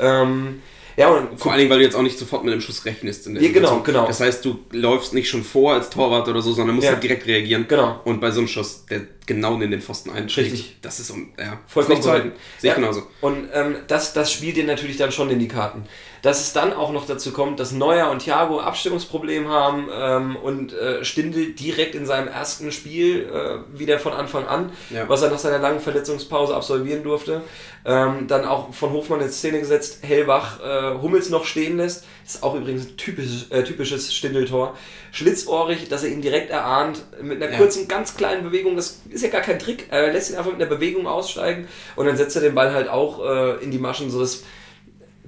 [0.02, 0.62] Ähm,
[0.98, 3.28] ja, und Vor allen Dingen, weil du jetzt auch nicht sofort mit dem Schuss rechnest.
[3.28, 3.84] In der Ja, genau, Situation.
[3.96, 4.08] genau.
[4.08, 6.94] Das heißt, du läufst nicht schon vor als Torwart oder so, sondern musst Ja.
[6.94, 7.66] halt direkt reagieren.
[7.68, 8.02] Genau.
[8.04, 10.78] Und bei so einem Schuss, der genau in den Pfosten einschlägt, Richtig.
[10.82, 12.32] das ist um, ja, Vollkommen zu halten.
[12.60, 13.04] Sehe ich genauso.
[13.22, 15.84] Und ähm, das, das spielt dir natürlich dann schon in die Karten.
[16.22, 20.72] Dass es dann auch noch dazu kommt, dass Neuer und Thiago Abstimmungsproblem haben ähm, und
[20.74, 25.10] äh, Stindl direkt in seinem ersten Spiel äh, wieder von Anfang an, Ja.
[25.10, 27.42] was er nach seiner langen Verletzungspause absolvieren durfte,
[27.86, 32.06] ähm, dann auch von Hofmann in Szene gesetzt, hellwach äh, Hummels noch stehen lässt.
[32.24, 34.76] ist auch übrigens ein typisches, äh, typisches Stindl-Tor.
[35.12, 37.58] Schlitzohrig, dass er ihn direkt erahnt, mit einer Ja.
[37.58, 40.62] kurzen, ganz kleinen Bewegung, das ist ja gar kein Trick, er lässt ihn einfach mit
[40.62, 44.10] einer Bewegung aussteigen und dann setzt er den Ball halt auch äh, in die Maschen,
[44.10, 44.44] so dass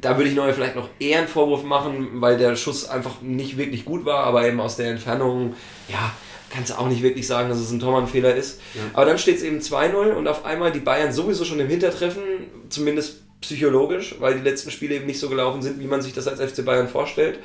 [0.04, 3.58] da würde ich Neuer vielleicht noch eher einen Vorwurf machen, weil der Schuss einfach nicht
[3.58, 5.56] wirklich gut war, aber eben aus der Entfernung,
[5.88, 6.12] ja,
[6.52, 8.62] kannst du auch nicht wirklich sagen, dass es ein Tormann-Fehler ist.
[8.94, 12.22] Aber dann steht es eben 2-0 und auf einmal die Bayern sowieso schon im Hintertreffen,
[12.70, 16.28] zumindest psychologisch, weil die letzten Spiele eben nicht so gelaufen sind, wie man sich das
[16.28, 17.40] als FC Bayern vorstellt.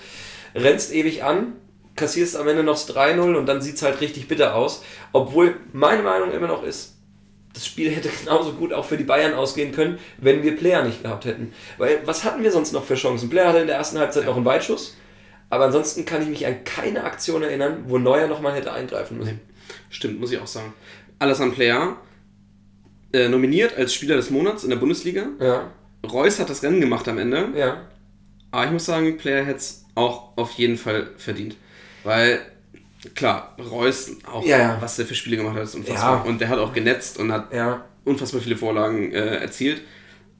[0.55, 1.55] Rennst ewig an,
[1.97, 4.83] kassierst am Ende noch das 3-0 und dann sieht es halt richtig bitter aus.
[5.13, 6.98] Obwohl meine Meinung immer noch ist,
[7.59, 11.03] das Spiel hätte genauso gut auch für die Bayern ausgehen können, wenn wir Player nicht
[11.03, 11.53] gehabt hätten.
[11.77, 13.29] Weil was hatten wir sonst noch für Chancen?
[13.29, 14.97] Player hatte in der ersten Halbzeit noch einen Weitschuss,
[15.51, 19.41] aber ansonsten kann ich mich an keine Aktion erinnern, wo Neuer nochmal hätte eingreifen müssen.
[19.91, 20.73] Stimmt, muss ich auch sagen.
[21.19, 21.97] Alassane Player,
[23.13, 25.27] äh, nominiert als Spieler des Monats in der Bundesliga.
[25.41, 25.73] Ja,
[26.07, 27.49] Reus hat das Rennen gemacht am Ende.
[27.57, 27.89] ja.
[28.51, 31.57] Aber ich muss sagen, Player hätte es auch auf jeden Fall verdient.
[32.03, 32.41] Weil,
[33.15, 34.79] klar, Reus, auch Ja, ja.
[34.81, 36.23] was der für Spiele gemacht hat, ist unfassbar.
[36.25, 36.31] Ja.
[36.31, 37.53] Und der hat auch genetzt und hat
[38.05, 39.83] unfassbar viele Vorlagen äh, erzielt.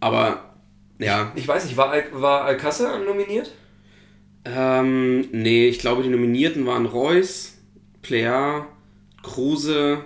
[0.01, 0.55] Aber,
[0.99, 3.53] ja, ich weiß nicht, war, Al war Alcázar nominiert?
[4.45, 7.55] ähm, nee, ich glaube, die Nominierten waren Reus,
[8.03, 8.67] Player,
[9.23, 9.99] Kruse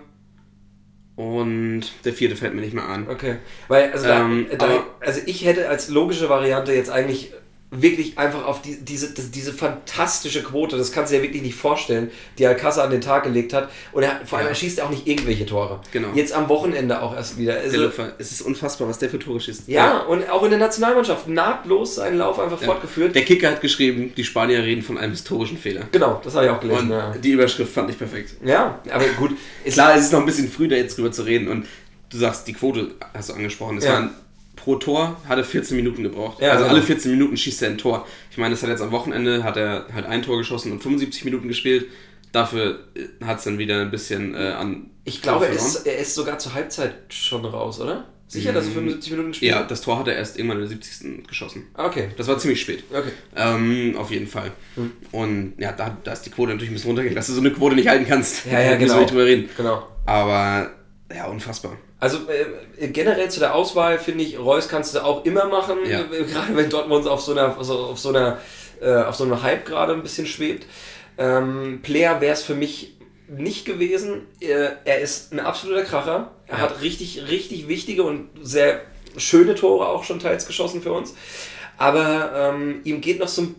[1.15, 3.07] und der vierte fällt mir nicht mehr an.
[3.09, 3.37] Okay.
[3.69, 7.33] Weil, also, da, Ähm, da, aber- also ich hätte als logische Variante jetzt eigentlich
[7.75, 11.55] wirklich einfach auf die, diese, das, diese fantastische Quote, das kannst du dir wirklich nicht
[11.55, 13.71] vorstellen, die Alcázar an den Tag gelegt hat.
[13.93, 14.51] Und er, vor allem, Ja.
[14.51, 15.81] er schießt auch nicht irgendwelche Tore.
[15.91, 16.09] Genau.
[16.15, 17.55] Jetzt am Wochenende auch erst wieder.
[17.55, 19.69] Der Also, Lupfer, es ist unfassbar, was der für Tore schießt.
[19.69, 22.67] ja, und auch in der Nationalmannschaft nahtlos seinen Lauf einfach Ja.
[22.67, 23.15] fortgeführt.
[23.15, 25.87] Der Kicker hat geschrieben, die Spanier reden von einem historischen Fehler.
[25.93, 26.91] Genau, das habe ich auch gelesen.
[26.91, 27.15] Und Ja.
[27.17, 28.35] die Überschrift fand ich perfekt.
[28.45, 29.31] ja, aber gut.
[29.65, 31.49] Ist Klar, es ist noch ein bisschen früh, da jetzt drüber zu reden.
[31.49, 31.67] Und
[32.11, 33.79] du sagst, die Quote hast du angesprochen.
[33.79, 33.95] Es Ja.
[33.95, 34.11] waren
[34.63, 36.41] pro Tor hat er 14 Minuten gebraucht.
[36.41, 36.75] Ja, also genau.
[36.77, 38.07] alle 14 Minuten schießt er ein Tor.
[38.31, 41.25] Ich meine, das hat jetzt am Wochenende hat er halt ein Tor geschossen und 75
[41.25, 41.87] Minuten gespielt.
[42.31, 42.87] Dafür
[43.25, 44.91] hat es dann wieder ein bisschen äh, an.
[45.05, 48.05] Ich glaube, er ist, er ist sogar zur Halbzeit schon raus, oder?
[48.29, 49.71] Sicher, dass er 75 Minuten gespielt Ja, hat?
[49.71, 51.27] das Tor hat er erst irgendwann in der 70.
[51.29, 51.67] geschossen.
[51.75, 52.09] Ah, Okay.
[52.17, 52.85] Das war ziemlich spät.
[52.91, 53.11] Okay.
[53.37, 54.53] Ähm, auf jeden Fall.
[54.77, 54.93] Hm.
[55.11, 57.51] Und ja, da, da ist die Quote natürlich ein bisschen runtergegangen, dass du so eine
[57.51, 58.47] Quote nicht halten kannst.
[58.47, 58.95] Ja, ja, Da müssen genau.
[58.95, 59.49] wir nicht drüber reden.
[59.55, 59.87] Genau.
[60.07, 60.71] Aber
[61.15, 61.77] ja, unfassbar.
[62.03, 62.19] Also
[62.81, 66.01] äh, generell zu der Auswahl finde ich, Reus kannst du auch immer machen, Ja.
[66.01, 68.39] äh, gerade wenn Dortmund auf so einer, also auf so einer,
[68.81, 70.67] äh, auf so einem Hype gerade ein bisschen schwebt.
[71.17, 72.97] Ähm, Player wäre es für mich
[73.29, 74.27] nicht gewesen.
[74.41, 76.33] Äh, er ist ein absoluter Kracher.
[76.49, 76.63] Er Ja.
[76.65, 78.81] hat richtig, richtig wichtige und sehr
[79.17, 81.15] schöne Tore auch schon teils geschossen für uns.
[81.79, 83.55] Aber ähm, ihm geht noch so ein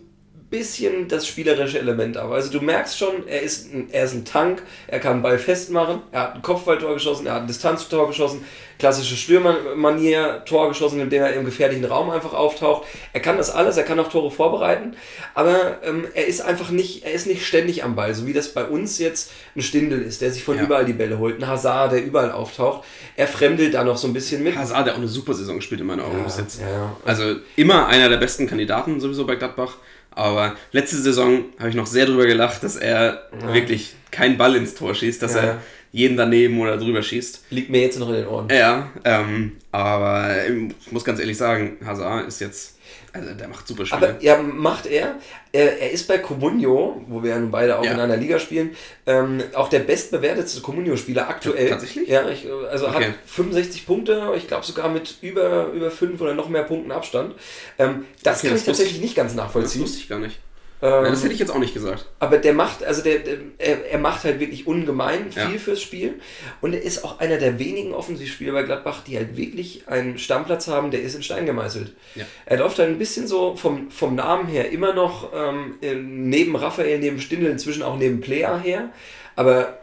[0.54, 2.30] bisschen das spielerische Element ab.
[2.30, 5.38] Also du merkst schon, er ist ein, er ist ein Tank, er kann einen Ball
[5.38, 8.44] festmachen, er hat ein Kopfballtor geschossen, er hat ein Distanztor geschossen,
[8.78, 12.86] klassische Stürmermanier, Tor geschossen, indem er im gefährlichen Raum einfach auftaucht.
[13.12, 14.96] Er kann das alles, er kann auch Tore vorbereiten,
[15.34, 18.48] aber ähm, er ist einfach nicht, er ist nicht ständig am Ball, so wie das
[18.52, 20.64] bei uns jetzt ein Stindel ist, der sich von Ja.
[20.64, 22.84] überall die Bälle holt, ein Hazard, der überall auftaucht.
[23.16, 24.56] Er fremdelt da noch so ein bisschen mit.
[24.56, 26.60] Hazard, der auch eine super Saison gespielt in meinen Augen bis jetzt.
[26.60, 26.96] ja, ja.
[27.04, 29.76] Also immer einer der besten Kandidaten sowieso bei Gladbach.
[30.14, 34.74] Aber letzte Saison habe ich noch sehr drüber gelacht, dass er wirklich keinen Ball ins
[34.74, 35.40] Tor schießt, dass Ja.
[35.40, 35.62] er
[35.92, 37.44] jeden daneben oder drüber schießt.
[37.50, 38.48] Liegt mir jetzt noch in den Ohren.
[38.50, 42.73] Ja, ähm, aber ich muss ganz ehrlich sagen, Hazard ist jetzt,
[43.14, 44.08] also der macht super Spiele.
[44.10, 45.14] Aber ja, macht er.
[45.52, 47.92] Er, er ist bei Comunio, wo wir ja nun beide auch Ja.
[47.92, 48.74] in einer Liga spielen,
[49.06, 51.68] ähm, auch der bestbewertetste Comunio-Spieler aktuell.
[51.70, 52.08] Tatsächlich?
[52.08, 53.06] Ja, ich, also Okay.
[53.06, 57.34] hat 65 Punkte, ich glaube sogar mit über, über 5 oder noch mehr Punkten Abstand.
[57.78, 59.82] Ähm, das Okay, kann das ich tatsächlich wusste- nicht ganz das nachvollziehen.
[59.82, 60.40] wusste ich gar nicht.
[60.82, 62.06] Ähm, das hätte ich jetzt auch nicht gesagt.
[62.18, 65.58] aber der macht, also der, der er, er macht halt wirklich ungemein viel Ja.
[65.58, 66.14] fürs Spiel.
[66.60, 70.68] Und er ist auch einer der wenigen Offensivspieler bei Gladbach, die halt wirklich einen Stammplatz
[70.68, 71.92] haben, der ist in Stein gemeißelt.
[72.16, 72.24] Ja.
[72.44, 76.98] Er läuft halt ein bisschen so vom, vom Namen her immer noch ähm, neben Raphael,
[76.98, 78.90] neben Stindl, inzwischen auch neben Player her.
[79.36, 79.78] Aber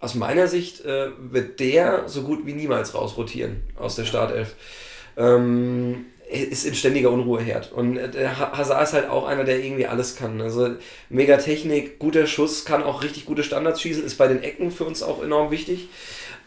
[0.00, 4.54] aus meiner Sicht äh, wird der so gut wie niemals rausrotieren aus der Startelf.
[5.16, 7.72] Ähm, ist in ständiger Unruheherd.
[7.72, 10.40] Und äh, Hazard ist halt auch einer, der irgendwie alles kann.
[10.40, 10.70] Also
[11.08, 14.84] mega Technik, guter Schuss, kann auch richtig gute Standards schießen, ist bei den Ecken für
[14.84, 15.88] uns auch enorm wichtig.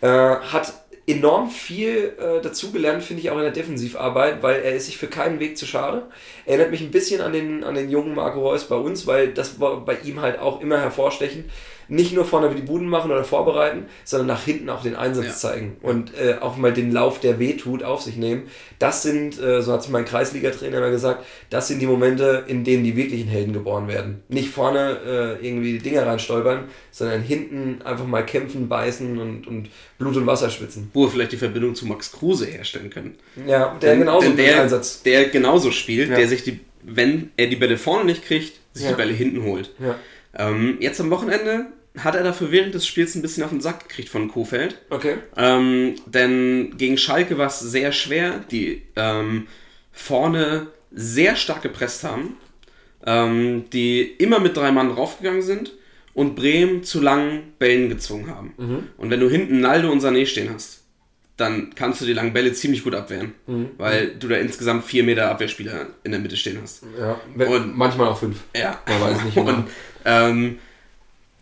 [0.01, 0.73] Äh, hat
[1.07, 5.07] enorm viel äh, dazugelernt, finde ich auch in der Defensivarbeit, weil er ist sich für
[5.07, 6.03] keinen Weg zu schade.
[6.45, 9.59] Erinnert mich ein bisschen an den, an den jungen Marco Reus bei uns, weil das
[9.59, 11.45] war bei ihm halt auch immer hervorstechend.
[11.87, 15.33] Nicht nur vorne die Buden machen oder vorbereiten, sondern nach hinten auch den Einsatz Ja.
[15.33, 18.43] zeigen und äh, auch mal den Lauf, der weh tut, auf sich nehmen.
[18.79, 22.63] Das sind, äh, so hat es mein Kreisliga-Trainer immer gesagt, das sind die Momente, in
[22.63, 24.23] denen die wirklichen Helden geboren werden.
[24.29, 24.99] Nicht vorne
[25.41, 30.25] äh, irgendwie die Dinger reinstolpern, sondern hinten einfach mal kämpfen, beißen und, und Blut und
[30.27, 30.89] Wasser schwitzen.
[30.93, 33.15] Wo wir vielleicht die Verbindung zu Max Kruse herstellen können.
[33.47, 35.03] Ja, der Denn- genauso denn der, Einsatz.
[35.03, 36.15] der genauso spielt, Ja.
[36.17, 38.91] der sich die, wenn er die Bälle vorne nicht kriegt, sich Ja.
[38.91, 39.71] die Bälle hinten holt.
[39.79, 39.95] Ja.
[40.37, 41.67] Ähm, jetzt am Wochenende
[41.97, 44.79] hat er dafür während des Spiels ein bisschen auf den Sack gekriegt von Kofeld.
[44.89, 45.15] Okay.
[45.37, 49.47] Ähm, denn gegen Schalke war es sehr schwer, die ähm,
[49.91, 52.37] vorne sehr stark gepresst haben,
[53.05, 55.71] ähm, die immer mit drei Mann draufgegangen sind
[56.13, 58.53] und Bremen zu langen Bällen gezwungen haben.
[58.97, 60.83] Und wenn du hinten Naldo und Sané stehen hast,
[61.37, 63.33] dann kannst du die langen Bälle ziemlich gut abwehren,
[63.77, 66.83] weil du da insgesamt vier Meter Abwehrspieler in der Mitte stehen hast.
[66.97, 67.19] Ja.
[67.45, 68.37] Und- manchmal auch fünf.
[68.55, 69.49] Ja, Man weiß nicht genau.
[69.49, 69.67] und
[70.05, 70.59] ähm,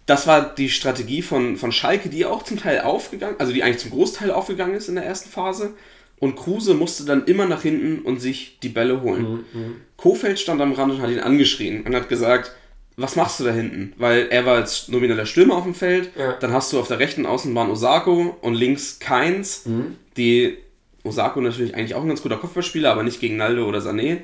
[0.06, 3.80] das war die Strategie von, von Schalke, die auch zum Teil aufgegangen, also die eigentlich
[3.80, 5.74] zum Großteil aufgegangen ist in der ersten Phase.
[6.20, 9.46] Und Kruse musste dann immer nach hinten und sich die Bälle holen.
[9.54, 12.52] Mhm, Kofeld stand am Rand und hat ihn angeschrien und hat gesagt,
[12.96, 13.94] was machst du da hinten?
[13.98, 16.12] Weil er war als nomineller Stürmer auf dem Feld.
[16.18, 16.34] Ja.
[16.34, 19.96] Dann hast du auf der rechten Außenbahn Osako und links Keins, Mhm.
[20.16, 20.58] die
[21.04, 24.20] Osako natürlich eigentlich auch ein ganz guter Kopfballspieler, aber nicht gegen Naldo oder Sané.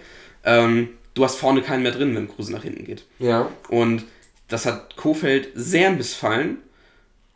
[0.46, 3.04] Ähm, du hast vorne keinen mehr drin, wenn Kruse nach hinten geht.
[3.18, 3.50] Ja.
[3.68, 4.04] Und
[4.50, 6.58] das hat Kofeld sehr missfallen.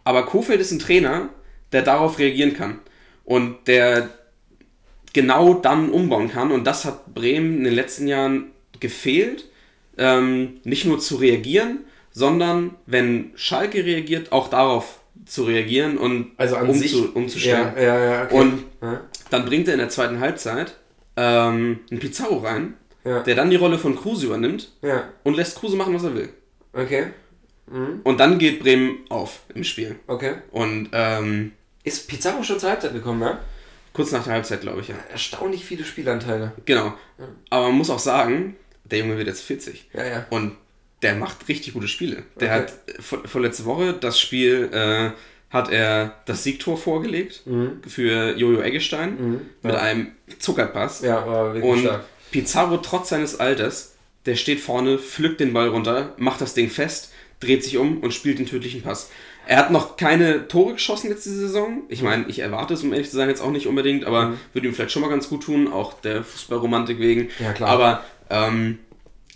[0.03, 1.29] Aber Kofeld ist ein Trainer,
[1.71, 2.79] der darauf reagieren kann.
[3.23, 4.09] Und der
[5.13, 6.51] genau dann umbauen kann.
[6.51, 9.45] Und das hat Bremen in den letzten Jahren gefehlt.
[9.97, 16.55] Ähm, nicht nur zu reagieren, sondern wenn Schalke reagiert, auch darauf zu reagieren und Also
[16.57, 17.15] an umzu, sich.
[17.15, 17.73] umzustellen.
[17.77, 18.23] Ja, ja, ja.
[18.25, 18.35] Okay.
[18.35, 18.63] Und
[19.29, 20.75] dann bringt er in der zweiten Halbzeit
[21.15, 22.73] ähm, einen Pizarro rein,
[23.21, 24.71] der dann die Rolle von Kruse übernimmt
[25.23, 26.29] und lässt Kruse machen, was er will.
[26.73, 27.07] Okay.
[28.03, 29.95] Und dann geht Bremen auf im Spiel.
[30.07, 30.35] Okay.
[30.51, 31.53] Und ähm,
[31.83, 33.39] Ist Pizarro schon zur Halbzeit gekommen, ja?
[33.93, 34.95] kurz nach der Halbzeit, glaube ich, ja.
[35.11, 36.51] Erstaunlich viele Spielanteile.
[36.65, 36.93] Genau.
[37.51, 38.55] Aber man muss auch sagen,
[38.85, 39.89] der Junge wird jetzt 40.
[39.93, 40.25] Ja, ja.
[40.31, 40.57] Und
[41.03, 42.23] der macht richtig gute Spiele.
[42.39, 42.61] Der Okay.
[42.63, 45.11] hat vor, vorletzte Woche das Spiel, äh,
[45.53, 47.43] hat er das Siegtor vorgelegt
[47.87, 49.79] für Jojo Eggestein mit Ja.
[49.79, 50.07] einem
[50.39, 51.01] Zuckerpass.
[51.01, 52.03] Ja, war wirklich Und stark.
[52.31, 53.92] Pizarro, trotz seines Alters,
[54.25, 58.13] der steht vorne, pflückt den Ball runter, macht das Ding fest, dreht sich um und
[58.13, 59.09] spielt den tödlichen Pass.
[59.45, 61.83] Er hat noch keine Tore geschossen jetzt diese Saison.
[61.89, 64.37] Ich meine, ich erwarte es, um ehrlich zu sein, jetzt auch nicht unbedingt, aber Mhm.
[64.53, 67.27] würde ihm vielleicht schon mal ganz gut tun, auch der Fußballromantik wegen.
[67.39, 67.69] Ja, klar.
[67.69, 68.79] Aber ähm,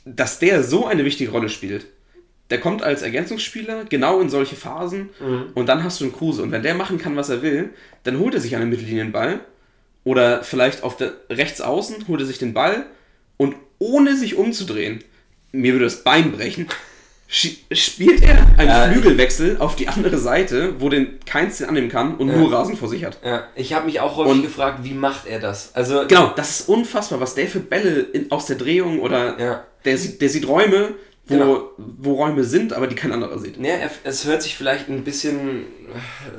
[0.06, 1.88] dass der so eine wichtige Rolle spielt,
[2.50, 5.48] der kommt als Ergänzungsspieler genau in solche Phasen Mhm.
[5.56, 6.42] und dann hast du einen Kruse.
[6.44, 7.72] Und wenn der machen kann, was er will,
[8.04, 9.42] dann holt er sich einen Mittellinienball
[10.06, 12.86] oder vielleicht auf der rechts außen holt er sich den Ball
[13.36, 15.04] und ohne sich umzudrehen,
[15.52, 16.68] mir würde das Bein brechen,
[17.30, 22.16] spielt er einen Ja, Flügelwechsel auf die andere Seite, wo den keins den annehmen kann
[22.16, 23.20] und nur Rasen vor sich hat.
[23.24, 25.72] Ja, ich habe mich auch häufig Und- gefragt, wie macht er das?
[25.76, 29.64] Also, Genau, das ist unfassbar, was der für Bälle in, aus der Drehung oder Ja.
[29.84, 30.96] der, sieht, der sieht Räume,
[31.28, 31.70] wo, Genau.
[31.78, 33.60] wo Räume sind, aber die kein anderer sieht.
[33.60, 35.66] ne, er, es hört sich vielleicht ein bisschen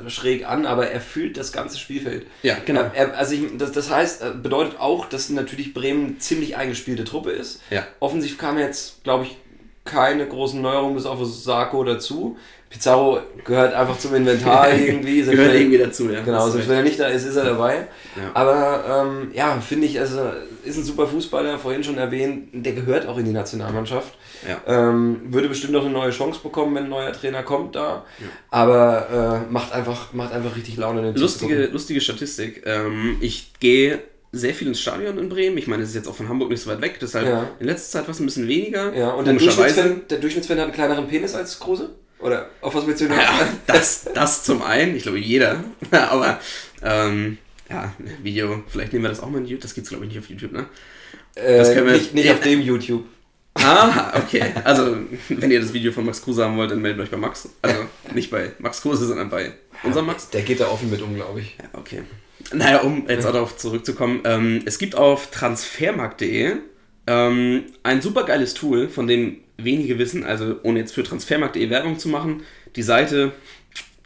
[0.05, 2.25] äh, schräg an, aber er fühlt das ganze Spielfeld.
[2.43, 2.89] Ja, genau.
[2.93, 7.03] Er, also ich, das, das heißt, äh, bedeutet auch, dass natürlich Bremen eine ziemlich eingespielte
[7.03, 7.61] Truppe ist.
[7.69, 7.85] Ja.
[7.99, 9.37] Offensiv kam jetzt, glaube ich,
[9.85, 12.37] keine großen Neuerungen bis auf Sarko dazu.
[12.69, 15.23] Pizarro gehört einfach zum Inventar irgendwie.
[15.23, 16.21] Gehört irgendwie dazu, ja.
[16.21, 17.87] Genau, selbst wenn er nicht da ist, ist er dabei.
[18.15, 18.29] Ja.
[18.35, 20.19] Aber ähm, ja, finde ich, also
[20.63, 24.13] ist ein super Fußballer, vorhin schon erwähnt, der gehört auch in die Nationalmannschaft.
[24.47, 24.61] Ja.
[24.89, 28.05] Ähm, würde bestimmt auch eine neue Chance bekommen, wenn ein neuer Trainer kommt da.
[28.49, 31.01] Aber äh, macht, einfach, macht einfach richtig Laune.
[31.01, 32.63] den Lustige, lustige Statistik.
[32.65, 33.99] Ähm, ich gehe
[34.31, 35.57] sehr viel ins Stadion in Bremen.
[35.57, 37.49] Ich meine, es ist jetzt auch von Hamburg nicht so weit weg, deshalb Ja.
[37.59, 38.95] in letzter Zeit war es ein bisschen weniger.
[38.95, 39.33] Ja, und der.
[39.33, 41.89] Durchschnittsfan, der Durchschnittsfan hat einen kleineren Penis als Kruse?
[42.19, 43.21] Oder auf was willst du hinaus?
[43.23, 45.63] Ja, das, das zum einen, ich glaube jeder.
[45.91, 46.39] Aber
[46.83, 47.37] ähm,
[47.69, 49.61] ja, Video, vielleicht nehmen wir das auch mal in YouTube.
[49.61, 50.65] Das gibt's glaube ich nicht auf YouTube, ne?
[51.35, 53.05] das äh, können wir- nicht nicht auf dem YouTube.
[53.63, 54.43] Ah, okay.
[54.63, 54.97] Also,
[55.29, 57.49] wenn ihr das Video von Max Kruse haben wollt, dann meldet euch bei Max.
[57.61, 57.81] Also
[58.13, 59.53] nicht bei Max Kruse, sondern bei
[59.83, 60.29] unserem Max.
[60.29, 61.57] Der geht da offen mit um, glaube ich.
[61.61, 62.03] Ja, okay.
[62.53, 64.21] Naja, um jetzt auch darauf zurückzukommen.
[64.23, 66.53] Ähm, es gibt auf transfermarkt.de
[67.07, 71.99] ähm, ein super geiles Tool, von dem wenige wissen, also ohne jetzt für transfermarkt.de Werbung
[71.99, 72.43] zu machen.
[72.75, 73.33] Die Seite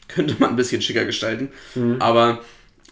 [0.07, 1.49] könnte man ein bisschen schicker gestalten,
[1.99, 2.39] aber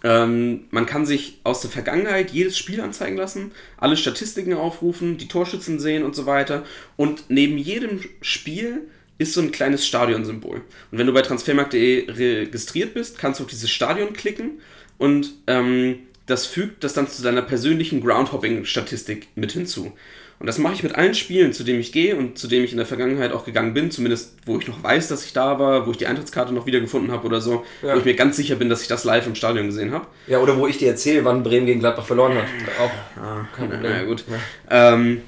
[0.04, 5.28] ähm, man kann sich aus der Vergangenheit jedes Spiel anzeigen lassen, alle Statistiken aufrufen, die
[5.28, 6.64] Torschützen sehen und so weiter.
[6.98, 8.88] Und neben jedem Spiel
[9.18, 10.62] ist so ein kleines Stadionsymbol.
[10.92, 14.60] Und wenn du bei transfermarkt.de registriert bist, kannst du auf dieses Stadion klicken
[14.98, 19.92] und ähm, das fügt das dann zu deiner persönlichen Groundhopping-Statistik mit hinzu.
[20.42, 22.72] Und das mache ich mit allen Spielen, zu denen ich gehe und zu denen ich
[22.72, 25.86] in der Vergangenheit auch gegangen bin, zumindest wo ich noch weiß, dass ich da war,
[25.86, 27.94] wo ich die Eintrittskarte noch wiedergefunden habe oder so, Ja.
[27.94, 30.08] wo ich mir ganz sicher bin, dass ich das live im Stadion gesehen habe.
[30.26, 32.46] Ja, oder wo ich dir erzähle, wann Bremen gegen Gladbach verloren hat.
[32.80, 32.90] Auch
[33.56, 33.92] kein Na, Problem.
[33.94, 34.24] na gut.
[34.72, 34.94] Ja.
[34.96, 35.22] Ähm,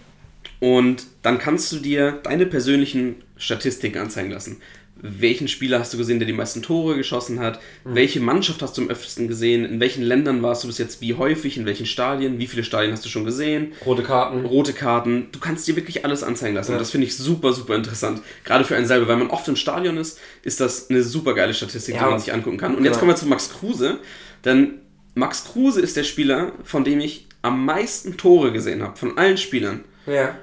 [0.59, 4.61] und dann kannst du dir deine persönlichen Statistiken anzeigen lassen.
[5.06, 7.60] Welchen Spieler hast du gesehen, der die meisten Tore geschossen hat?
[7.84, 7.95] Mhm.
[7.95, 9.66] Welche Mannschaft hast du am öftesten gesehen?
[9.66, 11.58] In welchen Ländern warst du bis jetzt wie häufig?
[11.58, 12.39] In welchen Stadien?
[12.39, 13.74] Wie viele Stadien hast du schon gesehen?
[13.86, 14.45] Rote Karten.
[14.45, 15.28] Rote Karten.
[15.34, 16.72] Du kannst dir wirklich alles anzeigen lassen.
[16.72, 16.78] Ja.
[16.78, 18.22] Und das finde ich super, super interessant.
[18.45, 19.10] Gerade für einen selber.
[19.10, 22.06] Weil man oft im Stadion ist, ist das eine super geile Statistik, Ja.
[22.06, 22.74] die man sich angucken kann.
[22.74, 22.99] Und jetzt Genau.
[23.01, 23.99] kommen wir zu Max Kruse.
[24.45, 24.76] Denn
[25.16, 28.97] Max Kruse ist der Spieler, von dem ich am meisten Tore gesehen habe.
[28.97, 29.84] Von allen Spielern.
[30.08, 30.38] Ja.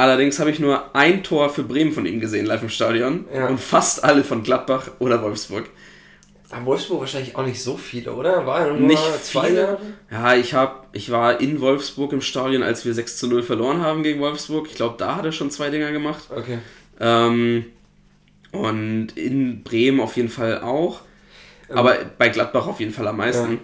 [0.00, 3.26] Allerdings habe ich nur ein Tor für Bremen von ihm gesehen, live im Stadion.
[3.34, 3.48] Ja.
[3.48, 5.68] Und fast alle von Gladbach oder Wolfsburg.
[6.48, 8.46] Aber Wolfsburg wahrscheinlich auch nicht so viele, oder?
[8.46, 9.78] War ja nur Nicht zwei viele.
[10.10, 13.82] Ja, ich, hab, ich war in Wolfsburg im Stadion, als wir 6 zu 0 verloren
[13.82, 14.68] haben gegen Wolfsburg.
[14.70, 16.30] Ich glaube, da hat er schon zwei Dinger gemacht.
[16.34, 16.60] Okay.
[16.98, 17.66] Ähm,
[18.52, 21.00] und in Bremen auf jeden Fall auch.
[21.68, 23.58] Aber bei Gladbach auf jeden Fall am meisten.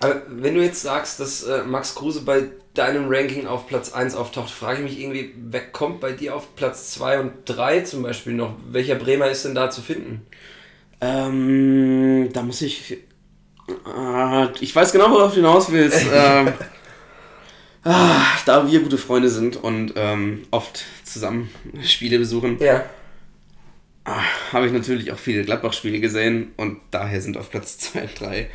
[0.00, 4.14] Aber wenn du jetzt sagst, dass äh, Max Kruse bei deinem Ranking auf Platz 1
[4.14, 8.02] auftaucht, frage ich mich irgendwie, wer kommt bei dir auf Platz 2 und 3 zum
[8.02, 8.54] Beispiel noch?
[8.70, 10.26] Welcher Bremer ist denn da zu finden?
[11.00, 12.92] Ähm, da muss ich.
[12.92, 16.04] Äh, ich weiß genau, worauf du hinaus willst.
[16.12, 16.52] ähm,
[17.84, 21.50] ah, da wir gute Freunde sind und ähm, oft zusammen
[21.82, 22.84] Spiele besuchen, Ja.
[24.04, 24.20] ah,
[24.52, 28.50] habe ich natürlich auch viele Gladbach-Spiele gesehen und daher sind auf Platz 2 und 3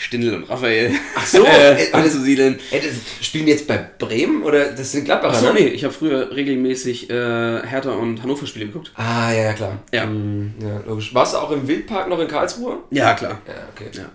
[0.00, 2.58] Stindl und Raphael Ach so, äh, äh, anzusiedeln.
[2.70, 5.36] Ey, das, spielen die jetzt bei Bremen oder das sind Gladbacher?
[5.36, 5.60] Achso, ne?
[5.60, 8.92] nee, ich habe früher regelmäßig äh, Hertha und Hannover Spiele geguckt.
[8.94, 9.78] Ah, ja, ja, klar.
[9.92, 10.04] Ja.
[10.04, 11.14] Hm, ja, logisch.
[11.14, 12.78] Warst du auch im Wildpark noch in Karlsruhe?
[12.90, 13.42] Ja, klar.
[13.46, 13.90] Ja, okay.
[13.92, 14.10] Ja.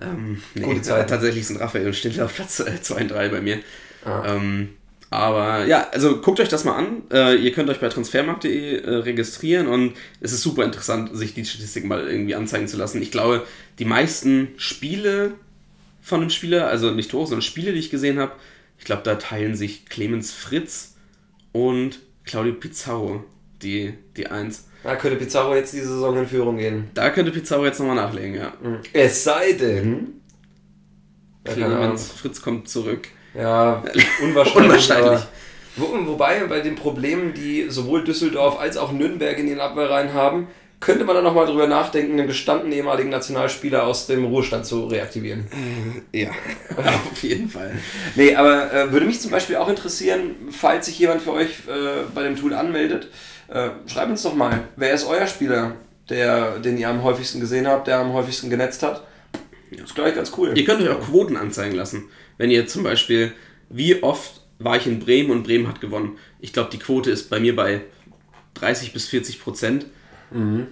[0.00, 1.10] Ähm, nee, Gute Zeit.
[1.10, 3.58] Tatsächlich sind Raphael und Stindl auf Platz 2 und 3 bei mir.
[4.06, 4.34] Ah.
[4.34, 4.70] Ähm,
[5.10, 7.02] aber ja, also guckt euch das mal an.
[7.10, 11.44] Äh, ihr könnt euch bei transfermarkt.de äh, registrieren und es ist super interessant, sich die
[11.44, 13.00] Statistiken mal irgendwie anzeigen zu lassen.
[13.00, 13.46] Ich glaube,
[13.78, 15.32] die meisten Spiele
[16.02, 18.32] von einem Spieler, also nicht Tore, sondern Spiele, die ich gesehen habe,
[18.78, 20.94] ich glaube, da teilen sich Clemens Fritz
[21.52, 23.24] und Claudio Pizarro
[23.62, 24.68] die, die Eins.
[24.84, 26.88] Da könnte Pizarro jetzt diese Saison in Führung gehen.
[26.94, 28.52] Da könnte Pizarro jetzt nochmal nachlegen, ja.
[28.92, 30.20] Es sei denn.
[31.44, 33.08] Clemens Fritz kommt zurück.
[33.38, 33.82] Ja,
[34.22, 34.56] unwahrscheinlich.
[34.56, 35.20] Unwahrscheinlich.
[35.76, 40.48] Wo, wobei bei den Problemen, die sowohl Düsseldorf als auch Nürnberg in den Abwehrreihen haben,
[40.80, 45.46] könnte man da nochmal drüber nachdenken, einen gestandenen ehemaligen Nationalspieler aus dem Ruhestand zu reaktivieren.
[46.12, 46.30] Ja,
[47.12, 47.72] auf jeden Fall.
[48.14, 52.04] Nee, aber äh, würde mich zum Beispiel auch interessieren, falls sich jemand für euch äh,
[52.14, 53.08] bei dem Tool anmeldet,
[53.48, 55.72] äh, schreibt uns doch mal, wer ist euer Spieler,
[56.08, 59.02] der, den ihr am häufigsten gesehen habt, der am häufigsten genetzt hat?
[59.72, 60.56] Das ist, glaube ich, ganz cool.
[60.56, 62.04] Ihr könnt euch auch Quoten anzeigen lassen.
[62.36, 63.32] Wenn ihr zum Beispiel,
[63.68, 66.18] wie oft war ich in Bremen und Bremen hat gewonnen.
[66.40, 67.82] Ich glaube, die Quote ist bei mir bei
[68.54, 69.86] 30 bis 40 Prozent.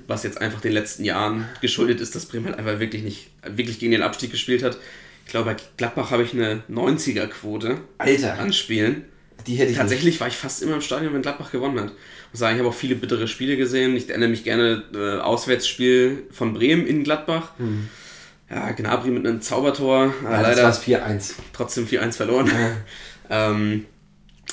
[0.07, 3.79] Was jetzt einfach den letzten Jahren geschuldet ist, dass Bremen halt einfach wirklich nicht, wirklich
[3.79, 4.77] gegen den Abstieg gespielt hat.
[5.25, 8.39] Ich glaube, bei Gladbach habe ich eine 90er-Quote Alter.
[8.39, 9.07] an Spielen.
[9.47, 11.89] Die hätte ich Tatsächlich war ich fast immer im Stadion, wenn Gladbach gewonnen hat.
[11.89, 13.97] Ich muss sagen, ich habe auch viele bittere Spiele gesehen.
[13.97, 17.53] Ich erinnere mich gerne äh, Auswärtsspiel von Bremen in Gladbach.
[18.51, 20.07] Ja, Gnabry mit einem Zaubertor.
[20.07, 21.33] äh, Ja, leider das war's 4-1.
[21.53, 22.51] trotzdem 4-1 verloren.
[23.31, 23.87] ähm,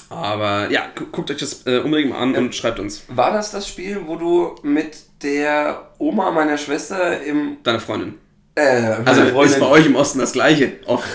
[0.10, 3.04] aber ja, gu guckt euch das äh, unbedingt mal an und schreibt uns.
[3.08, 7.58] War das das Spiel, wo du mit der Oma meiner Schwester im...
[7.64, 8.16] Deine Freundin.
[8.56, 10.74] Äh, Also Freundin- ist bei euch im Osten das gleiche.
[10.86, 11.08] Oft.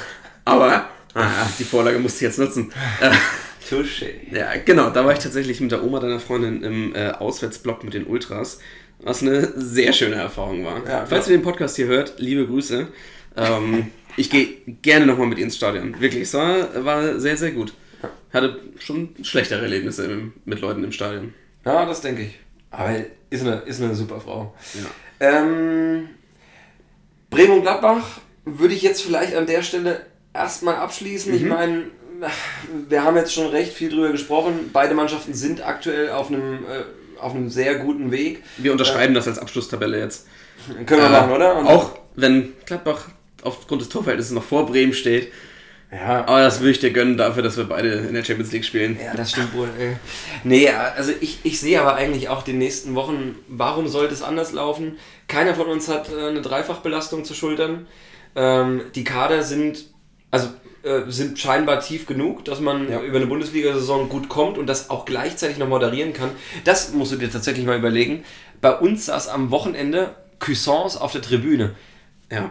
[0.44, 1.26] Aber ah,
[1.58, 2.72] die Vorlage musste ich jetzt nutzen.
[3.68, 4.06] Touché.
[4.32, 7.92] Ja, genau, da war ich tatsächlich mit der Oma deiner Freundin im äh, Auswärtsblock mit
[7.94, 8.60] den Ultras,
[9.00, 10.86] was eine sehr schöne Erfahrung war.
[10.86, 11.32] Ja, Falls ja.
[11.32, 12.88] ihr den Podcast hier hört, liebe Grüße.
[13.36, 14.48] Ähm, ich gehe
[14.82, 16.00] gerne nochmal mit ihr ins Stadion.
[16.00, 17.72] Wirklich, es war, war sehr, sehr gut.
[18.32, 21.34] Hatte schon schlechtere Erlebnisse im, mit Leuten im Stadion.
[21.64, 22.38] Ja, das denke ich.
[22.70, 22.94] Aber
[23.30, 24.54] ist eine, ist eine super Frau.
[24.74, 25.40] Ja.
[25.40, 26.10] Ähm,
[27.30, 31.34] Bremen und Gladbach würde ich jetzt vielleicht an der Stelle erstmal abschließen.
[31.34, 31.84] Ich meine,
[32.88, 34.70] wir haben jetzt schon recht viel drüber gesprochen.
[34.72, 36.84] Beide Mannschaften sind aktuell auf einem, äh,
[37.20, 38.42] auf einem sehr guten Weg.
[38.56, 40.26] Wir unterschreiben das als Abschlusstabelle jetzt.
[40.86, 41.56] Können wir Äh, machen, oder?
[41.58, 43.06] Und- Auch wenn Gladbach
[43.42, 45.32] aufgrund des Torverhältnisses noch vor Bremen steht.
[45.90, 48.64] Ja, Aber das würde ich dir gönnen dafür, dass wir beide in der Champions League
[48.66, 48.98] spielen.
[49.02, 49.68] Ja, das stimmt wohl.
[49.78, 49.96] Ey.
[50.44, 54.52] Nee, also ich, ich sehe aber eigentlich auch die nächsten Wochen, warum sollte es anders
[54.52, 54.98] laufen?
[55.28, 57.86] Keiner von uns hat äh, eine Dreifachbelastung zu schultern.
[58.36, 59.86] Ähm, die Kader sind,
[60.30, 60.48] also
[60.88, 63.00] äh, sind scheinbar tief genug, dass man Ja.
[63.02, 66.30] über eine Bundesliga-Saison gut kommt und das auch gleichzeitig noch moderieren kann.
[66.64, 68.24] Das musst du dir tatsächlich mal überlegen.
[68.60, 71.74] Bei uns saß am Wochenende Cuisance auf der Tribüne.
[72.30, 72.50] Ja.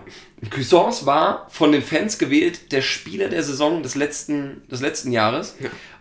[0.49, 5.55] Cuisance war von den Fans gewählt der Spieler der Saison des letzten, des letzten Jahres.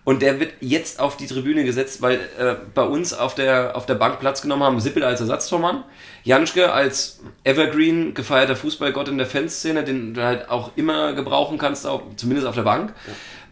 [0.06, 3.86] Und der wird jetzt auf die Tribüne gesetzt, weil äh, bei uns auf der, auf
[3.86, 5.82] der Bank Platz genommen haben Sippel als Ersatztormann,
[6.22, 11.88] Janschke als Evergreen, gefeierter Fußballgott in der Fanszene, den du halt auch immer gebrauchen kannst,
[11.88, 12.94] auch, zumindest auf der Bank.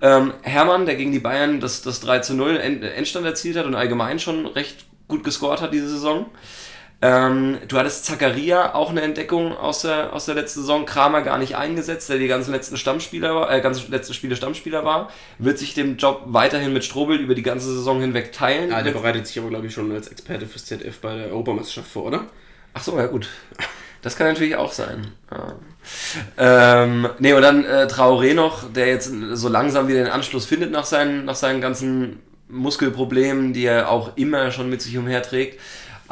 [0.00, 3.66] Ähm, Hermann, der gegen die Bayern das, das 3 zu 0 End, Endstand erzielt hat
[3.66, 6.26] und allgemein schon recht gut gescored hat diese Saison.
[7.04, 10.86] Ähm, du hattest Zakaria, auch eine Entdeckung aus der, aus der letzten Saison.
[10.86, 14.86] Kramer gar nicht eingesetzt, der die ganzen letzten Stammspieler war, äh, ganzen letzten Spiele Stammspieler
[14.86, 15.10] war.
[15.38, 18.72] Wird sich den Job weiterhin mit Strobel über die ganze Saison hinweg teilen.
[18.72, 21.90] Ah, der bereitet sich aber, glaube ich, schon als Experte fürs ZDF bei der Europameisterschaft
[21.90, 22.24] vor, oder?
[22.72, 23.28] Ach so, ja gut.
[24.00, 25.08] Das kann natürlich auch sein.
[25.30, 25.56] Ja.
[26.38, 30.70] Ähm, nee, und dann äh, Traoré noch, der jetzt so langsam wieder den Anschluss findet
[30.70, 35.60] nach seinen, nach seinen ganzen Muskelproblemen, die er auch immer schon mit sich umherträgt.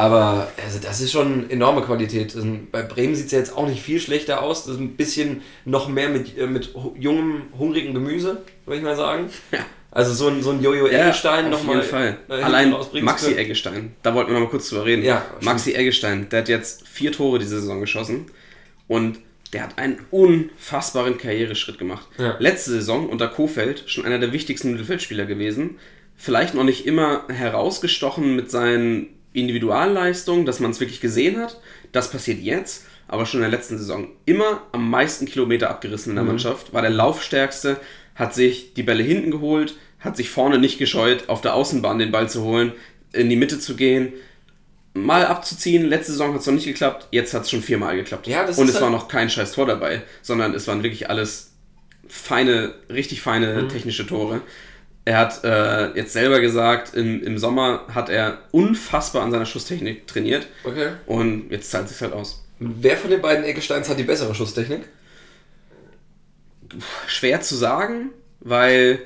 [0.03, 2.35] Aber also das ist schon enorme Qualität.
[2.35, 4.65] Also Bei Bremen sieht es ja jetzt auch nicht viel schlechter aus.
[4.65, 8.97] Das ist ein bisschen noch mehr mit, äh, mit jungem, hungrigem Gemüse, würde ich mal
[8.97, 9.31] sagen.
[9.53, 9.61] Ja.
[9.93, 11.77] Also so ein, so ein Jojo Eggestein auf nochmal.
[11.77, 12.19] jeden Fall.
[12.31, 13.39] äh, Allein rausbringen zu Maxi können.
[13.39, 15.05] Eggestein, da wollten wir noch mal kurz drüber reden.
[15.05, 18.27] Ja, Maxi Eggestein, der hat jetzt vier Tore diese Saison geschossen
[18.89, 19.20] und
[19.53, 22.09] der hat einen unfassbaren Karriereschritt gemacht.
[22.19, 22.37] Ja.
[22.39, 25.77] Letzte Saison unter Kofeld schon einer der wichtigsten Mittelfeldspieler gewesen.
[26.16, 31.60] Vielleicht noch nicht immer herausgestochen mit seinen Individualleistungen, dass man es wirklich gesehen hat.
[31.92, 36.16] Das passiert jetzt, aber schon in der letzten Saison immer am meisten Kilometer abgerissen in
[36.16, 37.78] der Mannschaft, war der Laufstärkste,
[38.14, 42.10] hat sich die Bälle hinten geholt, hat sich vorne nicht gescheut, auf der Außenbahn den
[42.12, 42.72] Ball zu holen,
[43.12, 44.12] in die Mitte zu gehen,
[44.94, 45.86] mal abzuziehen.
[45.86, 48.26] Letzte Saison hat es noch nicht geklappt, jetzt hat es schon viermal geklappt.
[48.26, 51.52] Ja, Und es war halt- noch kein scheiß Tor dabei, sondern es waren wirklich alles
[52.09, 54.42] feine, richtig feine technische Tore.
[55.05, 60.07] Er hat äh, jetzt selber gesagt, im, im Sommer hat er unfassbar an seiner Schusstechnik
[60.07, 60.91] trainiert Okay.
[61.07, 62.45] und jetzt zahlt es sich halt aus.
[62.61, 64.83] Wer von den beiden Eggesteins hat die bessere Schusstechnik?
[67.07, 68.11] Schwer zu sagen,
[68.41, 69.01] weil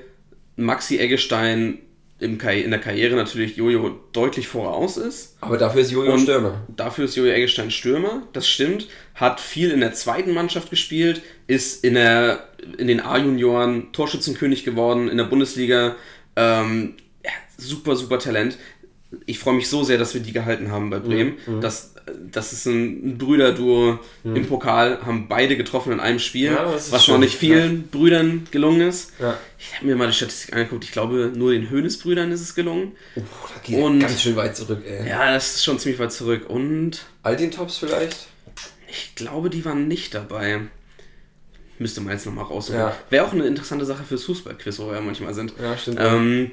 [0.56, 1.78] Maxi Eggestein
[2.18, 5.36] im Karri- in der Karriere natürlich Jojo deutlich voraus ist.
[5.40, 6.64] Aber dafür ist Jojo Und Stürmer.
[6.74, 8.88] Dafür ist Jojo Eggestein Stürmer, das stimmt.
[9.14, 12.48] Hat viel in der zweiten Mannschaft gespielt, ist in, der,
[12.78, 15.96] in den A-Junioren Torschützenkönig geworden, in der Bundesliga.
[16.36, 16.94] Ähm,
[17.24, 18.56] ja, super, super Talent.
[19.26, 21.34] Ich freue mich so sehr, dass wir die gehalten haben bei Bremen.
[21.60, 21.94] Das
[22.30, 27.14] das ist ein, Brüderduo im Pokal, haben beide getroffen in einem Spiel, Ja, was schön.
[27.14, 29.12] noch nicht vielen Brüdern gelungen ist.
[29.20, 29.36] Ja.
[29.58, 32.92] Ich habe mir mal die Statistik angeguckt, ich glaube, nur den Hönes-Brüdern ist es gelungen.
[33.16, 33.22] Da
[33.64, 35.08] geht Und- ganz schön weit zurück, ey.
[35.08, 36.48] Ja, das ist schon ziemlich weit zurück.
[36.48, 38.28] Und Altin-Tops vielleicht?
[38.88, 40.60] ich glaube, die waren nicht dabei.
[41.78, 42.78] Müsste man jetzt nochmal raussuchen.
[42.80, 42.96] Ja.
[43.10, 45.52] Wäre auch eine interessante Sache fürs Fußballquiz, wo wir ja manchmal sind.
[45.60, 45.98] Ja, stimmt.
[46.00, 46.52] Ähm,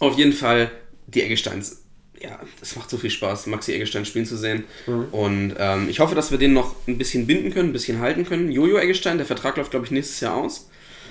[0.00, 0.70] auf jeden Fall
[1.06, 1.82] die Eggesteins.
[2.20, 4.64] Ja, das macht so viel Spaß, Maxi Eggestein spielen zu sehen.
[4.86, 5.04] Mhm.
[5.12, 8.24] Und ähm, ich hoffe, dass wir den noch ein bisschen binden können, ein bisschen halten
[8.26, 8.50] können.
[8.50, 10.68] Jojo Eggestein, der Vertrag läuft, glaube ich, nächstes Jahr aus.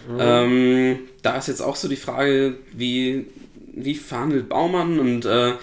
[0.10, 0.18] Mhm.
[0.20, 3.26] Ähm, da ist jetzt auch so die Frage, wie,
[3.74, 5.54] wie verhandelt Baumann und äh,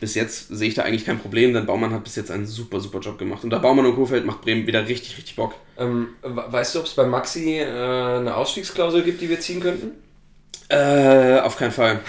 [0.00, 2.80] bis jetzt sehe ich da eigentlich kein Problem, denn Baumann hat bis jetzt einen super,
[2.80, 3.44] super Job gemacht.
[3.44, 5.54] Und da Baumann und Kofeld macht Bremen wieder richtig, richtig Bock.
[5.78, 9.60] Ähm, we- weißt du, ob es bei Maxi äh, eine Ausstiegsklausel gibt, die wir ziehen
[9.60, 9.92] könnten?
[10.68, 12.00] Äh, auf keinen Fall.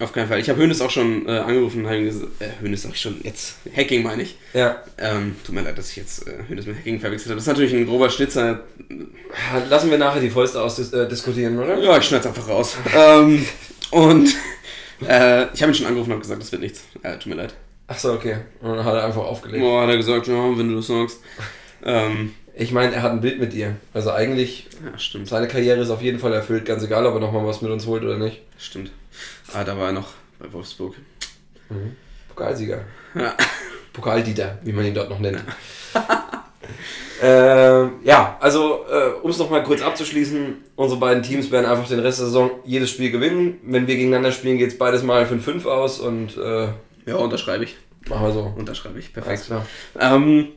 [0.00, 0.40] Auf keinen Fall.
[0.40, 3.00] Ich habe Hönes auch schon äh, angerufen und habe ihm gesagt, äh, Hönes sag ich
[3.00, 4.36] schon, jetzt, Hacking meine ich.
[4.52, 4.82] Ja.
[4.98, 7.36] Ähm, tut mir leid, dass ich jetzt äh, Hönes mit Hacking verwechselt habe.
[7.36, 8.64] Das ist natürlich ein grober Schnitzer.
[9.68, 11.78] Lassen wir nachher die Fäuste ausdiskutieren, oder?
[11.78, 12.76] Ja, ich schneid's einfach raus.
[12.96, 13.46] ähm,
[13.92, 14.34] und
[15.08, 16.82] äh, ich habe ihn schon angerufen und habe gesagt, das wird nichts.
[17.02, 17.54] Äh, tut mir leid.
[17.86, 18.38] Achso, okay.
[18.62, 19.62] Und dann hat er einfach aufgelegt.
[19.62, 21.20] Boah, hat er gesagt, ja, wenn du das sagst.
[21.84, 23.76] Ähm, Ich meine, er hat ein Bild mit dir.
[23.92, 25.28] Also eigentlich, ja, stimmt.
[25.28, 27.86] seine Karriere ist auf jeden Fall erfüllt, ganz egal, ob er nochmal was mit uns
[27.86, 28.40] holt oder nicht.
[28.58, 28.90] Stimmt.
[29.54, 30.08] Ah, da war er noch
[30.38, 30.94] bei Wolfsburg.
[32.28, 32.82] Pokalsieger.
[33.14, 33.34] Ja.
[33.92, 35.42] Pokaldieter, wie man ihn dort noch nennt.
[37.22, 42.00] ähm, ja, also äh, um es nochmal kurz abzuschließen, unsere beiden Teams werden einfach den
[42.00, 43.60] Rest der Saison jedes Spiel gewinnen.
[43.62, 46.68] Wenn wir gegeneinander spielen, geht es beides mal 5-5 aus und äh,
[47.06, 47.76] Ja, unterschreibe ich.
[48.08, 48.52] machen wir so.
[48.56, 49.12] Unterschreibe ich.
[49.14, 49.46] Alles Perfekt.
[49.46, 49.66] klar.
[50.00, 50.48] Ähm,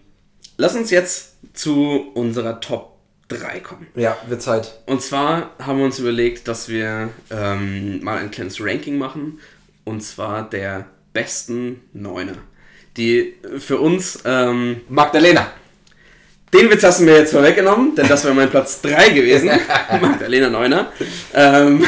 [0.57, 2.96] lass uns jetzt zu unserer Top
[3.29, 3.87] 3 kommen.
[3.95, 4.79] Ja, wird Zeit.
[4.85, 9.39] Und zwar haben wir uns überlegt, dass wir ähm, mal ein kleines Ranking machen.
[9.83, 12.35] Und zwar der besten Neuner.
[12.95, 15.51] Die für uns, ähm, Magdalena.
[16.53, 19.49] den Witz hast du mir jetzt vorweggenommen, denn das wäre mein Platz 3 gewesen.
[20.01, 20.91] Magdalena Neuner.
[21.33, 21.85] Ähm,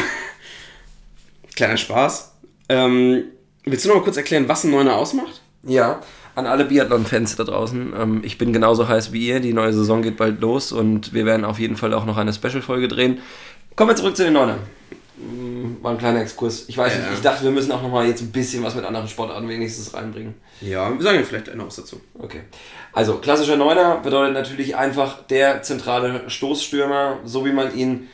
[1.56, 2.32] kleiner Spaß.
[2.68, 3.24] Ähm,
[3.64, 5.40] willst du noch mal kurz erklären, was ein Neuner ausmacht?
[5.62, 6.00] Ja,
[6.40, 7.92] an alle Biathlon-Fans da draußen.
[7.98, 9.40] Ähm, ich bin genauso heiß wie ihr.
[9.40, 12.32] Die neue Saison geht bald los und wir werden auf jeden Fall auch noch eine
[12.32, 13.18] Special-Folge drehen.
[13.76, 14.58] Kommen wir zurück zu den Neunern.
[15.16, 16.64] Mm, War ein kleiner Exkurs.
[16.68, 17.00] Ich weiß Ja.
[17.00, 19.48] nicht, ich dachte, wir müssen auch noch mal jetzt ein bisschen was mit anderen Sportarten
[19.48, 20.34] wenigstens reinbringen.
[20.60, 22.00] Ja, wir sagen ja vielleicht noch was dazu.
[22.18, 22.40] Okay.
[22.92, 28.08] Also, klassischer Neuner bedeutet natürlich einfach der zentrale Stoßstürmer, so wie man ihn.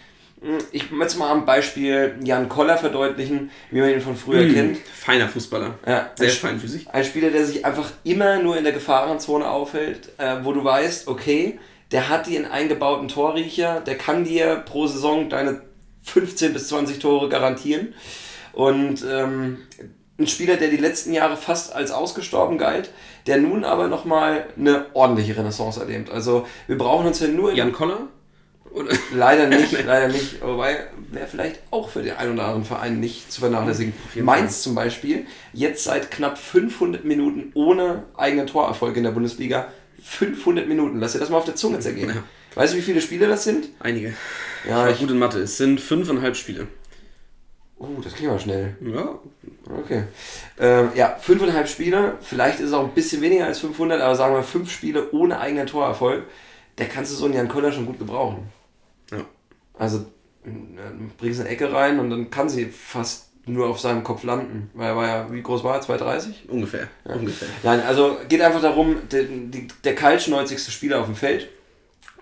[0.70, 4.78] Ich möchte mal am Beispiel Jan Koller verdeutlichen, wie man ihn von früher kennt.
[4.78, 5.78] Feiner Fußballer.
[5.86, 6.88] Ja, Sehr ein- feinfüßig.
[6.90, 11.08] Ein Spieler, der sich einfach immer nur in der Gefahrenzone aufhält, äh, wo du weißt,
[11.08, 11.58] okay,
[11.90, 15.62] der hat dir einen eingebauten Torriecher, der kann dir pro Saison deine
[16.02, 17.94] 15 bis 20 Tore garantieren.
[18.52, 19.58] Und ähm,
[20.18, 22.90] ein Spieler, der die letzten Jahre fast als ausgestorben galt,
[23.26, 26.10] der nun aber nochmal eine ordentliche Renaissance erlebt.
[26.10, 28.08] Also wir brauchen uns ja nur in Jan Koller?
[28.76, 28.90] Oder?
[29.14, 30.42] Leider nicht, leider nicht.
[30.42, 33.94] Wobei wäre vielleicht auch für den einen oder anderen Verein nicht zu vernachlässigen.
[34.22, 39.68] Mainz zum Beispiel, jetzt seit knapp 500 Minuten ohne eigenen Torerfolg in der Bundesliga.
[40.02, 42.10] 500 Minuten, lass dir das mal auf der Zunge zergehen.
[42.10, 42.22] Ja.
[42.54, 43.68] Weißt du, wie viele Spiele das sind?
[43.80, 44.14] Einige.
[44.68, 45.38] Ja, ich ich- war gut in Mathe.
[45.40, 46.66] Es sind fünfeinhalb Spiele.
[47.78, 48.76] Oh, das kriegen wir schnell.
[48.80, 49.18] Ja.
[49.82, 50.04] Okay.
[50.58, 52.14] Ähm, ja, fünfeinhalb Spiele.
[52.22, 55.38] Vielleicht ist es auch ein bisschen weniger als 500, aber sagen wir fünf Spiele ohne
[55.40, 56.24] eigenen Torerfolg.
[56.78, 58.48] Der kannst du so einen Jan Koller schon gut gebrauchen.
[59.76, 59.82] Ja.
[59.82, 60.06] Also
[61.18, 64.70] bringst eine Ecke rein und dann kann sie fast nur auf seinem Kopf landen.
[64.74, 65.80] Weil er war ja, wie groß war er?
[65.80, 66.48] 230?
[66.48, 66.88] Ungefähr.
[67.04, 67.48] Ungefähr.
[67.62, 69.24] Nein, also geht einfach darum, der,
[69.84, 71.48] der kaltschnäuzigste Spieler auf dem Feld.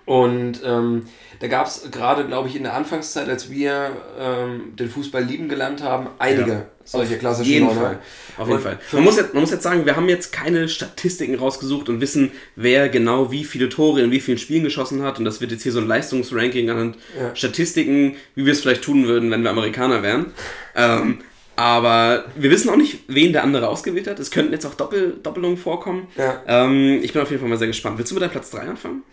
[0.06, 1.06] Und ähm,
[1.40, 5.48] da gab es gerade, glaube ich, in der Anfangszeit, als wir ähm, den Fußball lieben
[5.48, 6.66] gelernt haben, einige Ja.
[6.84, 7.70] solche Auf klassischen jeden.
[7.70, 7.98] Fall.
[8.36, 8.78] Auf jeden Und Fall.
[8.92, 12.32] Man muss, jetzt, man muss jetzt sagen, wir haben jetzt keine Statistiken rausgesucht und wissen,
[12.54, 15.18] wer genau wie viele Tore in wie vielen Spielen geschossen hat.
[15.18, 17.34] Und das wird jetzt hier so ein Leistungsranking anhand Ja.
[17.34, 20.26] Statistiken, wie wir es vielleicht tun würden, wenn wir Amerikaner wären.
[20.76, 21.20] Ähm,
[21.54, 24.18] aber wir wissen auch nicht, wen der andere ausgewählt hat.
[24.18, 26.08] Es könnten jetzt auch Doppel, Doppelungen vorkommen.
[26.16, 26.42] Ja.
[26.48, 27.96] Ähm, ich bin auf jeden Fall mal sehr gespannt.
[27.96, 29.04] Willst du mit deinem Platz 3 anfangen?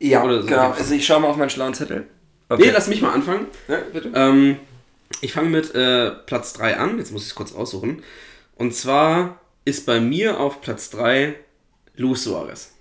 [0.00, 0.48] Ja, Oder so.
[0.48, 0.70] genau.
[0.70, 2.06] Also ich schaue mal auf meinen schlauen Zettel.
[2.56, 3.46] Nee, lass mich mal anfangen.
[3.66, 4.10] Ja, bitte.
[4.14, 4.56] Ähm,
[5.20, 6.98] ich fange mit äh, Platz 3 an.
[6.98, 8.02] Jetzt muss ich es kurz aussuchen.
[8.56, 11.34] Und zwar ist bei mir auf Platz 3
[11.96, 12.72] Luis Suarez.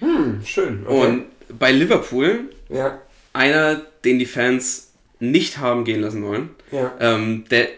[0.00, 0.84] Hm, schön.
[0.86, 1.06] Okay.
[1.06, 1.24] Und
[1.58, 3.00] bei Liverpool ja,
[3.32, 6.50] einer, den die Fans nicht haben gehen lassen wollen.
[6.72, 6.92] ja.
[7.00, 7.68] Ähm, der,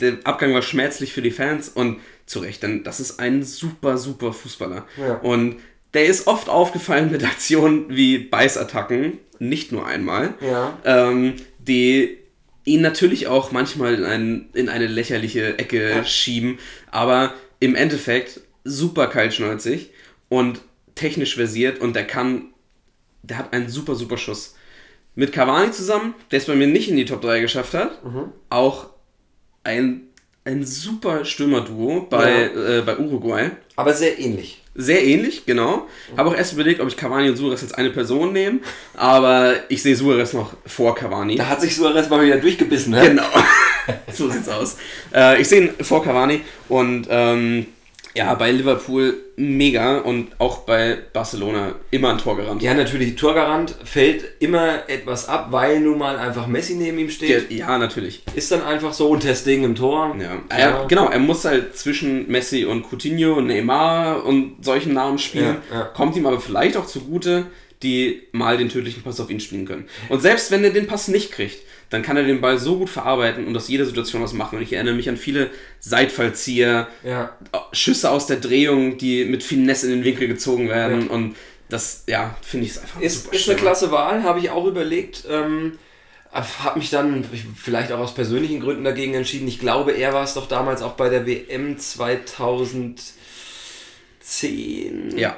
[0.00, 3.96] der Abgang war schmerzlich für die Fans und zu Recht, denn das ist ein super,
[3.96, 4.84] super Fußballer.
[4.98, 5.14] Ja.
[5.18, 5.56] Und
[5.94, 10.78] der ist oft aufgefallen mit Aktionen wie Beißattacken, nicht nur einmal, Ja.
[10.84, 12.18] ähm, die
[12.64, 16.04] ihn natürlich auch manchmal in, ein, in eine lächerliche Ecke Ja.
[16.04, 16.58] schieben,
[16.90, 19.90] aber im Endeffekt super kaltschnäuzig
[20.28, 20.60] und
[20.94, 22.46] technisch versiert und der kann,
[23.22, 24.54] der hat einen super, super Schuss.
[25.14, 28.00] Mit Cavani zusammen, der es bei mir nicht in die Top 3 geschafft hat,
[28.50, 28.88] auch
[29.64, 30.02] ein,
[30.44, 33.50] ein super Stürmerduo bei, äh, bei Uruguay.
[33.76, 34.62] Aber sehr ähnlich.
[34.80, 35.88] Sehr ähnlich, genau.
[36.16, 38.60] Habe auch erst überlegt, ob ich Cavani und Suarez als eine Person nehme,
[38.94, 41.34] aber ich sehe Suarez noch vor Cavani.
[41.34, 43.08] Da hat sich Suarez mal wieder durchgebissen, ne?
[43.08, 43.26] Genau.
[44.12, 44.76] so sieht's aus.
[45.12, 47.66] Äh, ich sehe ihn vor Cavani und ähm,
[48.14, 52.62] ja, bei Liverpool mega und auch bei Barcelona immer ein Tor gerannt.
[52.62, 57.50] Ja, natürlich, Torgarant fällt immer etwas ab, weil nun mal einfach Messi neben ihm steht.
[57.50, 58.22] Der, ja, natürlich.
[58.34, 60.16] Ist dann einfach so und Testing im Tor.
[60.20, 60.42] Ja.
[60.48, 65.58] Er, genau, er muss halt zwischen Messi und Coutinho, Neymar und solchen Namen spielen.
[65.70, 65.84] Ja, ja.
[65.84, 67.46] Kommt ihm aber vielleicht auch zugute,
[67.82, 69.86] die mal den tödlichen Pass auf ihn spielen können.
[70.08, 71.58] Und selbst wenn er den Pass nicht kriegt,
[71.90, 74.56] dann kann er den Ball so gut verarbeiten und aus jeder Situation was machen.
[74.58, 75.50] Und ich erinnere mich an viele
[75.80, 77.36] Seitfallzieher, Ja.
[77.72, 81.08] Schüsse aus der Drehung, die mit Finesse in den Winkel gezogen werden.
[81.08, 81.36] Und
[81.68, 83.60] das, ja, finde ich es einfach Ist, super ist eine Stürmer.
[83.60, 85.24] klasse Wahl, habe ich auch überlegt.
[85.30, 85.78] Ähm,
[86.30, 89.48] habe mich dann ich- vielleicht auch aus persönlichen Gründen dagegen entschieden.
[89.48, 91.78] Ich glaube, er war es doch damals auch bei der WM
[94.20, 95.16] 2010.
[95.16, 95.36] Ja,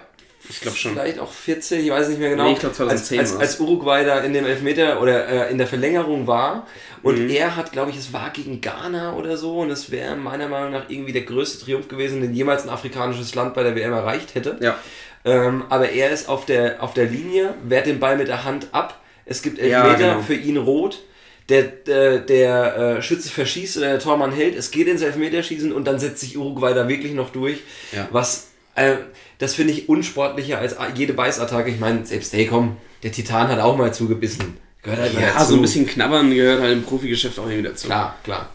[0.51, 0.93] ich glaube schon.
[0.93, 2.45] Vielleicht auch 14, ich weiß nicht mehr genau.
[2.45, 5.59] Nee, ich glaub 2010 als, als, als Uruguay da in dem Elfmeter oder äh, in
[5.59, 6.67] der Verlängerung war.
[7.03, 7.31] Und Mhm.
[7.31, 9.59] er hat, glaube ich, es war gegen Ghana oder so.
[9.61, 13.35] Und es wäre meiner Meinung nach irgendwie der größte Triumph gewesen, den jemals ein afrikanisches
[13.35, 14.59] Land bei der WM erreicht hätte.
[14.61, 14.77] Ja.
[15.25, 18.69] Ähm, aber er ist auf der, auf der Linie, wehrt den Ball mit der Hand
[18.73, 19.01] ab.
[19.27, 20.23] Es gibt Ja, Elfmeter genau.
[20.23, 21.01] für ihn rot.
[21.49, 24.55] Der, der, der äh, Schütze verschießt oder der Tormann hält.
[24.55, 27.59] Es geht ins Elfmeterschießen und dann setzt sich Uruguay da wirklich noch durch.
[27.93, 28.09] Ja.
[28.13, 28.95] Was, äh,
[29.41, 31.71] das finde ich unsportlicher als jede Beißattacke.
[31.71, 34.57] Ich meine, selbst, hey komm, der Titan hat auch mal zugebissen.
[34.83, 35.51] Gehört halt Ja, dazu.
[35.51, 37.87] so ein bisschen knabbern gehört halt im Profigeschäft auch irgendwie dazu.
[37.89, 38.49] Klar, klar.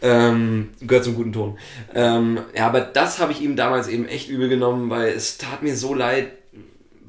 [0.00, 1.58] Ähm, gehört zum guten Ton.
[1.94, 5.62] Ähm, ja, aber das habe ich ihm damals eben echt übel genommen, weil es tat
[5.62, 6.28] mir so leid.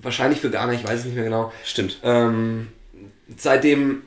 [0.02, 1.52] Wahrscheinlich für Ghana, ich weiß es nicht mehr genau.
[1.64, 2.00] Stimmt.
[2.04, 2.70] Ähm,
[3.38, 4.02] seitdem,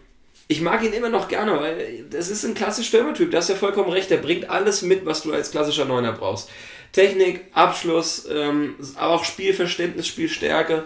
[0.49, 3.31] ich mag ihn immer noch gerne, weil das ist ein klasse Stürmertyp.
[3.31, 4.11] Da hast ja vollkommen recht.
[4.11, 6.51] Der bringt alles mit, was du als klassischer Neuner brauchst.
[6.93, 10.85] Technik, Abschluss, ähm, aber auch Spielverständnis, Spielstärke.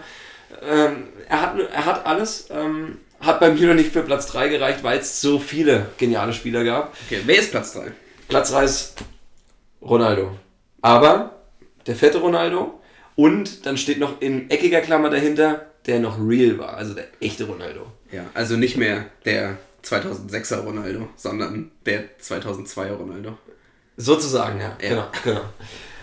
[0.61, 2.47] Ähm, er, hat, er hat alles.
[2.49, 6.33] Ähm, hat bei mir noch nicht für Platz 3 gereicht, weil es so viele geniale
[6.33, 6.95] Spieler gab.
[7.07, 7.91] Okay, wer ist Platz 3?
[8.27, 8.93] Platz 3 ist
[9.81, 10.37] Ronaldo.
[10.81, 11.37] Aber
[11.87, 12.79] der fette Ronaldo
[13.15, 17.45] und dann steht noch in eckiger Klammer dahinter, der noch real war, also der echte
[17.45, 17.87] Ronaldo.
[18.11, 23.37] Ja, also nicht mehr der 2006er Ronaldo, sondern der 2002er Ronaldo.
[23.95, 24.77] Sozusagen, ja.
[24.81, 24.89] Ja.
[24.89, 25.41] Genau, genau.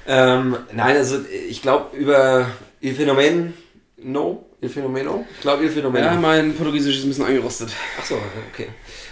[0.06, 1.18] Ähm, nein, also
[1.48, 2.46] ich glaube über
[2.80, 3.54] Il Phänomen,
[3.98, 5.26] no, Il Fenomeno?
[5.34, 6.06] Ich glaube Il Fenomeno.
[6.06, 7.70] Ja, mein Portugiesisch ist ein bisschen angerostet.
[7.98, 8.16] Achso,
[8.52, 8.68] okay.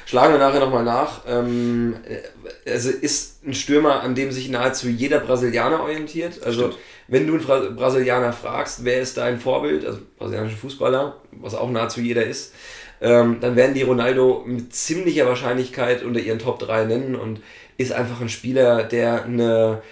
[0.07, 1.23] Schlagen wir nachher nochmal nach.
[1.27, 6.43] Ähm, äh, also ist ein Stürmer, an dem sich nahezu jeder Brasilianer orientiert.
[6.45, 6.79] Also Stimmt.
[7.09, 11.71] wenn du einen Bra Brasilianer fragst, wer ist dein Vorbild, also brasilianische Fußballer, was auch
[11.71, 12.55] nahezu jeder ist,
[13.01, 17.41] ähm, dann werden die Ronaldo mit ziemlicher Wahrscheinlichkeit unter ihren Top 3 nennen und
[17.77, 19.83] ist einfach ein Spieler, der eine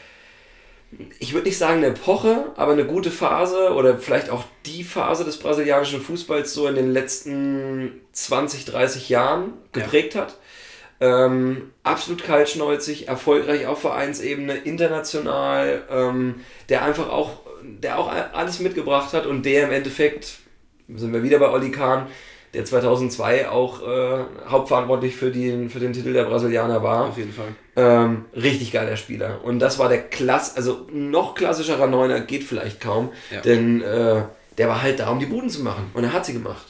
[1.20, 5.24] ich würde nicht sagen eine Epoche, aber eine gute Phase oder vielleicht auch die Phase
[5.24, 10.36] des brasilianischen Fußballs so in den letzten 20, 30 Jahren geprägt hat.
[11.00, 19.14] Ähm, absolut kaltschnäuzig, erfolgreich auf Vereinsebene, international, ähm, der einfach auch, der auch alles mitgebracht
[19.14, 20.40] hat und der im Endeffekt,
[20.88, 22.08] sind wir wieder bei Oli Kahn,
[22.54, 27.06] der 2002 auch äh, hauptverantwortlich für den, für den Titel der Brasilianer war.
[27.08, 27.48] Auf jeden Fall.
[27.76, 29.40] Ähm, richtig geiler Spieler.
[29.44, 33.40] Und das war der Klass, also noch klassischerer Neuner geht vielleicht kaum, Ja.
[33.40, 34.22] denn äh,
[34.58, 35.90] der war halt da, um die Buden zu machen.
[35.94, 36.66] Und er hat sie gemacht.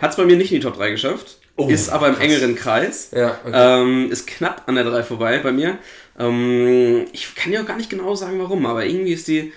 [0.00, 1.38] Hat es bei mir nicht in die Top 3 geschafft.
[1.56, 2.24] Oh, ist aber im krass.
[2.24, 3.10] engeren Kreis.
[3.14, 3.52] Ja, okay.
[3.82, 5.76] Ähm, ist knapp an der 3 vorbei bei mir.
[6.18, 9.52] Ähm, ich kann ja auch gar nicht genau sagen, warum, aber irgendwie ist die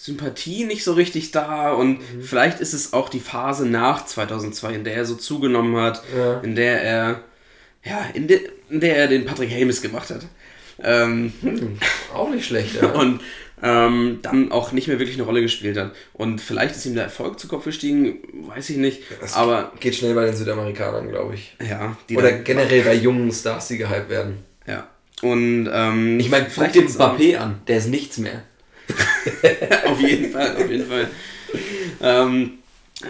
[0.00, 2.22] Sympathie nicht so richtig da und Mhm.
[2.22, 6.38] vielleicht ist es auch die Phase nach 2002, in der er so zugenommen hat, Ja.
[6.40, 7.20] in der er,
[7.84, 10.20] ja, in, de, in der er den Patrick Hames gemacht hat.
[10.80, 11.32] Ähm,
[12.14, 12.88] Auch nicht schlecht, ja.
[12.92, 13.20] und
[13.60, 15.90] ähm, dann auch nicht mehr wirklich eine Rolle gespielt hat.
[16.12, 19.02] Und vielleicht ist ihm der Erfolg zu Kopf gestiegen, weiß ich nicht.
[19.20, 21.56] Das aber geht schnell bei den Südamerikanern, glaube ich.
[21.68, 24.44] ja, Oder generell bei jungen Stars, die gehypt werden.
[24.64, 24.86] Ja.
[25.22, 28.44] Und ähm, Ich meine, guck vielleicht dir Mbappé an, der ist nichts mehr.
[29.86, 31.08] auf jeden Fall, auf jeden Fall.
[32.02, 32.58] Ähm,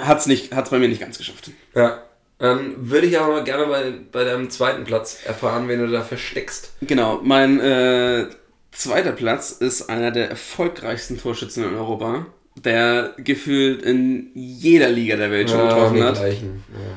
[0.01, 1.51] hat's nicht, hat's bei mir nicht ganz geschafft.
[1.75, 2.03] Ja.
[2.39, 6.73] Dann würde ich aber gerne bei, bei deinem zweiten Platz erfahren, wen du da versteckst.
[6.83, 8.27] Genau, mein äh,
[8.71, 12.27] zweiter Platz ist einer der erfolgreichsten Torschützen in Europa,
[12.65, 16.17] der gefühlt in jeder Liga der Welt schon getroffen wir hat.
[16.21, 16.29] Ja,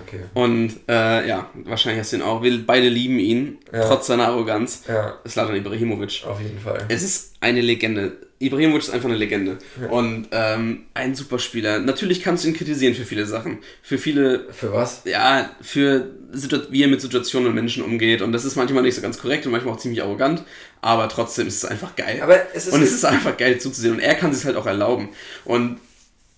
[0.06, 0.20] okay.
[0.36, 2.44] Und äh, ja, wahrscheinlich hast du ihn auch.
[2.44, 3.88] Wir beide lieben ihn, Ja.
[3.88, 4.84] trotz seiner Arroganz.
[4.88, 6.24] Ja, Slatan Ibrahimovic.
[6.28, 6.86] auf jeden Fall.
[6.88, 8.14] Es ist eine Legende.
[8.42, 9.58] Ibrahimovic ist einfach eine Legende.
[9.90, 11.80] Und ähm, ein super Spieler.
[11.80, 13.60] Natürlich kannst du ihn kritisieren für viele Sachen.
[13.82, 15.02] Für viele Für was?
[15.06, 18.22] ja, für Situ- wie er mit Situationen und Menschen umgeht.
[18.22, 20.44] Und das ist manchmal nicht so ganz korrekt und manchmal auch ziemlich arrogant,
[20.82, 22.20] aber trotzdem ist es einfach geil.
[22.24, 24.66] Aber es ist- und es ist einfach geil zuzusehen und er kann sich halt auch
[24.66, 25.10] erlauben.
[25.46, 25.78] Und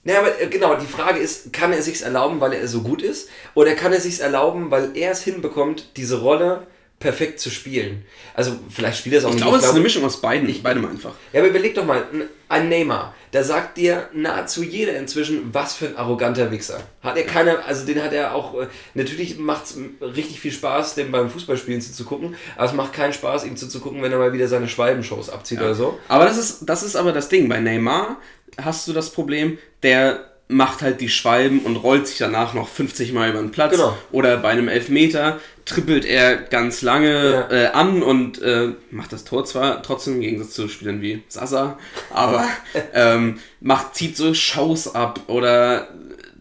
[0.05, 3.01] Ja, aber äh, genau, die Frage ist, kann er sich's erlauben, weil er so gut
[3.01, 3.29] ist?
[3.53, 6.67] Oder kann er sich's erlauben, weil er es hinbekommt, diese Rolle
[6.99, 8.05] perfekt zu spielen?
[8.33, 9.43] Also, vielleicht spielt er es auch ich nicht.
[9.43, 10.47] glaube, es ist eine Mischung aus beiden.
[10.49, 11.13] Ich, beidem einfach.
[11.31, 12.05] Ja, aber überleg doch mal,
[12.49, 16.79] ein Neymar, da sagt dir nahezu jeder inzwischen, was für ein arroganter Wichser.
[17.01, 20.95] Hat er keine, also den hat er auch, äh, natürlich macht es richtig viel Spaß,
[20.95, 24.47] dem beim Fußballspielen zuzugucken, aber es macht keinen Spaß, ihm zuzugucken, wenn er mal wieder
[24.47, 25.97] seine Schwalbenshows abzieht oder so.
[26.07, 27.49] Aber das ist, das ist aber das Ding.
[27.49, 28.17] Bei Neymar
[28.61, 33.13] hast du das Problem, der macht halt die Schwalben und rollt sich danach noch 50
[33.13, 33.71] Mal über den Platz.
[33.71, 33.97] Genau.
[34.11, 37.51] Oder bei einem Elfmeter trippelt er ganz lange Ja.
[37.51, 41.77] äh, an und äh, macht das Tor zwar trotzdem im Gegensatz zu Spielern wie Sasa,
[42.11, 42.45] aber
[42.93, 45.87] ähm, macht, zieht so Shows ab oder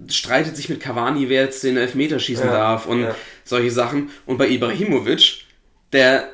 [0.09, 2.53] streitet sich mit Cavani, wer jetzt den Elfmeter schießen Ja.
[2.53, 3.15] darf und Ja.
[3.45, 4.11] solche Sachen.
[4.27, 5.45] Und bei Ibrahimovic,
[5.93, 6.29] der,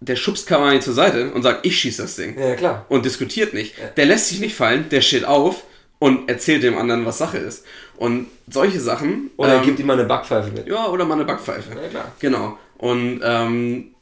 [0.00, 2.86] der schubst Cavani zur Seite und sagt, ich schieße das Ding Ja, klar.
[2.88, 3.74] und diskutiert nicht.
[3.98, 5.64] Der lässt sich nicht fallen, der steht auf
[6.00, 7.64] und erzählt dem anderen, was Sache ist.
[7.96, 9.30] Und solche Sachen.
[9.36, 10.66] Oder er ähm, gibt ihm mal eine Backpfeife mit.
[10.66, 11.70] ja, oder mal eine Backpfeife.
[11.70, 12.12] Ja, klar.
[12.18, 12.58] Genau.
[12.78, 13.94] Und ähm,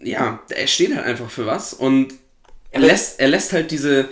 [0.00, 2.14] ja, er steht halt einfach für was und
[2.70, 4.10] er lässt, er lässt halt diese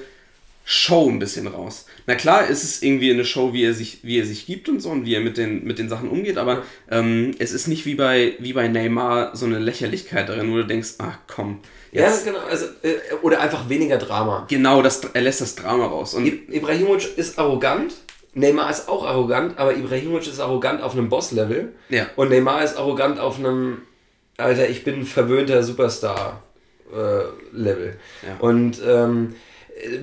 [0.65, 1.85] Show ein bisschen raus.
[2.07, 4.81] Na klar, ist es irgendwie eine Show, wie er sich, wie er sich gibt und
[4.81, 7.85] so und wie er mit den, mit den Sachen umgeht, aber ähm, es ist nicht
[7.85, 11.61] wie bei, wie bei Neymar so eine Lächerlichkeit darin, wo du denkst, ach komm,
[11.95, 12.41] Ja, jetzt, genau.
[12.51, 14.47] Also, äh, oder einfach weniger Drama.
[14.49, 16.15] genau, das, er lässt das Drama raus.
[16.15, 17.95] Und Ibrahimovic ist arrogant.
[18.35, 21.73] Neymar ist auch arrogant, aber Ibrahimovic ist arrogant auf einem Boss-Level.
[21.91, 22.09] Ja.
[22.17, 23.83] Und Neymar ist arrogant auf einem,
[24.37, 27.97] Alter, ich bin ein verwöhnter Superstar-Level.
[28.27, 28.37] Ja.
[28.41, 29.37] Und ähm,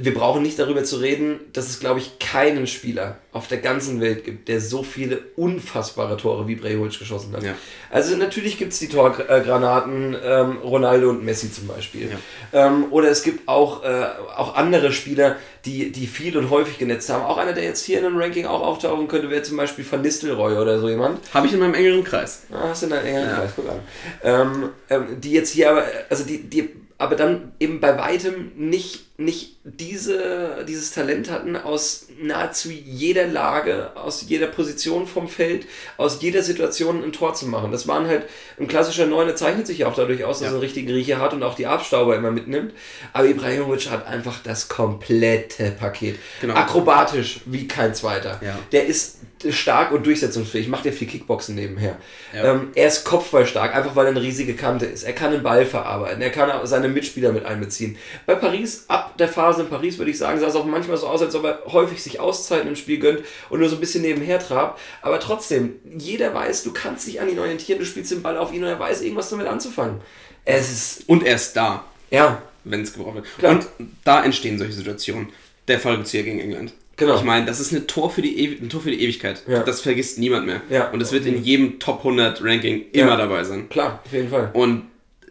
[0.01, 4.01] wir brauchen nicht darüber zu reden, dass es, glaube ich, keinen Spieler auf der ganzen
[4.01, 7.43] Welt gibt, der so viele unfassbare Tore wie Ibrahimovic geschossen hat.
[7.43, 7.55] Ja.
[7.89, 12.09] Also natürlich gibt es die Torgranaten, ähm, Ronaldo und Messi zum Beispiel.
[12.51, 17.09] Ähm, oder es gibt auch, äh, auch andere Spieler, die, die viel und häufig genetzt
[17.09, 17.23] haben.
[17.23, 20.01] Auch einer, der jetzt hier in einem Ranking auch auftauchen könnte, wäre zum Beispiel Van
[20.01, 21.19] Nistelrooy oder so jemand.
[21.33, 22.43] habe ich in meinem engeren Kreis.
[22.51, 23.79] Ah, hast du in deinem engeren Kreis, guck an.
[24.21, 26.69] Ähm, ähm, die jetzt hier aber, also die, die
[27.01, 33.89] aber dann eben bei weitem nicht, nicht diese, dieses Talent hatten, aus nahezu jeder Lage,
[33.95, 35.65] aus jeder Position vom Feld,
[35.97, 37.71] aus jeder Situation ein Tor zu machen.
[37.71, 38.27] Das waren halt,
[38.59, 41.33] ein klassischer Neuner zeichnet sich ja auch dadurch aus, dass er einen richtigen Riecher hat
[41.33, 42.71] und auch die Abstauber immer mitnimmt.
[43.13, 46.19] Aber Ibrahimovic hat einfach das komplette Paket.
[46.39, 46.53] Genau.
[46.53, 48.39] Akrobatisch wie kein zweiter.
[48.45, 48.59] Ja.
[48.71, 51.97] Der ist stark und durchsetzungsfähig, macht ja viel Kickboxen nebenher.
[52.33, 52.53] Ja.
[52.53, 55.03] Ähm, er ist kopfballstark, einfach weil er eine riesige Kante ist.
[55.03, 57.97] Er kann den Ball verarbeiten, er kann seine Mitspieler mit einbeziehen.
[58.25, 61.07] Bei Paris, ab der Phase in Paris, würde ich sagen, sah es auch manchmal so
[61.07, 64.01] aus, als ob er häufig sich Auszeiten im Spiel gönnt und nur so ein bisschen
[64.01, 64.79] nebenher trabt.
[65.01, 68.53] Aber trotzdem, jeder weiß, du kannst dich an ihn orientieren, du spielst den Ball auf
[68.53, 70.01] ihn und er weiß irgendwas damit anzufangen.
[70.45, 73.37] Es ist, Und er ist da, ja, wenn es gebraucht wird.
[73.37, 73.51] Klar.
[73.53, 73.67] Und
[74.03, 75.29] da entstehen solche Situationen.
[75.67, 76.73] Der Fallrückzieher gegen England.
[77.01, 77.15] Genau.
[77.15, 79.41] Ich meine, das ist eine Tor für die, ein Tor für die Ewigkeit.
[79.47, 79.63] Ja.
[79.63, 80.61] Das vergisst niemand mehr.
[80.69, 80.89] Ja.
[80.91, 83.17] Und es wird in jedem Top 100 Ranking immer Ja.
[83.17, 83.67] dabei sein.
[83.69, 84.51] klar, auf jeden Fall.
[84.53, 84.83] Und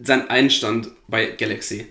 [0.03, 1.87] sein Einstand bei Galaxy.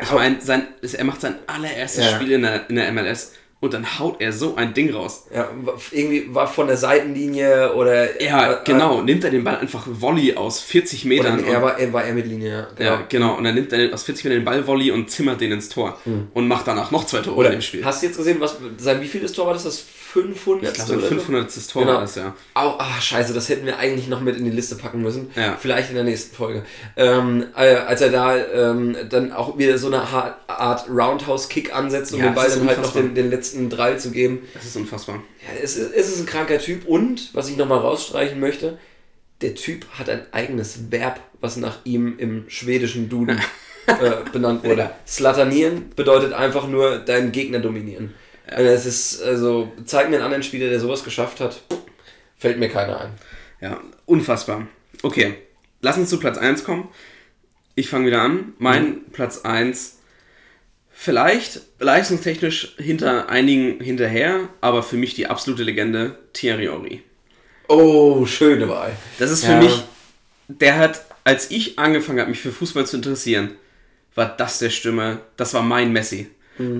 [0.00, 2.10] Ich meine, sein, er macht sein allererstes.
[2.12, 3.32] Spiel in der, in der MLS
[3.62, 5.26] und dann haut er so ein Ding raus.
[5.32, 5.48] Ja,
[5.92, 8.20] irgendwie war von der Seitenlinie oder.
[8.20, 9.02] Ja, äh, genau.
[9.02, 11.38] Nimmt er den Ball einfach Volley aus 40 Metern.
[11.38, 12.66] Oder er und- war, er war er mit Linie, ja.
[12.76, 12.90] Genau.
[12.90, 13.34] Ja, genau.
[13.36, 15.96] Und dann nimmt er aus 40 Metern den Ball Volley und zimmert den ins Tor.
[16.34, 17.84] Und macht danach noch zwei Tore Oder in dem Spiel.
[17.84, 19.62] hast du jetzt gesehen, was sein wie vieles Tor war das?
[19.62, 20.68] Das 500.
[20.68, 21.14] ich glaube, sein oder so?
[21.14, 21.68] 500.
[21.70, 22.00] Tor Genau.
[22.00, 22.34] das, ja.
[22.52, 25.30] Au, ach, scheiße, das hätten wir eigentlich noch mit in die Liste packen müssen.
[25.34, 25.56] Ja.
[25.58, 26.64] Vielleicht in der nächsten Folge.
[26.96, 32.20] Ähm, äh, als er da ähm, dann auch wieder so eine Art Roundhouse-Kick ansetzt, um
[32.20, 34.40] Ja, den Ball das ist dann halt noch den, den letzten Drall zu geben.
[34.52, 35.16] Das ist unfassbar.
[35.16, 38.78] Ja, es, ist, es ist ein kranker Typ und, was ich nochmal rausstreichen möchte,
[39.40, 43.40] der Typ hat ein eigenes Verb, was nach ihm im schwedischen Duden
[43.86, 44.90] äh, benannt wurde.
[45.06, 48.14] Slatanieren bedeutet einfach nur deinen Gegner dominieren.
[48.54, 51.62] Also Es ist, also, zeig mir einen anderen Spieler, der sowas geschafft hat,
[52.38, 53.10] fällt mir keiner ein.
[53.60, 54.66] Ja, unfassbar.
[55.02, 55.34] Okay,
[55.80, 56.88] lass uns zu Platz 1 kommen.
[57.74, 58.52] Ich fange wieder an.
[58.58, 59.98] Mein Platz 1,
[60.90, 67.02] vielleicht leistungstechnisch hinter einigen hinterher, aber für mich die absolute Legende, Thierry Henry.
[67.68, 68.92] Oh, schöne Wahl.
[69.18, 69.58] Das ist für Ja.
[69.60, 69.82] mich,
[70.48, 73.52] der hat, als ich angefangen habe, mich für Fußball zu interessieren,
[74.14, 76.28] war das der Stimme, das war mein Messi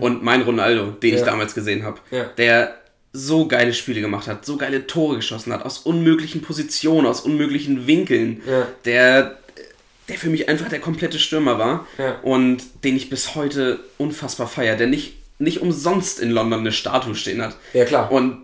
[0.00, 1.26] und mein Ronaldo, den ich Mhm.
[1.26, 1.32] Ja.
[1.32, 2.24] damals gesehen habe, Ja.
[2.36, 2.74] der
[3.12, 7.86] so geile Spiele gemacht hat, so geile Tore geschossen hat, aus unmöglichen Positionen, aus unmöglichen
[7.86, 8.66] Winkeln, Ja.
[8.86, 9.38] der,
[10.08, 11.86] der für mich einfach der komplette Stürmer war
[12.22, 17.16] und den ich bis heute unfassbar feiere, der nicht nicht umsonst in London eine Statue
[17.16, 17.56] stehen hat.
[17.72, 18.12] Ja, klar.
[18.12, 18.42] Und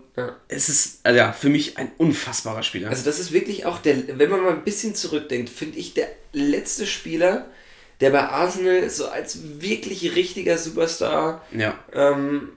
[0.49, 2.89] es ist also ja, für mich ein unfassbarer Spieler.
[2.89, 6.07] Also das ist wirklich auch der, wenn man mal ein bisschen zurückdenkt, finde ich der
[6.33, 7.45] letzte Spieler,
[8.01, 12.49] der bei Arsenal so als wirklich richtiger Superstar ja, ähm,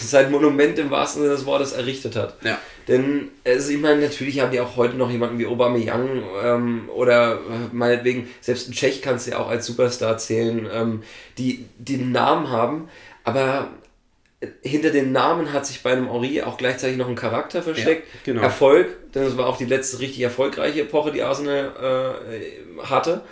[0.00, 2.36] sein Monument im wahrsten Sinne des Wortes errichtet hat.
[2.42, 2.58] ja.
[2.88, 7.34] Denn, also ich meine, natürlich haben die auch heute noch jemanden wie Aubameyang ähm, oder
[7.34, 7.36] äh,
[7.70, 11.02] meinetwegen, selbst ein Tschech kannst du ja auch als Superstar zählen, ähm,
[11.36, 12.88] die, die einen Namen haben,
[13.24, 13.68] aber
[14.62, 18.06] hinter den Namen hat sich bei einem Henri auch gleichzeitig noch ein Charakter versteckt.
[18.06, 18.42] Ja, genau.
[18.42, 23.22] Erfolg, denn es war auch die letzte richtig erfolgreiche Epoche, die Arsenal äh, hatte.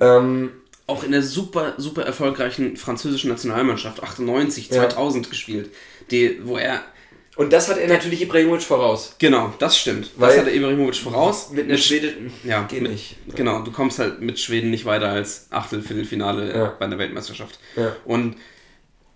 [0.00, 0.52] Ähm,
[0.86, 4.88] Auch in der super, super erfolgreichen französischen Nationalmannschaft 98, Ja.
[4.88, 5.70] 2000 gespielt.
[6.10, 6.82] Die, wo er.
[7.36, 9.14] und das hat er natürlich Ibrahimovic voraus.
[9.18, 10.10] Genau, das stimmt.
[10.16, 11.50] Weil- das hatte Ibrahimovic voraus.
[11.50, 12.30] Mit einer schwedischen.
[12.44, 13.16] Ja, geht mit, nicht.
[13.34, 16.76] Genau, du kommst halt mit Schweden nicht weiter als Achtel, Viertelfinale Ja.
[16.78, 17.58] bei einer Weltmeisterschaft.
[17.76, 17.96] Ja.
[18.04, 18.36] Und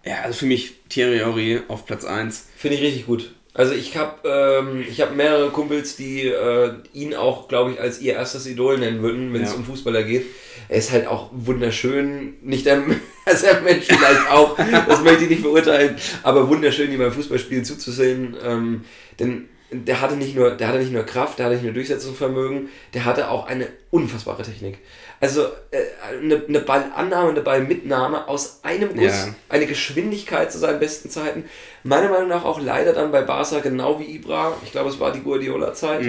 [0.05, 2.47] ja, also für mich Thierry Henry auf Platz 1.
[2.57, 3.33] Finde ich richtig gut.
[3.55, 8.01] Also ich habe ähm, ich hab mehrere Kumpels, die äh, ihn auch, glaube ich, als
[8.01, 9.57] ihr erstes Idol nennen würden, wenn es Ja.
[9.57, 10.27] um Fußballer geht.
[10.69, 12.83] Er ist halt auch wunderschön, nicht der,
[13.25, 14.57] also der Mensch vielleicht auch,
[14.89, 18.37] das möchte ich nicht beurteilen, aber wunderschön, ihm beim Fußballspielen zuzusehen.
[18.45, 18.85] Ähm,
[19.19, 22.69] denn der hatte, nicht nur, der hatte nicht nur Kraft, der hatte nicht nur Durchsetzungsvermögen,
[22.95, 24.79] der hatte auch eine unfassbare Technik.
[25.19, 25.79] Also äh,
[26.21, 29.35] eine, eine Ballannahme, eine Ballmitnahme aus einem Guss, Ja.
[29.49, 31.45] eine Geschwindigkeit zu seinen besten Zeiten.
[31.83, 34.55] Meiner Meinung nach auch leider dann bei Barca genau wie Ibra.
[34.65, 36.03] Ich glaube, es war die Guardiola-Zeit.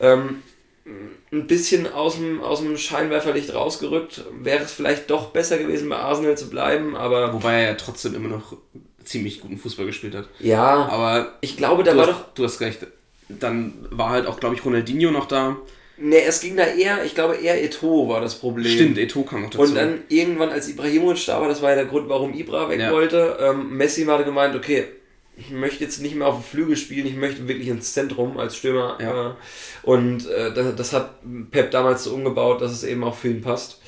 [0.00, 0.42] Ähm,
[0.84, 4.24] ein bisschen aus dem, aus dem Scheinwerferlicht rausgerückt.
[4.42, 8.14] Wäre es vielleicht doch besser gewesen, bei Arsenal zu bleiben, aber Wobei er ja trotzdem
[8.14, 8.56] immer noch
[9.04, 10.28] ziemlich guten Fußball gespielt hat.
[10.40, 12.34] ja, Aber ich glaube, da war hast, doch.
[12.34, 12.86] du hast recht.
[13.28, 15.56] Dann war halt auch, glaube ich, Ronaldinho noch da.
[15.98, 18.66] Ne, es ging da eher, ich glaube, eher Eto war das Problem.
[18.72, 19.62] Stimmt, Eto'o kam noch dazu.
[19.62, 22.80] Und dann irgendwann, als Ibrahimovic da war, das war ja der Grund, warum Ibra weg
[22.80, 22.90] Ja.
[22.92, 24.86] wollte, ähm, Messi hatte gemeint, okay,
[25.36, 28.56] ich möchte jetzt nicht mehr auf dem Flügel spielen, ich möchte wirklich ins Zentrum als
[28.56, 28.98] Stürmer.
[29.00, 29.36] Ja.
[29.82, 31.14] Und äh, das, das hat
[31.50, 33.80] Pep damals so umgebaut, dass es eben auch für ihn passt.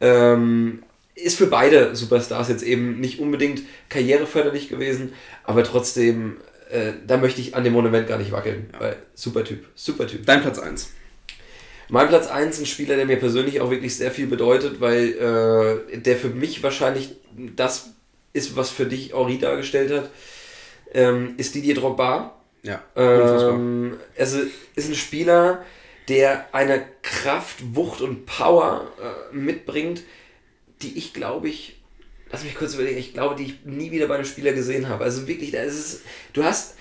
[0.00, 0.82] Ähm,
[1.14, 5.12] ist für beide Superstars jetzt eben nicht unbedingt karriereförderlich gewesen,
[5.44, 6.38] aber trotzdem,
[6.70, 10.24] äh, da möchte ich an dem Monument gar nicht wackeln, weil super Typ, super Typ.
[10.26, 10.92] Dein Platz 1.
[11.88, 15.98] Mein Platz 1 ein Spieler, der mir persönlich auch wirklich sehr viel bedeutet, weil äh,
[15.98, 17.16] der für mich wahrscheinlich
[17.56, 17.90] das
[18.32, 20.10] ist, was für dich Henri dargestellt hat,
[20.92, 22.34] ähm, ist Didier Drogba.
[22.62, 22.82] Ja.
[22.96, 24.40] Ähm, also
[24.74, 25.64] ist ein Spieler,
[26.08, 30.02] der eine Kraft, Wucht und Power äh, mitbringt,
[30.82, 31.80] die ich glaube ich,
[32.30, 35.04] lass mich kurz überlegen, ich glaube, die ich nie wieder bei einem Spieler gesehen habe.
[35.04, 36.02] Also wirklich, da ist es,
[36.32, 36.76] du hast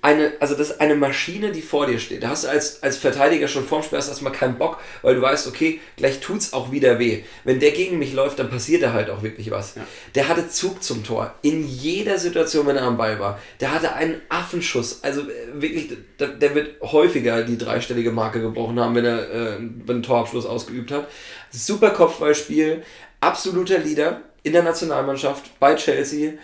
[0.00, 2.22] eine, also das ist eine Maschine, die vor dir steht.
[2.22, 5.22] Da hast du als, als Verteidiger schon vorm Spiel hast erstmal keinen Bock, weil du
[5.22, 7.24] weißt, okay, gleich tut's auch wieder weh.
[7.44, 9.74] Wenn der gegen mich läuft, dann passiert da halt auch wirklich was.
[10.14, 11.34] Der hatte Zug zum Tor.
[11.42, 13.40] In jeder Situation, wenn er am Ball war.
[13.60, 15.02] Der hatte einen Affenschuss.
[15.02, 19.56] Also äh, wirklich, der, der wird häufiger die dreistellige Marke gebrochen haben, wenn er äh,
[19.56, 21.08] einen Torabschluss ausgeübt hat.
[21.50, 22.82] Super Kopfballspiel,
[23.20, 26.34] absoluter Leader in der Nationalmannschaft bei Chelsea.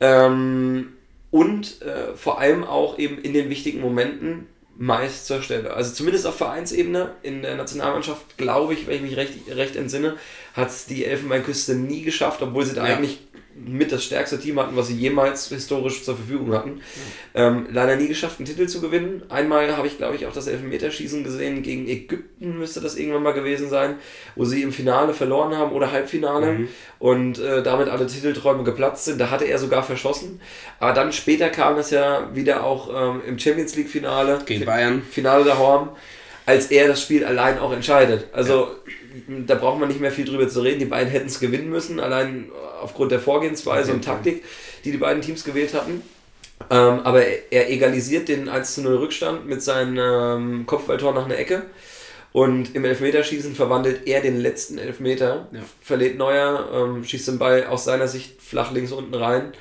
[0.00, 0.94] Ähm,
[1.32, 4.46] und äh, vor allem auch eben in den wichtigen Momenten
[4.76, 5.72] meist zur Stelle.
[5.74, 10.16] Also zumindest auf Vereinsebene in der Nationalmannschaft, glaube ich, wenn ich mich recht, recht entsinne,
[10.54, 12.96] hat es die Elfenbeinküste nie geschafft, obwohl sie da Ja.
[12.96, 13.20] eigentlich
[13.54, 16.80] mit das stärkste Team hatten, was sie jemals historisch zur Verfügung hatten.
[17.34, 19.22] Ähm, leider nie geschafft, einen Titel zu gewinnen.
[19.28, 23.32] Einmal habe ich, glaube ich, auch das Elfmeterschießen gesehen gegen Ägypten, müsste das irgendwann mal
[23.32, 23.96] gewesen sein,
[24.36, 26.68] wo sie im Finale verloren haben oder Halbfinale
[26.98, 29.20] und äh, damit alle Titelträume geplatzt sind.
[29.20, 30.40] Da hatte er sogar verschossen.
[30.80, 34.40] Aber dann später kam es ja wieder auch ähm, im Champions League Finale.
[34.46, 35.02] Gegen Bayern.
[35.02, 35.90] Finale der Horn,
[36.46, 38.26] als er das Spiel allein auch entscheidet.
[38.32, 38.68] Also
[39.46, 40.78] da braucht man nicht mehr viel drüber zu reden.
[40.78, 42.50] Die beiden hätten es gewinnen müssen, allein
[42.80, 44.44] aufgrund der Vorgehensweise und Taktik,
[44.84, 46.02] die die beiden Teams gewählt hatten.
[46.70, 51.24] Ähm, aber er, er egalisiert den 1 zu 0 Rückstand mit seinem ähm, Kopfballtor nach
[51.24, 51.62] einer Ecke.
[52.32, 55.60] Und im Elfmeterschießen verwandelt er den letzten Elfmeter, Ja.
[55.82, 59.52] verlädt Neuer, ähm, schießt den Ball aus seiner Sicht flach links unten rein.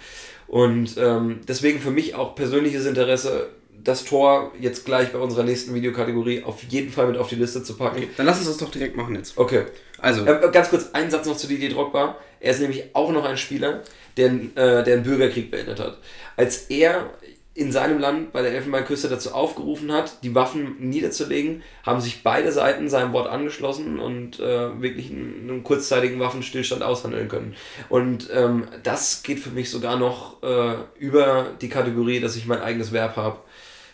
[0.48, 3.50] Und ähm, deswegen für mich auch persönliches Interesse,
[3.84, 7.64] das Tor jetzt gleich bei unserer nächsten Videokategorie auf jeden Fall mit auf die Liste
[7.64, 8.04] zu packen.
[8.18, 9.38] Dann lass uns das doch direkt machen jetzt.
[9.38, 9.66] Okay.
[10.00, 12.18] Also, Äh, ganz kurz, einen Satz noch zu Didier Drogba.
[12.40, 13.82] Er ist nämlich auch noch ein Spieler,
[14.18, 16.00] der, äh, der einen Bürgerkrieg beendet hat.
[16.36, 17.12] Als er
[17.54, 22.52] in seinem Land bei der Elfenbeinküste dazu aufgerufen hat, die Waffen niederzulegen, haben sich beide
[22.52, 27.56] Seiten seinem Wort angeschlossen und äh, wirklich einen, einen kurzzeitigen Waffenstillstand aushandeln können.
[27.90, 32.62] Und ähm, das geht für mich sogar noch äh, über die Kategorie, dass ich mein
[32.62, 33.40] eigenes Verb habe.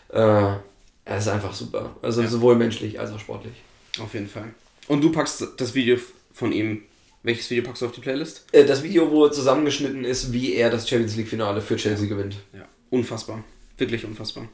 [0.08, 0.56] Äh,
[1.04, 1.96] er ist einfach super.
[2.02, 3.54] Also sowohl menschlich als auch sportlich.
[4.00, 4.54] auf jeden Fall.
[4.88, 5.98] Und du packst das Video
[6.32, 6.82] von ihm,
[7.22, 8.46] Welches Video packst du auf die Playlist?
[8.52, 12.36] Äh, das Video, wo zusammengeschnitten ist, wie er das Champions League-Finale für Chelsea gewinnt.
[12.52, 13.42] Ja, unfassbar.
[13.76, 14.48] Wirklich unfassbar.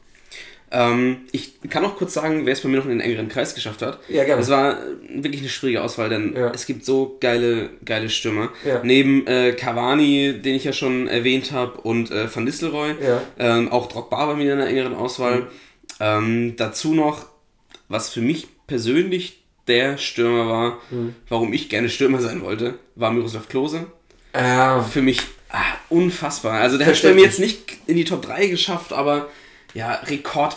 [0.77, 3.55] Ähm, ich kann auch kurz sagen, wer es bei mir noch in den engeren Kreis
[3.55, 3.97] geschafft hat.
[4.09, 4.41] Ja, gerne.
[4.41, 6.51] Es war äh, wirklich eine schwierige Auswahl, denn Ja.
[6.53, 8.49] es gibt so geile, geile Stürmer.
[8.65, 8.81] Ja.
[8.83, 12.95] Neben äh, Cavani, den ich ja schon erwähnt habe, und äh, Van Nistelrooy.
[13.01, 13.21] Ja.
[13.39, 15.47] Ähm, auch Drogba war mir in einer engeren Auswahl.
[16.01, 17.25] Ähm, dazu noch,
[17.87, 21.15] was für mich persönlich der Stürmer war, Mhm.
[21.29, 23.87] warum ich gerne Stürmer sein wollte, war Miroslav Klose
[24.33, 26.59] Ah, für mich ah, unfassbar.
[26.59, 29.29] Also der hat es bei mir jetzt nicht in die Top 3 geschafft, aber
[29.75, 29.93] ja,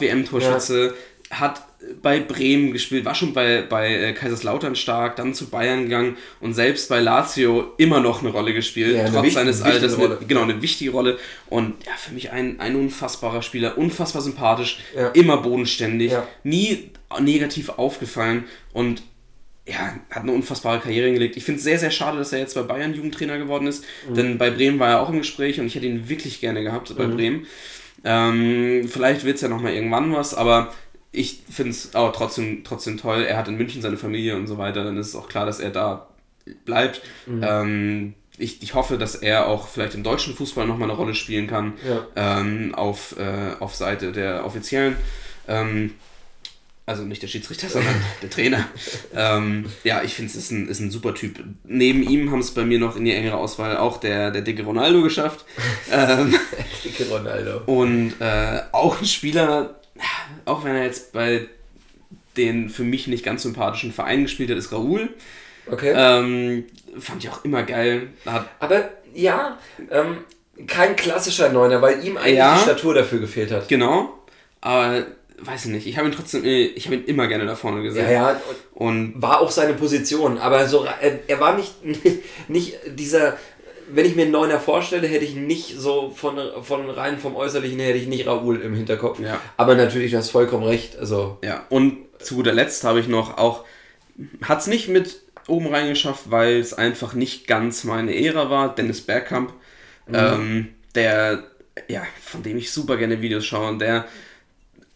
[0.02, 0.94] Rekord-WM-Torschütze,
[1.30, 1.62] hat
[2.02, 6.54] bei Bremen gespielt, war schon bei, bei äh, Kaiserslautern stark, dann zu Bayern gegangen und
[6.54, 9.96] selbst bei Lazio immer noch eine Rolle gespielt, Ja, trotz seines Alters.
[9.98, 11.18] Eine, genau, eine wichtige Rolle.
[11.48, 15.08] Und ja, für mich ein, ein unfassbarer Spieler, unfassbar sympathisch, Ja.
[15.08, 16.26] immer bodenständig, Ja.
[16.44, 16.90] nie
[17.20, 19.02] negativ aufgefallen und
[19.66, 21.36] ja, hat eine unfassbare Karriere hingelegt.
[21.36, 24.14] Ich finde es sehr, sehr schade, dass er jetzt bei Bayern Jugendtrainer geworden ist, Mhm.
[24.14, 26.94] denn bei Bremen war er auch im Gespräch und ich hätte ihn wirklich gerne gehabt
[26.96, 27.46] bei Bremen.
[28.04, 30.72] Ähm, vielleicht wird es ja nochmal irgendwann was, aber
[31.10, 33.22] ich finde es aber trotzdem, trotzdem toll.
[33.24, 35.58] Er hat in München seine Familie und so weiter, dann ist es auch klar, dass
[35.60, 36.08] er da
[36.64, 37.02] bleibt.
[37.26, 37.44] Mhm.
[37.46, 41.48] Ähm, ich, ich hoffe, dass er auch vielleicht im deutschen Fußball nochmal eine Rolle spielen
[41.48, 42.06] kann, Ja.
[42.40, 44.96] ähm, auf, äh, auf Seite der Offiziellen.
[45.48, 45.94] Ähm,
[46.88, 48.66] also nicht der Schiedsrichter, sondern der Trainer.
[49.14, 51.42] Ähm, ja, ich finde es ist ein, ist ein super Typ.
[51.64, 54.64] Neben ihm haben es bei mir noch in die engere Auswahl auch der, der dicke
[54.64, 55.44] Ronaldo geschafft.
[55.92, 56.34] ähm,
[56.84, 57.62] dicke Ronaldo.
[57.66, 59.80] und äh, auch ein Spieler,
[60.44, 61.46] auch wenn er jetzt bei
[62.36, 65.10] den für mich nicht ganz sympathischen Vereinen gespielt hat, ist Raoul.
[65.70, 65.92] Okay.
[65.96, 66.64] Ähm,
[66.98, 68.08] fand ich auch immer geil.
[68.24, 69.58] Hat, Aber ja,
[69.90, 70.18] ähm,
[70.66, 72.56] kein klassischer Neuner, weil ihm eigentlich Ja.
[72.56, 73.68] die Statur dafür gefehlt hat.
[73.68, 74.18] genau,
[74.60, 75.06] aber
[75.40, 75.86] weiß ich nicht.
[75.86, 78.04] Ich habe ihn trotzdem, äh, ich habe ihn immer gerne da vorne gesehen.
[78.04, 78.40] Ja, ja,
[78.74, 81.74] und Und war auch seine Position, aber so er, er war nicht,
[82.48, 83.36] nicht dieser,
[83.90, 87.78] wenn ich mir einen Neuner vorstelle, hätte ich nicht so von, von rein vom Äußerlichen
[87.80, 89.20] hätte ich nicht Raoul im Hinterkopf.
[89.20, 89.40] Ja.
[89.56, 90.98] Aber natürlich, du hast vollkommen recht.
[90.98, 93.64] Also, Ja, und zu guter Letzt habe ich noch auch,
[94.42, 99.00] hat es nicht mit oben reingeschafft, weil es einfach nicht ganz meine Ära war, Dennis
[99.00, 99.52] Bergkamp,
[100.12, 101.44] ähm, der,
[101.88, 104.06] ja, von dem ich super gerne Videos schaue und der,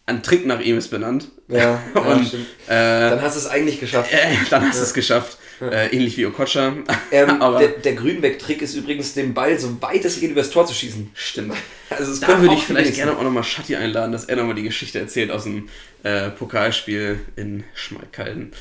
[0.06, 1.28] ein Trick nach ihm ist benannt.
[1.48, 2.46] ja, ja Und stimmt.
[2.66, 4.12] äh, Dann hast du es eigentlich geschafft.
[4.12, 5.38] äh, dann hast du es geschafft.
[5.60, 6.72] Äh, ähnlich wie Okocha.
[7.12, 10.66] Ähm, Aber der, der Grünbeck-Trick ist übrigens, den Ball so weit es geht übers Tor
[10.66, 11.10] zu schießen.
[11.14, 11.54] stimmt.
[11.90, 14.62] Also Da können würde ich vielleicht gerne auch nochmal Schatti einladen, dass er nochmal die
[14.64, 15.68] Geschichte erzählt aus dem
[16.02, 18.52] äh, Pokalspiel in Schmalkalden.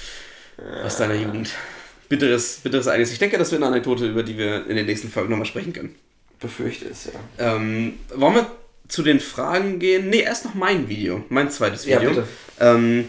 [0.86, 1.50] Aus deiner Jugend.
[2.10, 3.12] Bitteres, bitteres Ereignis.
[3.14, 5.74] Ich denke, das wird eine Anekdote, über die wir in den nächsten Folgen nochmal sprechen
[5.74, 5.96] können.
[6.40, 7.56] befürchte es, ja.
[7.56, 8.52] Ähm, wollen wir
[8.92, 10.10] zu den Fragen gehen?
[10.10, 12.10] Ne, erst noch mein Video, mein zweites Ja, Video.
[12.10, 12.28] bitte.
[12.60, 13.06] Ähm,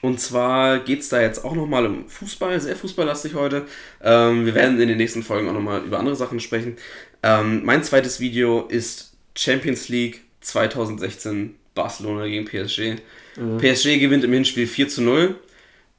[0.00, 3.66] und zwar geht es da jetzt auch nochmal um Fußball, sehr fußballlastig heute.
[4.02, 6.76] Ähm, wir werden in den nächsten Folgen auch nochmal über andere Sachen sprechen.
[7.22, 13.00] Ähm, mein zweites Video ist Champions League 2016 Barcelona gegen PSG.
[13.36, 13.58] Mhm.
[13.58, 15.34] PSG gewinnt im Hinspiel 4 zu 0.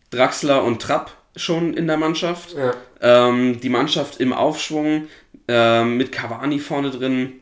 [0.10, 2.56] Draxler und Trapp schon in der Mannschaft.
[2.56, 2.74] Ja.
[3.02, 5.08] Ähm, die Mannschaft im Aufschwung
[5.48, 7.34] ähm, mit Cavani vorne drin,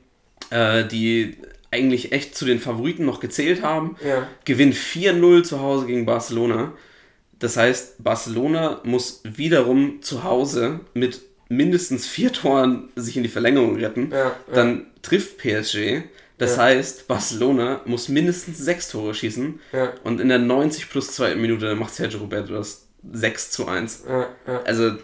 [0.50, 1.38] äh, die
[1.72, 4.28] eigentlich echt zu den Favoriten noch gezählt haben, Ja.
[4.46, 6.74] gewinnt 4-0 zu Hause gegen Barcelona.
[7.40, 13.76] Das heißt, Barcelona muss wiederum zu Hause mit mindestens vier Toren sich in die Verlängerung
[13.78, 14.10] retten.
[14.12, 14.36] Ja, ja.
[14.54, 16.04] Dann trifft PSG.
[16.40, 19.60] Das heißt, Barcelona muss mindestens sechs Tore schießen.
[20.04, 24.04] Und in der 90 plus 2 Minute macht Sergio Roberto das 6 zu 1.
[24.08, 24.62] Ja, ja.
[24.64, 24.98] Also,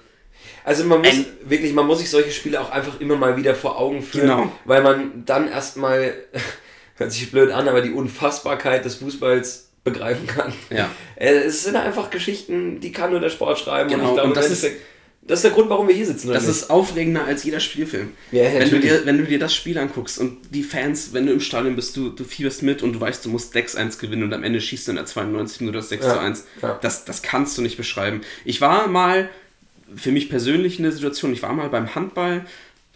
[0.64, 3.54] Also man muss Ein- wirklich, man muss sich solche Spiele auch einfach immer mal wieder
[3.56, 4.52] vor Augen führen, Genau.
[4.66, 6.14] weil man dann erstmal,
[6.96, 10.54] hört sich blöd an, aber die Unfassbarkeit des Fußballs begreifen kann.
[10.70, 10.90] Ja.
[11.16, 14.30] Äh, Es sind einfach Geschichten, die kann nur der Sport schreiben Genau, und ich glaube,
[14.30, 14.66] und das ist-
[15.26, 16.28] das ist der Grund, warum wir hier sitzen.
[16.34, 16.52] Das nicht?
[16.52, 18.12] ist aufregender als jeder Spielfilm.
[18.34, 21.32] Ja, wenn, du dir, wenn du dir das Spiel anguckst und die Fans, wenn du
[21.32, 24.34] im Stadion bist, du, du fieberst mit und du weißt, du musst 6-1 gewinnen und
[24.34, 26.46] am Ende schießt du in der 92 Minute das 6 Ja, zu 1.
[26.62, 26.78] ja.
[26.82, 28.20] Das, das kannst du nicht beschreiben.
[28.44, 29.30] Ich war mal,
[29.96, 32.46] für mich persönlich in der Situation, ich war mal beim Handball,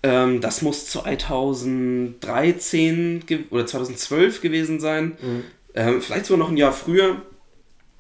[0.03, 5.43] ähm, das muss 2013 ge- oder 2012 gewesen sein, Mhm.
[5.75, 7.21] ähm, vielleicht sogar noch ein Jahr früher.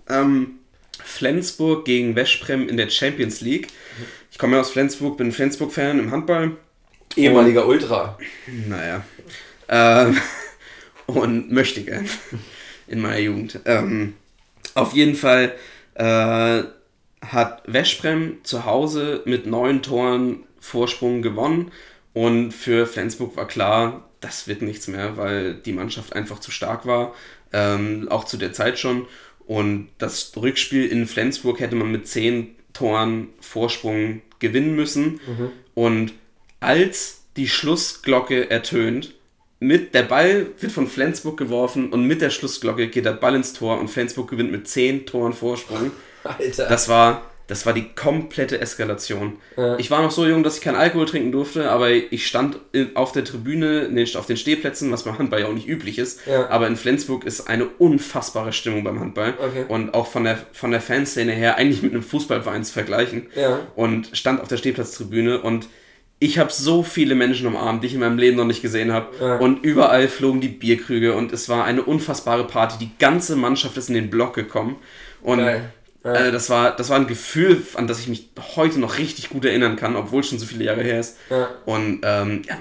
[0.09, 0.59] Ähm,
[1.03, 3.67] Flensburg gegen Westprem in der Champions League.
[4.31, 6.51] Ich komme ja aus Flensburg, bin Flensburg-Fan im Handball.
[7.15, 8.17] ehemaliger Ultra.
[8.67, 9.03] Naja.
[9.69, 10.17] Ähm,
[11.07, 12.07] und möchte gern
[12.87, 13.59] in meiner Jugend.
[13.65, 14.13] Ähm,
[14.75, 15.53] auf jeden Fall
[15.95, 16.63] äh,
[17.21, 21.71] hat Westprem zu Hause mit neun Toren Vorsprung gewonnen.
[22.13, 26.85] Und für Flensburg war klar, das wird nichts mehr, weil die Mannschaft einfach zu stark
[26.85, 27.13] war.
[27.53, 29.07] Ähm, auch zu der Zeit schon.
[29.45, 35.19] Und das Rückspiel in Flensburg hätte man mit zehn Toren Vorsprung gewinnen müssen.
[35.73, 36.13] Und
[36.59, 39.13] als die Schlussglocke ertönt,
[39.59, 43.53] mit der Ball wird von Flensburg geworfen und mit der Schlussglocke geht der Ball ins
[43.53, 45.91] Tor und Flensburg gewinnt mit 10 Toren Vorsprung.
[46.27, 46.67] Alter.
[46.67, 49.37] Das war, das war die komplette Eskalation.
[49.55, 49.77] Ja.
[49.77, 52.59] Ich war noch so jung, dass ich keinen Alkohol trinken durfte, aber ich stand
[52.93, 56.21] auf der Tribüne, auf den Stehplätzen, was beim Handball ja auch nicht üblich ist.
[56.27, 56.49] Ja.
[56.49, 59.33] Aber in Flensburg ist eine unfassbare Stimmung beim Handball.
[59.39, 59.65] Okay.
[59.67, 63.27] Und auch von der, von der Fanszene her eigentlich mit einem Fußballverein zu vergleichen.
[63.35, 63.59] Ja.
[63.75, 65.67] Und stand auf der Stehplatztribüne und
[66.19, 69.07] ich habe so viele Menschen umarmt, die ich in meinem Leben noch nicht gesehen habe.
[69.19, 69.37] Ja.
[69.37, 72.77] Und überall flogen die Bierkrüge und es war eine unfassbare Party.
[72.79, 74.77] Die ganze Mannschaft ist in den Block gekommen.
[75.21, 75.71] Und Geil.
[76.07, 76.27] Ja.
[76.27, 79.45] äh, das, war, das war ein Gefühl, an das ich mich heute noch richtig gut
[79.45, 81.17] erinnern kann, obwohl es schon so viele Jahre her ist.
[81.29, 81.49] Ja.
[81.65, 82.57] Und ähm, ja,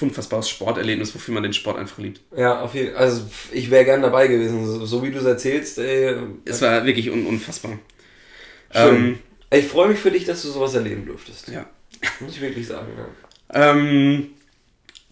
[0.00, 2.20] unfassbares Sporterlebnis, wofür man den Sport einfach liebt.
[2.36, 3.02] Ja, auf jeden Fall.
[3.04, 3.22] Also
[3.52, 5.78] ich wäre gern dabei gewesen, so, so wie du es erzählst.
[5.78, 7.78] Ey, Es war wirklich un unfassbar.
[8.72, 8.94] schön.
[8.96, 9.18] Ähm,
[9.50, 11.48] ich freue mich für dich, dass du sowas erleben durftest.
[11.48, 11.64] ja.
[12.20, 12.86] Muss ich wirklich sagen.
[13.54, 13.70] Ja.
[13.72, 14.28] Ähm,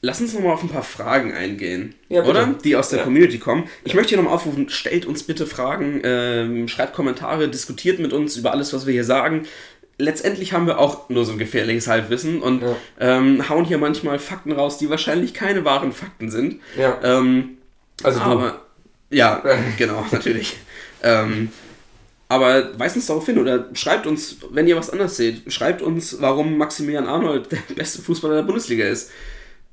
[0.02, 2.55] lass uns nochmal auf ein paar Fragen eingehen, Ja, oder?
[2.64, 3.05] Die aus der Ja.
[3.05, 3.64] Community kommen.
[3.85, 8.36] Ich möchte hier nochmal aufrufen, stellt uns bitte Fragen, ähm, schreibt Kommentare, diskutiert mit uns
[8.36, 9.47] über alles, was wir hier sagen.
[9.98, 12.77] Letztendlich haben wir auch nur so ein gefährliches Halbwissen und Ja.
[13.01, 16.60] ähm, hauen hier manchmal Fakten raus, die wahrscheinlich keine wahren Fakten sind.
[16.78, 16.98] Ja.
[17.02, 17.56] Ähm,
[18.02, 18.62] Also aber
[19.10, 19.43] ja,
[19.78, 20.56] genau, natürlich.
[21.02, 21.48] ähm,
[22.28, 26.20] aber weist uns darauf hin oder schreibt uns, wenn ihr was anderes seht, schreibt uns,
[26.20, 29.10] warum Maximilian Arnold der beste Fußballer der Bundesliga ist.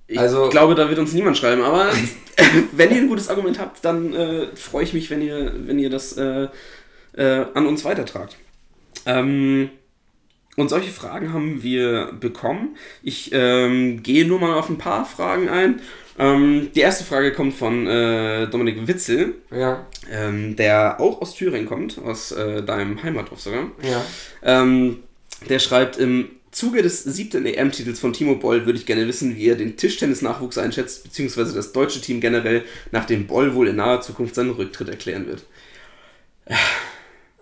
[0.08, 1.90] Ich Also- glaube, da wird uns niemand schreiben, aber
[2.74, 5.90] wenn ihr ein gutes Argument habt, dann äh, freue ich mich, wenn ihr, wenn ihr
[5.90, 6.48] das äh,
[7.16, 8.36] äh, an uns weitertragt.
[9.06, 9.70] Ähm,
[10.56, 12.78] und solche Fragen haben wir bekommen.
[13.02, 15.82] Ich ähm, gehe nur mal auf ein paar Fragen ein.
[16.20, 19.88] Ähm, die erste Frage kommt von äh, Dominik Witzel, Ja.
[20.12, 23.72] ähm, der auch aus Thüringen kommt, aus äh, deinem Heimatdorf sogar.
[23.82, 24.06] Ja.
[24.44, 25.00] Ähm,
[25.50, 29.48] der schreibt, im Zuge des siebten EM-Titels von Timo Boll würde ich gerne wissen, wie
[29.48, 34.36] er den Tischtennis-Nachwuchs einschätzt, beziehungsweise das deutsche Team generell, nachdem Boll wohl in naher Zukunft
[34.36, 35.44] seinen Rücktritt erklären wird.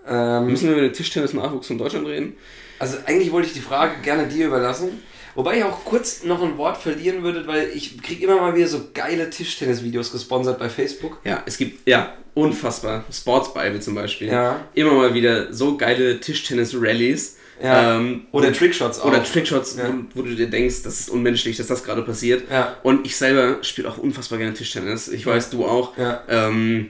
[0.07, 2.35] Ähm, Müssen wir über den Tischtennis-Nachwuchs von Deutschland reden?
[2.79, 5.03] Also eigentlich wollte ich die Frage gerne dir überlassen.
[5.35, 8.67] Wobei ich auch kurz noch ein Wort verlieren würde, weil ich kriege immer mal wieder
[8.67, 11.19] so geile Tischtennis-Videos gesponsert bei Facebook.
[11.23, 13.05] Ja, es gibt, ja, unfassbar.
[13.11, 14.27] Sports Bible zum Beispiel.
[14.27, 14.65] Ja.
[14.73, 17.37] Immer mal wieder so geile Tischtennis-Rallies.
[17.63, 17.97] Ja.
[17.97, 19.05] Ähm, Oder Trickshots auch.
[19.05, 19.89] Oder Trickshots, Ja.
[20.13, 22.49] wo, wo du dir denkst, das ist unmenschlich, dass das gerade passiert.
[22.49, 22.77] Ja.
[22.83, 25.07] Und ich selber spiele auch unfassbar gerne Tischtennis.
[25.07, 25.93] Ich weiß, du auch.
[26.27, 26.89] Ähm,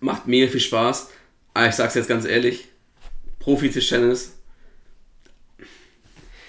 [0.00, 1.08] macht mega viel Spaß.
[1.54, 2.68] Aber ich sag's jetzt ganz ehrlich:
[3.40, 4.32] Profi-Tischtennis.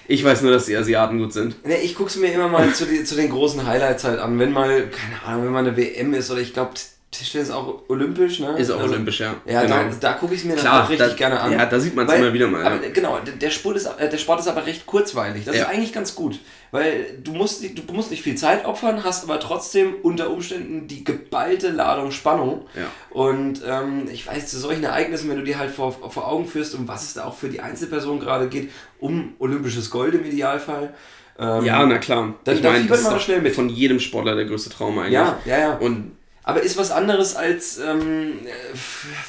[0.10, 1.66] Ich weiß nur, dass die Asiaten gut sind.
[1.66, 4.40] Ne, ich gucke es mir immer mal zu, die, zu den großen Highlights halt an.
[4.40, 6.72] Wenn mal, keine Ahnung, wenn mal eine WM ist oder ich glaube,
[7.10, 8.58] Tischtennis ist auch olympisch, ne?
[8.60, 9.36] Ist auch Also- olympisch, ja.
[9.46, 9.76] Ja, Genau.
[9.76, 11.52] da, da gucke ich es mir dann Klar, auch richtig da- gerne an.
[11.54, 12.90] ja, da sieht man's Weil- immer wieder mal, Aber, ja.
[12.92, 15.46] Genau, der- Sport, ist, äh, der Sport ist aber recht kurzweilig.
[15.46, 15.64] Das Ja.
[15.64, 16.40] ist eigentlich ganz gut.
[16.72, 20.88] Weil du musst, nicht- du musst nicht viel Zeit opfern, hast aber trotzdem unter Umständen
[20.90, 22.66] die geballte Ladung Spannung.
[22.76, 22.88] Ja.
[23.10, 26.76] Und ähm, ich weiß, zu solchen Ereignissen, wenn du dir halt vor, vor Augen führst,
[26.76, 28.70] um was es da auch für die Einzelperson gerade geht,
[29.00, 30.94] um olympisches Gold im Idealfall.
[31.40, 32.34] Ähm, Ja, na klar.
[32.46, 33.56] Ich meine, das ist man schnell mit.
[33.56, 35.14] von jedem Sportler der größte Traum eigentlich.
[35.14, 35.74] Ja, ja, ja.
[35.78, 36.17] Und
[36.48, 38.78] Aber ist was anderes als ähm, äh,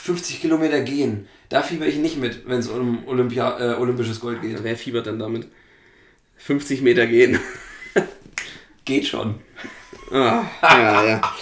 [0.05, 1.27] 50 Kilometer gehen.
[1.49, 4.63] Da fieber ich nicht mit, wenn es um Olympia, äh, olympisches Gold geht.
[4.63, 5.49] wer fiebert denn damit?
[6.37, 7.41] 50 Meter gehen.
[8.85, 9.35] Geht schon.
[10.13, 11.35] Ah, ja, ja.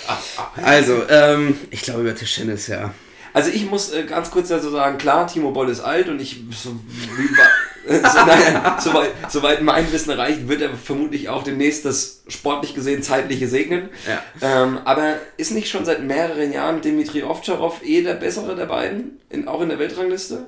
[0.62, 2.94] Also, ähm, ich glaube über Tischtennis, ja.
[3.34, 6.40] Also ich muss äh, ganz kurz dazu sagen, klar, Timo Boll ist alt und ich,
[6.52, 6.74] so,
[7.18, 7.28] wie,
[7.86, 13.02] so, naja, soweit, soweit mein Wissen reicht, wird er vermutlich auch demnächst das sportlich gesehen
[13.02, 13.90] zeitliche segnen.
[14.08, 14.22] Ja.
[14.42, 19.20] Ähm, aber ist nicht schon seit mehreren Jahren Dimitri Ovtcharov eh der bessere der beiden,
[19.30, 20.46] in, auch in der Weltrangliste?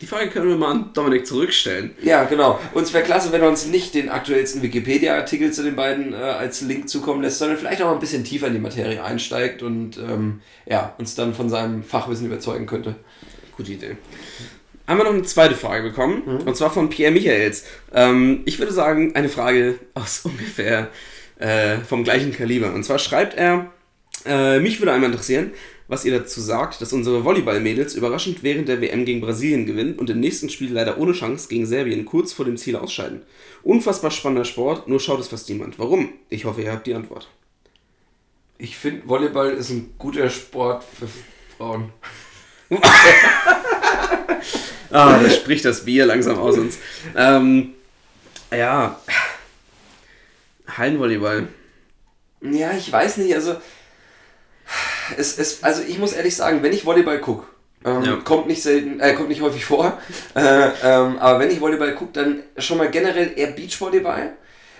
[0.00, 1.92] Die Frage können wir mal an Dominik zurückstellen.
[2.02, 2.58] Ja, genau.
[2.72, 6.16] Und es wäre klasse, wenn er uns nicht den aktuellsten Wikipedia-Artikel zu den beiden äh,
[6.16, 9.62] als Link zukommen lässt, sondern vielleicht auch mal ein bisschen tiefer in die Materie einsteigt
[9.62, 12.96] und ähm, ja, uns dann von seinem Fachwissen überzeugen könnte.
[13.56, 13.96] Gute Idee.
[14.86, 17.64] Haben wir noch eine zweite Frage bekommen, und zwar von Pierre Michaels.
[17.94, 20.90] Ähm, ich würde sagen, eine Frage aus ungefähr
[21.38, 22.74] äh, vom gleichen Kaliber.
[22.74, 23.70] Und zwar schreibt er,
[24.26, 25.52] äh, mich würde einmal interessieren,
[25.88, 30.10] was ihr dazu sagt, dass unsere Volleyball-Mädels überraschend während der WM gegen Brasilien gewinnen und
[30.10, 33.22] im nächsten Spiel leider ohne Chance gegen Serbien kurz vor dem Ziel ausscheiden.
[33.62, 35.78] Unfassbar spannender Sport, nur schaut es fast niemand.
[35.78, 36.10] Warum?
[36.30, 37.28] Ich hoffe, ihr habt die Antwort.
[38.56, 41.08] Ich finde, Volleyball ist ein guter Sport für
[41.56, 41.92] Frauen.
[44.94, 46.78] Ah, da spricht das Bier langsam aus uns.
[47.16, 47.74] Ähm,
[48.56, 48.98] ja.
[50.68, 51.48] Hallenvolleyball.
[52.40, 53.56] Ja, ich weiß nicht, also.
[55.16, 57.46] Es, es, also ich muss ehrlich sagen, wenn ich Volleyball gucke,
[57.84, 58.16] Ähm, Ja.
[58.24, 59.98] Kommt nicht selten, äh, kommt nicht häufig vor.
[60.34, 64.32] äh, ähm, aber wenn ich Volleyball gucke, dann schon mal generell eher Beachvolleyball,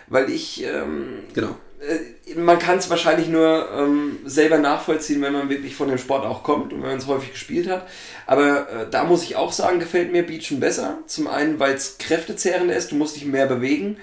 [0.06, 1.56] weil ich ähm, Genau.
[1.88, 6.24] Äh, man kann es wahrscheinlich nur ähm, selber nachvollziehen, wenn man wirklich von dem Sport
[6.24, 7.86] auch kommt und wenn man es häufig gespielt hat.
[8.26, 10.98] Aber äh, da muss ich auch sagen, gefällt mir Beachen besser.
[11.06, 13.98] Zum einen, weil es kräftezehrender ist, du musst dich mehr bewegen.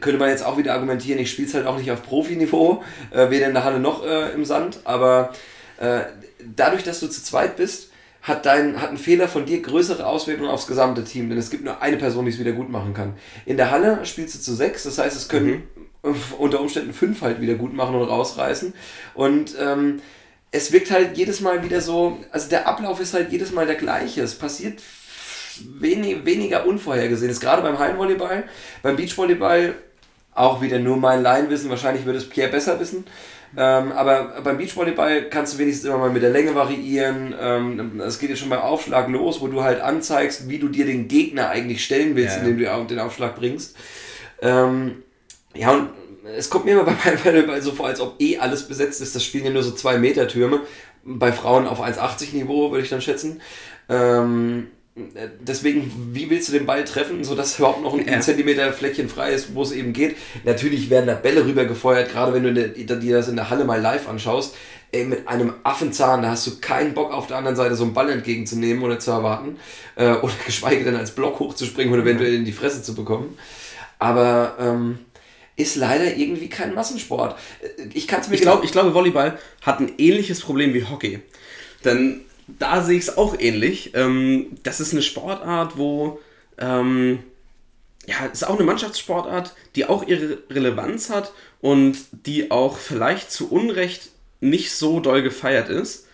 [0.00, 3.30] Könnte man jetzt auch wieder argumentieren, ich spiele es halt auch nicht auf Profiniveau, äh,
[3.30, 4.80] weder in der Halle noch äh, im Sand.
[4.84, 5.34] Aber
[5.78, 6.00] äh,
[6.56, 7.90] dadurch, dass du zu zweit bist,
[8.24, 11.62] hat, dein, hat ein Fehler von dir größere Auswirkungen aufs gesamte Team, denn es gibt
[11.62, 13.14] nur eine Person, die es wieder gut machen kann.
[13.44, 15.64] In der Halle spielst du zu sechs, das heißt, es können
[16.38, 18.72] unter Umständen fünf halt wieder gut machen und rausreißen.
[19.12, 20.00] Und ähm,
[20.52, 23.76] es wirkt halt jedes Mal wieder so, also der Ablauf ist halt jedes Mal der
[23.76, 24.22] gleiche.
[24.22, 24.80] Es passiert
[25.78, 28.44] wenig, weniger Unvorhergesehenes, gerade beim Hallenvolleyball.
[28.82, 29.74] Beim Beachvolleyball
[30.34, 33.04] auch wieder nur mein Laienwissen, wahrscheinlich würde es Pierre besser wissen.
[33.56, 37.34] Ähm, aber beim Beachvolleyball kannst du wenigstens immer mal mit der Länge variieren.
[37.40, 40.86] Ähm, Es geht ja schon beim Aufschlag los, wo du halt anzeigst, wie du dir
[40.86, 42.42] den Gegner eigentlich stellen willst, Ja.
[42.42, 43.76] indem du den Aufschlag bringst.
[44.42, 45.02] Ähm,
[45.54, 45.90] ja, und
[46.36, 49.14] es kommt mir immer bei Volleyball so vor, als ob eh alles besetzt ist.
[49.14, 50.60] Das spielen ja nur so 2 Meter Türme.
[51.04, 53.40] Bei Frauen auf 1,80 Niveau, würde ich dann schätzen.
[53.88, 58.20] Ähm, äh, deswegen, wie willst du den Ball treffen, sodass überhaupt noch ein Ja.
[58.20, 60.16] Zentimeter Flächen frei ist, wo es eben geht?
[60.44, 64.08] Natürlich werden da Bälle rübergefeuert, gerade wenn du dir das in der Halle mal live
[64.08, 64.54] anschaust.
[64.92, 67.94] Ey, mit einem Affenzahn, da hast du keinen Bock auf der anderen Seite so einen
[67.94, 69.56] Ball entgegenzunehmen oder zu erwarten.
[69.96, 73.36] Äh, oder geschweige denn als Block hochzuspringen und eventuell in die Fresse zu bekommen.
[73.98, 75.00] Aber ähm,
[75.56, 77.36] ist leider irgendwie kein Massensport.
[77.60, 80.84] Äh, Ich kann es mir Ich glaube, ich glaube, Volleyball hat ein ähnliches Problem wie
[80.84, 81.18] Hockey.
[81.84, 83.92] Denn da sehe ich es auch ähnlich.
[83.94, 86.20] Ähm, das ist eine Sportart, wo.
[86.58, 87.20] Ähm,
[88.06, 91.96] ja, es ist auch eine Mannschaftssportart, die auch ihre Relevanz hat und
[92.26, 94.10] die auch vielleicht zu Unrecht
[94.40, 96.06] nicht so doll gefeiert ist.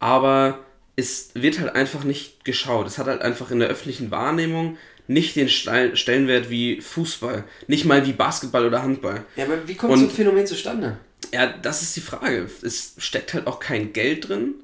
[0.00, 0.58] Aber
[0.96, 2.86] es wird halt einfach nicht geschaut.
[2.88, 4.76] Es hat halt einfach in der öffentlichen Wahrnehmung
[5.06, 7.44] nicht den Stellenwert wie Fußball.
[7.66, 9.24] Nicht mal wie Basketball oder Handball.
[9.36, 10.98] ja, aber wie kommt Und- so ein Phänomen zustande?
[11.32, 12.48] Ja, das ist die Frage.
[12.62, 14.54] Es steckt halt auch kein Geld drin.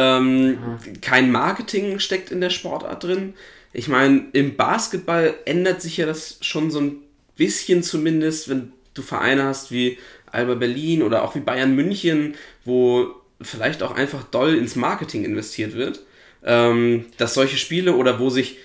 [0.00, 0.58] Ähm,
[1.00, 3.34] Kein Marketing steckt in der Sportart drin.
[3.72, 6.96] Ich meine, im Basketball ändert sich ja das schon so ein
[7.36, 9.98] bisschen zumindest, wenn du Vereine hast wie
[10.30, 12.34] Alba Berlin oder auch wie Bayern München,
[12.64, 13.08] wo
[13.40, 16.00] vielleicht auch einfach doll ins Marketing investiert wird.
[16.44, 18.58] Ähm, dass solche Spiele oder wo sich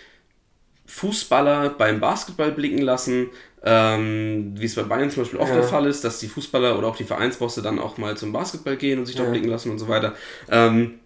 [0.86, 3.28] Fußballer beim Basketball blicken lassen,
[3.64, 5.56] ähm, wie es bei Bayern zum Beispiel oft Ja.
[5.62, 8.76] der Fall ist, dass die Fußballer oder auch die Vereinsbosse dann auch mal zum Basketball
[8.76, 9.32] gehen und sich dort Ja.
[9.32, 10.14] blicken lassen und so weiter.
[10.52, 11.00] Ähm,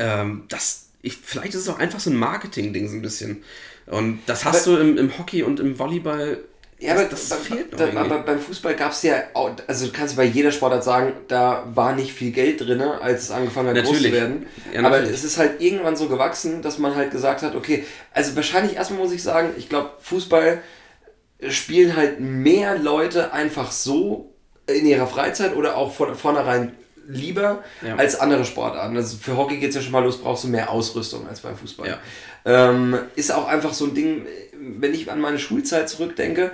[0.00, 3.42] ähm, das, ich, vielleicht ist es auch einfach so ein Marketing-Ding so ein bisschen.
[3.86, 6.38] Und das hast Aber- du im, im Hockey und im Volleyball.
[6.82, 9.84] Ja, das, aber, das bei- fehlt noch aber beim Fußball gab es ja, auch, also
[9.86, 13.68] du kannst bei jeder Sportart sagen, da war nicht viel Geld drin, als es angefangen
[13.68, 14.12] hat groß zu Natürlich.
[14.14, 14.46] werden.
[14.72, 15.10] Ja, aber natürlich.
[15.14, 19.00] es ist halt irgendwann so gewachsen, dass man halt gesagt hat, okay, also wahrscheinlich erstmal
[19.00, 20.62] muss ich sagen, ich glaube, Fußball
[21.48, 24.32] spielen halt mehr Leute einfach so
[24.66, 26.74] in ihrer Freizeit oder auch von vornherein
[27.10, 27.96] lieber Ja.
[27.96, 28.96] als andere Sportarten.
[28.96, 31.56] Also für Hockey geht es ja schon mal los, brauchst du mehr Ausrüstung als beim
[31.56, 31.88] Fußball.
[31.88, 31.98] Ja.
[32.44, 34.26] Ähm, ist auch einfach so ein Ding,
[34.78, 36.50] wenn ich an meine Schulzeit zurückdenke,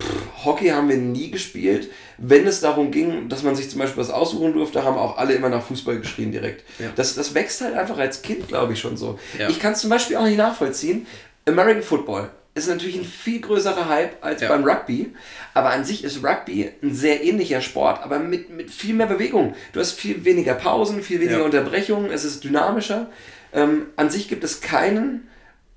[0.00, 1.90] pff, Hockey haben wir nie gespielt.
[2.18, 5.34] Wenn es darum ging, dass man sich zum Beispiel was aussuchen durfte, haben auch alle
[5.34, 6.64] immer nach Fußball geschrien direkt.
[6.78, 6.88] Ja.
[6.96, 9.18] Das, das wächst halt einfach als Kind, glaube ich, schon so.
[9.48, 11.06] Ich kann es zum Beispiel auch nicht nachvollziehen.
[11.46, 14.48] American Football ist natürlich ein viel größerer Hype als Ja.
[14.48, 15.14] beim Rugby.
[15.54, 19.54] Aber an sich ist Rugby ein sehr ähnlicher Sport, aber mit, mit viel mehr Bewegung.
[19.72, 21.44] Du hast viel weniger Pausen, viel weniger Ja.
[21.44, 23.10] Unterbrechungen, es ist dynamischer.
[23.54, 25.28] Ähm, an sich gibt es keinen,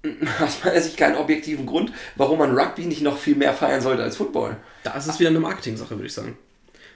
[0.41, 4.03] aus meiner Sicht keinen objektiven Grund, warum man Rugby nicht noch viel mehr feiern sollte
[4.03, 4.57] als Football.
[4.83, 6.37] Da ist es wieder eine Marketing-Sache, würde ich sagen.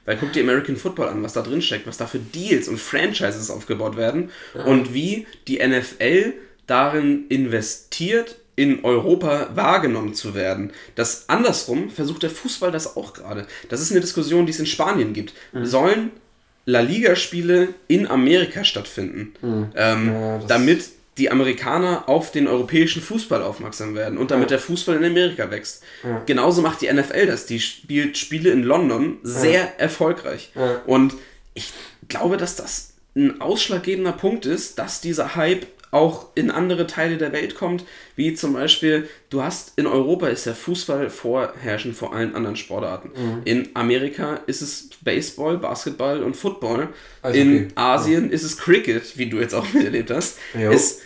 [0.05, 2.79] Weil guck dir American Football an, was da drin steckt, was da für Deals und
[2.79, 4.31] Franchises aufgebaut werden
[4.65, 6.33] und wie die NFL
[6.67, 10.71] darin investiert, in Europa wahrgenommen zu werden.
[10.95, 13.47] Das andersrum versucht der Fußball das auch gerade.
[13.69, 15.33] Das ist eine Diskussion, die es in Spanien gibt.
[15.63, 16.11] Sollen
[16.65, 19.33] La Liga-Spiele in Amerika stattfinden,
[19.75, 20.83] ähm, Ja, damit
[21.17, 24.57] die Amerikaner auf den europäischen Fußball aufmerksam werden und damit Ja.
[24.57, 25.83] der Fußball in Amerika wächst.
[26.25, 27.45] Genauso macht die NFL das.
[27.45, 30.51] Die spielt Spiele in London sehr erfolgreich.
[30.55, 30.81] Ja.
[30.85, 31.13] Und
[31.53, 31.71] ich
[32.09, 37.31] glaube, dass das ein ausschlaggebender Punkt ist, dass dieser Hype auch in andere Teile der
[37.31, 37.83] Welt kommt,
[38.15, 43.09] wie zum Beispiel, du hast in Europa ist der Fußball vorherrschend vor allen anderen Sportarten.
[43.15, 43.41] Mhm.
[43.45, 46.89] In Amerika ist es Baseball, Basketball und Football.
[47.21, 47.67] Also in okay.
[47.75, 50.37] Asien ist es Cricket, wie du jetzt auch miterlebt hast.
[50.71, 51.01] Ist,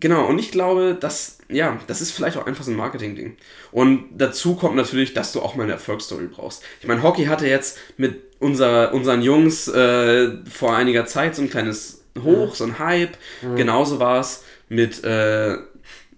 [0.00, 3.36] Genau, und ich glaube, dass, ja, das ist vielleicht auch einfach so ein Marketing-Ding.
[3.70, 6.62] Und dazu kommt natürlich, dass du auch mal eine Erfolgsstory brauchst.
[6.80, 11.50] Ich meine, Hockey hatte jetzt mit unser, unseren Jungs äh, vor einiger Zeit so ein
[11.50, 13.16] kleines Hoch, so ein Hype.
[13.56, 15.56] Genauso war es mit, äh,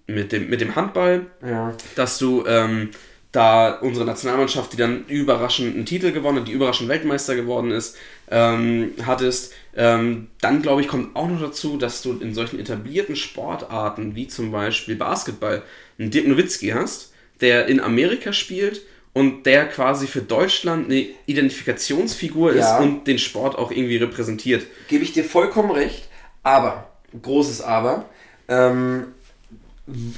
[0.06, 1.74] mit, dem, mit dem Handball, Ja.
[1.94, 2.90] dass du ähm,
[3.32, 7.97] da unsere Nationalmannschaft, die dann überraschend einen Titel gewonnen hat, die überraschend Weltmeister geworden ist,
[8.31, 9.52] ähm, hattest.
[9.74, 14.27] Ähm, dann, glaube ich, kommt auch noch dazu, dass du in solchen etablierten Sportarten, wie
[14.28, 15.62] zum Beispiel Basketball,
[15.98, 18.81] einen Dirk Nowitzki hast, der in Amerika spielt
[19.16, 22.76] und der quasi für Deutschland eine Identifikationsfigur Ja.
[22.76, 24.66] ist und den Sport auch irgendwie repräsentiert.
[24.88, 26.09] Gebe ich dir vollkommen recht,
[26.43, 26.90] aber,
[27.22, 28.10] großes Aber,
[28.47, 29.14] ähm,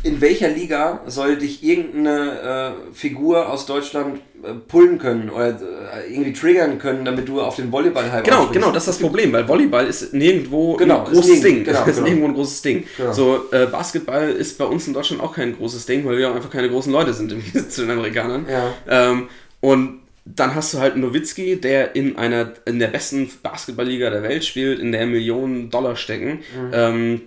[0.03, 6.11] in welcher Liga soll dich irgendeine äh, Figur aus Deutschland äh, pullen können oder äh,
[6.11, 8.55] irgendwie triggern können, damit du auf den Volleyball-Hype Genau, aufspringst?
[8.63, 11.65] genau, das ist das Problem, weil Volleyball ist nirgendwo Genau, ein großes Ding.
[11.65, 12.01] genau, ist genau.
[12.07, 12.85] nirgendwo ein großes Ding.
[12.97, 13.13] Genau.
[13.13, 16.35] So, äh, Basketball ist bei uns in Deutschland auch kein großes Ding, weil wir auch
[16.35, 18.47] einfach keine großen Leute sind im Gegensatz zu den Amerikanern.
[18.51, 18.73] Ja.
[18.89, 19.29] Ähm,
[19.61, 24.23] und dann hast du halt einen Nowitzki, der in einer in der besten Basketballliga der
[24.23, 26.41] Welt spielt, in der Millionen Dollar stecken.
[26.73, 27.21] Ähm,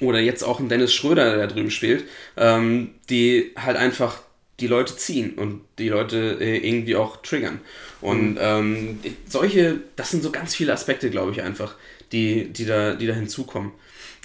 [0.00, 2.04] oder jetzt auch ein Dennis Schröder, der da drüben spielt,
[2.36, 4.22] ähm, die halt einfach
[4.60, 7.60] die Leute ziehen und die Leute äh, irgendwie auch triggern.
[8.00, 11.74] Und ähm, solche, das sind so ganz viele Aspekte, glaube ich, einfach,
[12.12, 13.72] die, die, da, die da hinzukommen.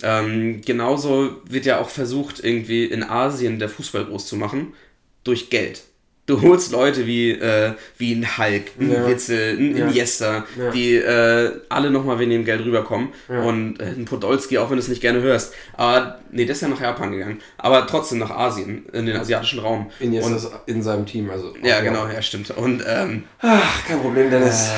[0.03, 4.73] Ähm, genauso wird ja auch versucht, irgendwie in Asien der Fußball groß zu machen,
[5.23, 5.81] durch Geld.
[6.29, 9.07] Du holst Leute wie, äh, wie ein Hulk, ein Ja.
[9.07, 9.87] Witzel, ein Ja.
[9.87, 10.69] Iniesta, Ja.
[10.69, 13.09] die äh, alle nochmal wegen dem Geld rüberkommen.
[13.27, 15.55] Und äh, ein Podolski, auch wenn du es nicht gerne hörst.
[15.75, 17.39] Aber, nee, der ist ja nach Japan gegangen.
[17.57, 19.89] Aber trotzdem nach Asien, in den asiatischen Raum.
[19.99, 21.55] In, jetzt und, das in seinem Team, also.
[21.63, 22.51] ja, genau, ja, stimmt.
[22.51, 24.69] Und ähm, Ach, kein Problem, Dennis.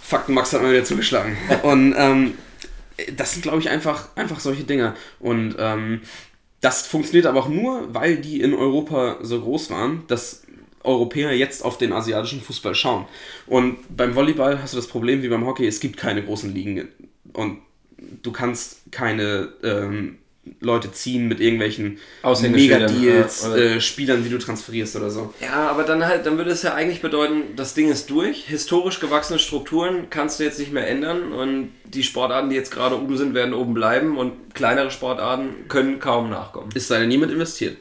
[0.00, 1.36] Fakten Max hat mal wieder zugeschlagen.
[1.62, 2.32] Und ähm,
[3.16, 4.94] das sind, glaube ich, einfach, einfach solche Dinge.
[5.18, 6.00] Und ähm,
[6.60, 10.42] das funktioniert aber auch nur, weil die in Europa so groß waren, dass
[10.82, 13.06] Europäer jetzt auf den asiatischen Fußball schauen.
[13.46, 16.88] Und beim Volleyball hast du das Problem wie beim Hockey, es gibt keine großen Ligen.
[17.32, 17.58] Und
[18.22, 20.18] du kannst keine ähm,
[20.60, 25.34] Leute ziehen mit irgendwelchen Mega-Deals, ja, äh, Spielern, die du transferierst oder so.
[25.40, 28.46] Ja, aber dann halt, dann würde es ja eigentlich bedeuten, das Ding ist durch.
[28.46, 32.96] Historisch gewachsene Strukturen kannst du jetzt nicht mehr ändern und die Sportarten, die jetzt gerade
[32.96, 36.70] oben sind, werden oben bleiben und kleinere Sportarten können kaum nachkommen.
[36.74, 37.76] Es sei denn, niemand investiert.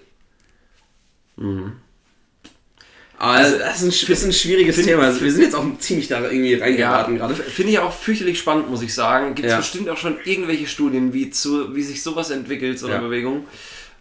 [3.20, 5.04] Also, das ist ein, ist ein schwieriges find- Thema.
[5.04, 7.34] Also, wir sind jetzt auch ziemlich da irgendwie reingeraten gerade.
[7.34, 9.36] f- finde ich auch fürchterlich spannend, muss ich sagen.
[9.36, 9.58] Gibt es Ja.
[9.58, 13.02] bestimmt auch schon irgendwelche Studien, wie, zu, wie sich sowas entwickelt, so eine Ja.
[13.02, 13.46] Bewegung.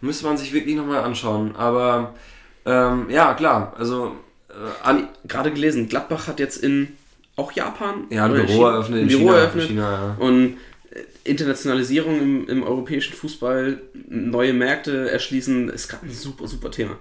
[0.01, 1.55] Müsste man sich wirklich nochmal anschauen.
[1.57, 2.15] Aber
[2.65, 4.15] ähm, ja, klar, also
[4.49, 4.93] äh,
[5.27, 6.89] Gerade gelesen, Gladbach hat jetzt in
[7.35, 9.37] auch Japan ja, ein Büro China- eröffnet ein in Büro China.
[9.37, 9.67] eröffnet.
[9.67, 10.25] China ja.
[10.25, 10.57] Und
[10.91, 16.95] äh, Internationalisierung im, im europäischen Fußball, neue Märkte erschließen, ist gerade ein super, super Thema.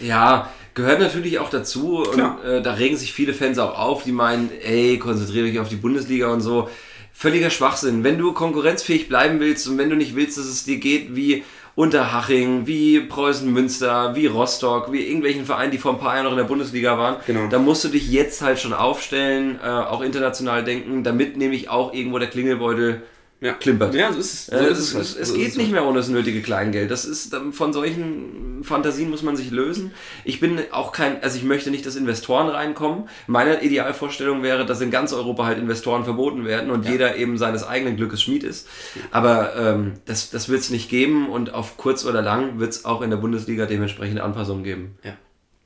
[0.00, 1.98] Ja, gehört natürlich auch dazu.
[1.98, 2.44] Und Klar.
[2.44, 5.76] äh, da regen sich viele Fans auch auf, die meinen, ey, konzentriere dich auf die
[5.76, 6.68] Bundesliga und so.
[7.12, 8.04] Völliger Schwachsinn.
[8.04, 11.44] Wenn du konkurrenzfähig bleiben willst und wenn du nicht willst, dass es dir geht wie
[11.74, 16.32] Unterhaching, wie Preußen Münster, wie Rostock, wie irgendwelchen Vereinen, die vor ein paar Jahren noch
[16.32, 17.46] in der Bundesliga waren, Genau.
[17.48, 21.94] dann musst du dich jetzt halt schon aufstellen, äh, auch international denken, damit nämlich auch
[21.94, 23.02] irgendwo der Klingelbeutel
[23.42, 23.54] Ja.
[23.54, 23.92] klimpert.
[23.94, 24.46] Ja, so ist es.
[24.46, 25.04] So Äh, ist es, halt.
[25.04, 26.90] es, es So geht ist nicht mehr ohne das nötige Kleingeld.
[26.92, 29.90] Das ist ähm, von solchen Fantasien muss man sich lösen.
[30.24, 33.08] Ich bin auch kein, also ich möchte nicht, dass Investoren reinkommen.
[33.26, 37.66] Meine Idealvorstellung wäre, dass in ganz Europa halt Investoren verboten werden und jeder eben seines
[37.66, 38.68] eigenen Glückes Schmied ist.
[39.10, 42.84] Aber ähm, das, das wird es nicht geben und auf kurz oder lang wird es
[42.84, 44.98] auch in der Bundesliga dementsprechend Anpassungen geben.
[45.02, 45.14] Ja.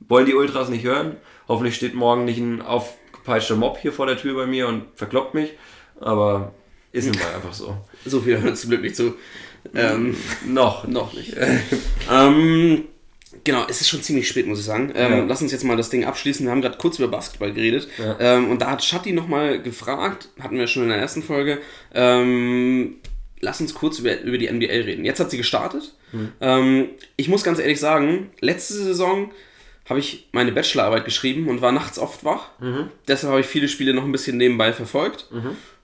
[0.07, 1.17] Wollen die Ultras nicht hören?
[1.47, 5.35] Hoffentlich steht morgen nicht ein aufgepeitschter Mob hier vor der Tür bei mir und verkloppt
[5.35, 5.53] mich.
[5.99, 6.53] Aber
[6.97, 7.77] ist nun mal einfach so.
[8.05, 9.15] So viel hört zum Glück nicht zu.
[9.75, 10.15] Ähm,
[10.45, 10.87] Noch.
[10.87, 11.33] noch nicht.
[12.11, 12.85] ähm,
[13.43, 14.91] genau, es ist schon ziemlich spät, muss ich sagen.
[14.95, 15.23] Ähm, Ja.
[15.25, 16.45] Lass uns jetzt mal das Ding abschließen.
[16.45, 17.87] Wir haben gerade kurz über Basketball geredet.
[17.97, 18.15] Ja.
[18.19, 21.59] Ähm, und da hat Shatti nochmal gefragt, hatten wir schon in der ersten Folge,
[21.93, 22.95] ähm,
[23.39, 25.05] lass uns kurz über, über die NBL reden.
[25.05, 25.93] Jetzt hat sie gestartet.
[26.41, 26.87] Ähm,
[27.17, 29.31] ich muss ganz ehrlich sagen, letzte Saison
[29.89, 32.49] habe ich meine Bachelorarbeit geschrieben und war nachts oft wach.
[33.07, 35.27] Deshalb habe ich viele Spiele noch ein bisschen nebenbei verfolgt.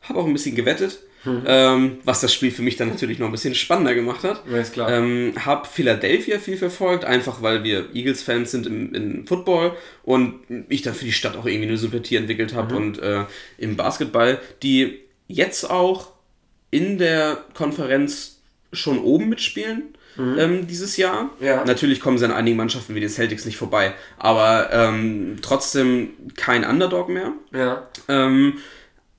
[0.04, 1.00] Habe auch ein bisschen gewettet.
[1.26, 4.44] Ähm, was das Spiel für mich dann natürlich noch ein bisschen spannender gemacht hat.
[4.50, 4.92] Ja, ist klar.
[4.92, 9.72] Ähm, hab Philadelphia viel verfolgt, einfach weil wir Eagles-Fans sind im, im Football
[10.04, 13.24] und ich dann für die Stadt auch irgendwie eine Sympathie entwickelt habe und äh,
[13.58, 16.12] im Basketball, die jetzt auch
[16.72, 18.42] in der Konferenz
[18.74, 19.96] schon oben mitspielen.
[20.16, 21.32] Ähm, dieses Jahr.
[21.40, 21.66] Ja.
[21.66, 26.64] Natürlich kommen sie an einigen Mannschaften wie die Celtics nicht vorbei, aber ähm, trotzdem kein
[26.64, 27.34] Underdog mehr.
[27.52, 27.88] Ja.
[28.08, 28.60] Ähm,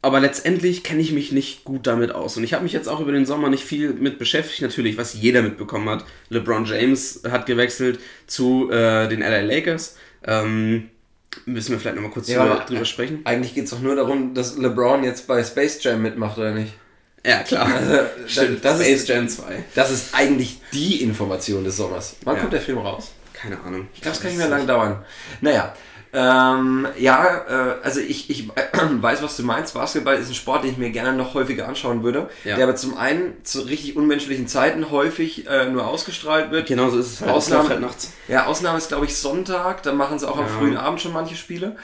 [0.04, 2.36] aber letztendlich kenne ich mich nicht gut damit aus.
[2.36, 4.62] Und ich habe mich jetzt auch über den Sommer nicht viel mit beschäftigt.
[4.62, 6.04] Natürlich, was jeder mitbekommen hat.
[6.28, 9.96] LeBron James hat gewechselt zu äh, den LA Lakers.
[10.26, 10.90] Ähm,
[11.46, 13.22] müssen wir vielleicht nochmal kurz Ja, drüber, drüber sprechen.
[13.24, 16.74] Eigentlich geht es doch nur darum, dass LeBron jetzt bei Space Jam mitmacht, oder nicht?
[17.26, 17.70] Ja, klar.
[18.26, 19.64] Stimmt, das Space ist- Jam 2.
[19.74, 22.16] Das ist eigentlich die Information des Sommers.
[22.24, 22.40] Wann Ja.
[22.42, 23.12] kommt der Film raus?
[23.32, 23.88] Keine Ahnung.
[23.94, 25.04] Ich glaube, es kann nicht mehr lange dauern.
[25.40, 25.74] Naja,
[26.14, 28.48] ähm, ja, äh, also ich, ich
[29.00, 29.74] weiß, was du meinst.
[29.74, 32.56] Basketball ist ein Sport, den ich mir gerne noch häufiger anschauen würde, Ja.
[32.56, 36.68] der aber zum einen zu richtig unmenschlichen Zeiten häufig äh, nur ausgestrahlt wird.
[36.68, 37.32] Genau so ist es halt.
[37.32, 38.12] Ausnahme- halt nachts.
[38.28, 39.82] Ja, Ausnahme ist, glaube ich, Sonntag.
[39.82, 40.52] Da machen sie auch am Ja.
[40.52, 41.76] frühen Abend schon manche Spiele.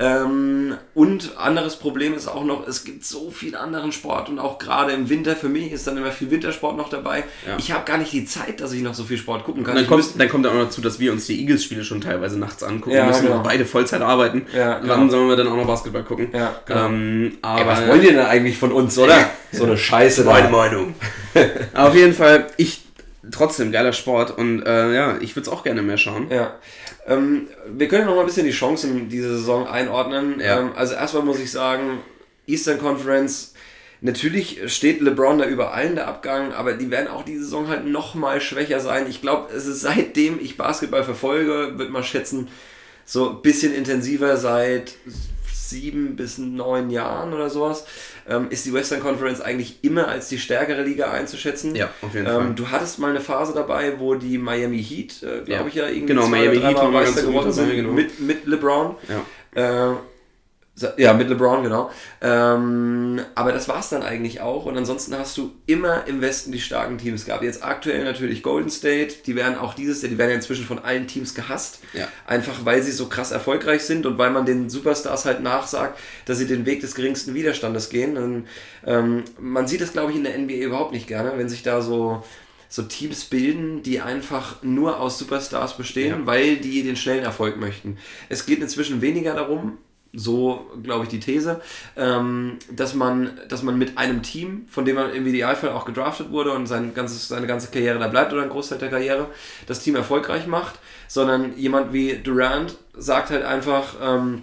[0.00, 4.58] Ähm, und anderes Problem ist auch noch, es gibt so viel anderen Sport und auch
[4.58, 7.24] gerade im Winter, für mich ist dann immer viel Wintersport noch dabei.
[7.46, 7.56] Ja.
[7.58, 9.74] Ich habe gar nicht die Zeit, dass ich noch so viel Sport gucken kann.
[9.74, 12.38] Dann kommt, müsste- dann kommt auch noch dazu, dass wir uns die Eagles-Spiele schon teilweise
[12.38, 12.94] nachts angucken.
[12.94, 13.42] Ja, wir müssen genau.
[13.42, 14.46] beide Vollzeit arbeiten.
[14.54, 15.10] Ja, Wann genau.
[15.10, 16.28] sollen wir dann auch noch Basketball gucken?
[16.32, 16.86] Ja, genau.
[16.86, 19.16] ähm, aber Ey, was wollt ihr denn eigentlich von uns, oder?
[19.50, 20.22] So eine Scheiße.
[20.24, 20.94] Meine Meinung.
[21.74, 22.82] Auf jeden Fall, ich
[23.30, 26.28] trotzdem geiler Sport und äh, ja, ich würde es auch gerne mehr schauen.
[26.30, 26.54] Ja.
[27.08, 30.40] Ähm, wir können noch mal ein bisschen die Chancen diese Saison einordnen.
[30.40, 30.60] Ja.
[30.60, 32.00] Ähm, also erstmal muss ich sagen,
[32.46, 33.54] Eastern Conference,
[34.02, 37.86] natürlich steht LeBron da über allen der Abgang, aber die werden auch die Saison halt
[37.86, 39.06] noch mal schwächer sein.
[39.08, 42.48] Ich glaube, es ist seitdem ich Basketball verfolge, würde man schätzen,
[43.06, 44.94] so ein bisschen intensiver seit
[45.68, 47.84] sieben bis neun Jahren oder sowas,
[48.28, 51.74] ähm, ist die Western Conference eigentlich immer als die stärkere Liga einzuschätzen.
[51.74, 52.54] Ja, auf jeden ähm, Fall.
[52.54, 55.66] Du hattest mal eine Phase dabei, wo die Miami Heat, äh, glaube Ja.
[55.66, 57.92] ich ja, irgendwie Genau, zwei Miami Heat war ganz geworden sind genau.
[57.92, 58.96] mit, mit LeBron.
[59.54, 59.92] Ja.
[59.92, 59.96] Äh,
[60.96, 61.90] ja, mit LeBron, genau.
[62.20, 64.66] Ähm, aber das war es dann eigentlich auch.
[64.66, 67.42] Und ansonsten hast du immer im Westen die starken Teams gehabt.
[67.42, 69.14] Jetzt aktuell natürlich Golden State.
[69.26, 71.80] Die werden auch dieses Jahr, die werden ja inzwischen von allen Teams gehasst.
[71.92, 72.08] Ja.
[72.26, 76.38] Einfach weil sie so krass erfolgreich sind und weil man den Superstars halt nachsagt, dass
[76.38, 78.16] sie den Weg des geringsten Widerstandes gehen.
[78.16, 78.46] Und,
[78.86, 81.80] ähm, man sieht das, glaube ich, in der NBA überhaupt nicht gerne, wenn sich da
[81.80, 82.22] so
[82.70, 86.26] so Teams bilden, die einfach nur aus Superstars bestehen, Ja.
[86.26, 87.96] weil die den schnellen Erfolg möchten.
[88.28, 89.78] Es geht inzwischen weniger darum,
[90.14, 91.60] so glaube ich die These,
[91.96, 96.30] ähm, dass, man, dass man mit einem Team, von dem man im Idealfall auch gedraftet
[96.30, 99.26] wurde und sein ganzes, seine ganze Karriere da bleibt oder ein Großteil der Karriere,
[99.66, 100.78] das Team erfolgreich macht,
[101.08, 104.42] sondern jemand wie Durant sagt halt einfach, ähm,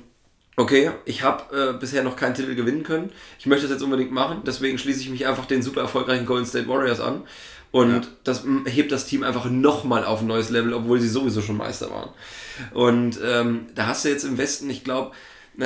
[0.56, 4.12] okay, ich habe äh, bisher noch keinen Titel gewinnen können, ich möchte das jetzt unbedingt
[4.12, 7.24] machen, deswegen schließe ich mich einfach den super erfolgreichen Golden State Warriors an
[7.72, 8.02] und Ja.
[8.24, 11.90] das hebt das Team einfach nochmal auf ein neues Level, obwohl sie sowieso schon Meister
[11.92, 12.10] waren.
[12.74, 15.12] Und ähm, da hast du jetzt im Westen, ich glaube,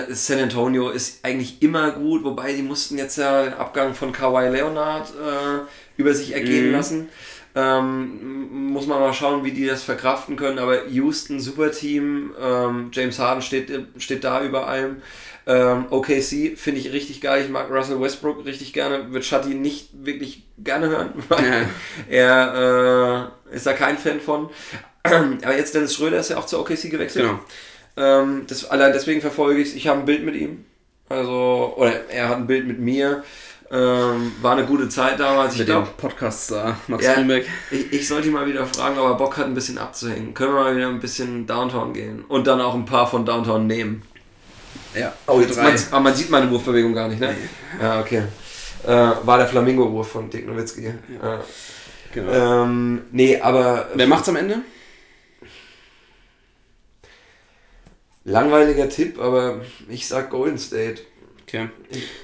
[0.09, 4.49] San Antonio ist eigentlich immer gut, wobei die mussten jetzt ja den Abgang von Kawhi
[4.49, 5.65] Leonard äh,
[5.97, 6.71] über sich ergehen Mhm.
[6.73, 7.09] lassen.
[7.55, 10.59] Ähm, muss man mal schauen, wie die das verkraften können.
[10.59, 12.31] Aber Houston, super Team.
[12.39, 14.97] Ähm, James Harden steht, steht da über allem.
[15.47, 17.43] Ähm, OKC finde ich richtig geil.
[17.43, 19.11] Ich mag Russell Westbrook richtig gerne.
[19.11, 21.67] Wird Shatti nicht wirklich gerne hören, weil
[22.07, 24.49] er äh, ist da kein Fan von.
[25.03, 27.25] Aber jetzt Dennis Schröder ist ja auch zu OKC gewechselt.
[27.25, 27.39] Genau.
[27.99, 29.75] Ähm, das, allein deswegen verfolge ich es.
[29.75, 30.65] Ich habe ein Bild mit ihm.
[31.09, 33.23] Also, oder er hat ein Bild mit mir.
[33.71, 35.53] Ähm, war eine gute Zeit damals.
[35.53, 37.13] Ich Mit dem Podcast-Star Max Ja.
[37.13, 37.45] Grünbeck.
[37.69, 40.33] ich, ich sollte ihn mal wieder fragen, ob er Bock hat, ein bisschen abzuhängen.
[40.33, 43.67] Können wir mal wieder ein bisschen Downtown gehen und dann auch ein paar von Downtown
[43.67, 44.01] nehmen.
[44.95, 47.35] Ja, Oh, jetzt, man, aber man sieht meine Wurfbewegung gar nicht, ne?
[47.79, 48.23] Ja, okay.
[48.87, 50.85] Äh, war der Flamingo-Wurf von Dick Nowitzki.
[51.21, 51.39] Ja.
[52.11, 52.63] Genau.
[52.63, 54.59] Ähm, nee, aber Wer macht's am Ende?
[58.29, 61.01] Langweiliger Tipp, aber ich sag Golden State.
[61.47, 61.69] Okay.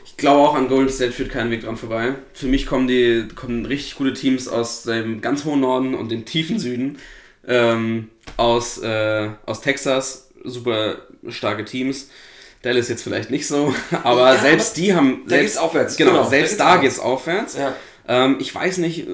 [0.05, 2.15] Ich glaube auch an Golden State führt keinen Weg dran vorbei.
[2.33, 6.25] Für mich kommen die kommen richtig gute Teams aus dem ganz hohen Norden und dem
[6.25, 6.99] tiefen Süden.
[7.47, 12.09] Ähm, aus, äh, aus Texas, super starke Teams.
[12.61, 13.73] Dallas jetzt vielleicht nicht so,
[14.03, 15.23] aber Ja, selbst die haben.
[15.27, 17.55] da selbst, aufwärts, Genau, genau, selbst da geht's aufwärts.
[17.57, 17.75] Ja.
[18.07, 19.07] Ähm, ich weiß nicht,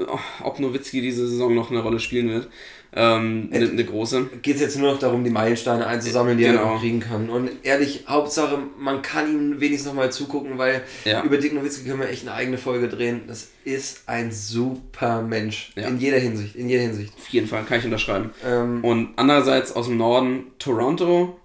[0.44, 2.48] ob Nowitzki diese Saison noch eine Rolle spielen wird.
[2.94, 4.30] Ähm, eine, eine große.
[4.42, 6.74] geht es jetzt nur noch darum, die Meilensteine einzusammeln, die er Genau.
[6.74, 7.30] noch kriegen kann.
[7.30, 11.24] Und ehrlich, Hauptsache, man kann ihm wenigstens noch mal zugucken, weil Ja.
[11.24, 13.22] über Dick Nowitzki können wir echt eine eigene Folge drehen.
[13.28, 15.72] Das ist ein super Mensch.
[15.78, 15.88] Ja.
[15.88, 16.56] In jeder Hinsicht.
[16.58, 17.14] In jeder Hinsicht.
[17.18, 18.32] Auf jeden Fall, kann ich unterschreiben.
[18.46, 21.40] Ähm, Und andererseits aus dem Norden, Toronto,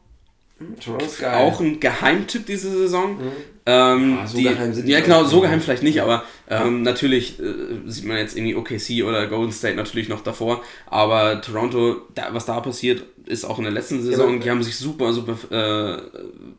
[0.85, 1.35] Toronto ist geil.
[1.37, 3.19] auch ein Geheimtipp diese Saison.
[3.67, 7.41] Ähm, Ja, so die, geheim sind Ja, genau, so geheim vielleicht nicht, aber ähm, natürlich
[7.41, 7.53] äh,
[7.87, 10.63] sieht man jetzt irgendwie OKC oder Golden State natürlich noch davor.
[10.87, 14.63] Aber Toronto, da, was da passiert, ist auch in der letzten Saison, aber- die haben
[14.63, 16.01] sich super, super äh,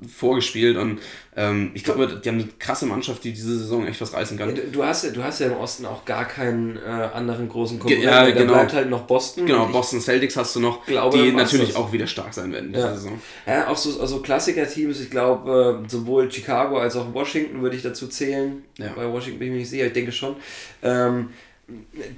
[0.08, 1.00] vorgespielt und
[1.36, 4.58] ähm, ich glaube, die haben eine krasse Mannschaft, die diese Saison echt was reißen kann.
[4.72, 6.80] Du, hast, ja- du hast ja im Osten auch gar keinen äh,
[7.14, 8.08] anderen großen Konkurrenten.
[8.10, 8.54] ja, da genau.
[8.54, 9.46] bleibt halt noch Boston.
[9.46, 12.86] Genau, Boston Celtics hast du noch, glaube, die natürlich auch wieder stark sein werden diese
[12.86, 12.94] Ja.
[12.94, 13.22] Saison.
[13.46, 17.84] Ja, auch so also Klassiker-Teams, ich glaube, äh, sowohl Chicago als auch Washington würde ich
[17.84, 18.64] dazu zählen.
[18.78, 18.94] Ja.
[18.96, 20.36] Bei Washington bin ich mir nicht sicher, ich denke schon.
[20.84, 21.30] Ähm,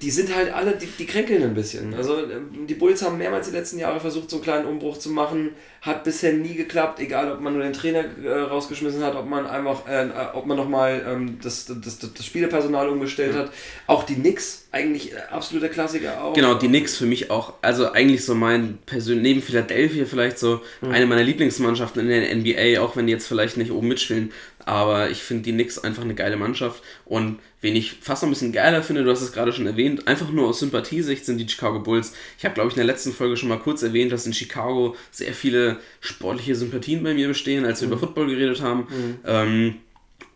[0.02, 1.96] die sind halt alle, die, die kränkeln ein bisschen.
[1.96, 5.10] Also ähm, die Bulls haben mehrmals die letzten Jahre versucht, so einen kleinen Umbruch zu
[5.10, 5.52] machen.
[5.82, 9.48] Hat bisher nie geklappt, egal ob man nur den Trainer äh, rausgeschmissen hat, ob man
[9.48, 13.52] einfach, äh, äh ob man nochmal ähm, das, das, das, das Spielerpersonal umgestellt hat.
[13.88, 16.34] Auch die Knicks, eigentlich äh, absoluter Klassiker auch.
[16.34, 20.62] Genau, die Knicks für mich auch, also eigentlich so mein persönlich, neben Philadelphia vielleicht so
[20.82, 20.92] mhm.
[20.92, 24.32] eine meiner Lieblingsmannschaften in der NBA, auch wenn die jetzt vielleicht nicht oben mitspielen.
[24.70, 26.84] Aber ich finde die Knicks einfach eine geile Mannschaft.
[27.04, 30.08] Und wen ich fast noch ein bisschen geiler finde, du hast es gerade schon erwähnt,
[30.08, 32.14] einfach nur aus Sympathiesicht sind die Chicago Bulls.
[32.38, 34.96] Ich habe, glaube ich, in der letzten Folge schon mal kurz erwähnt, dass in Chicago
[35.10, 37.94] sehr viele sportliche Sympathien bei mir bestehen, als wir mhm.
[37.94, 38.82] über Football geredet haben.
[38.82, 39.18] Mhm.
[39.26, 39.76] Ähm,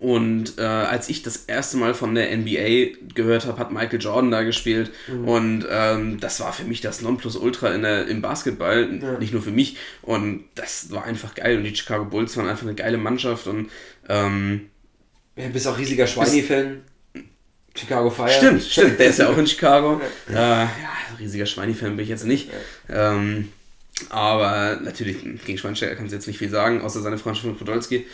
[0.04, 4.32] und äh, als ich das erste Mal von der NBA gehört habe, hat Michael Jordan
[4.32, 4.92] da gespielt.
[5.08, 5.28] Mhm.
[5.30, 9.18] Und ähm, das war für mich das Nonplusultra in der, im Basketball, ja.
[9.18, 9.78] nicht nur für mich.
[10.02, 11.56] Und das war einfach geil.
[11.56, 13.48] Und die Chicago Bulls waren einfach eine geile Mannschaft.
[13.48, 13.72] Und
[14.10, 14.70] ähm,
[15.36, 16.82] ja, bist auch riesiger Schweini-Fan.
[17.76, 18.30] Chicago Fire.
[18.30, 19.00] Stimmt, stimmt.
[19.00, 20.00] Der ist ja auch in Chicago.
[20.30, 20.70] äh, ja,
[21.20, 22.50] riesiger Schweini-Fan bin ich jetzt nicht.
[22.90, 23.50] Ähm,
[24.10, 28.06] aber natürlich, gegen Schweinsteiger kannst du jetzt nicht viel sagen, außer seine Freundschaft mit Podolski.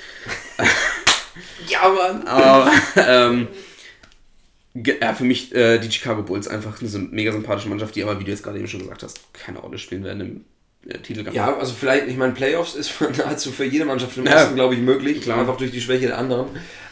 [1.67, 2.27] ja, Mann!
[2.27, 3.47] Aber, ähm,
[4.73, 8.23] ja, für mich äh, die Chicago Bulls einfach eine mega sympathische Mannschaft, die aber, wie
[8.23, 10.45] du jetzt gerade eben schon gesagt hast, keine Rolle spielen werden im
[11.03, 11.35] Titelkampf.
[11.35, 14.75] Ja, also vielleicht, ich meine, Playoffs ist nahezu für jede Mannschaft im Osten, ja, glaube
[14.75, 15.39] ich, möglich, klar.
[15.39, 16.47] einfach durch die Schwäche der anderen.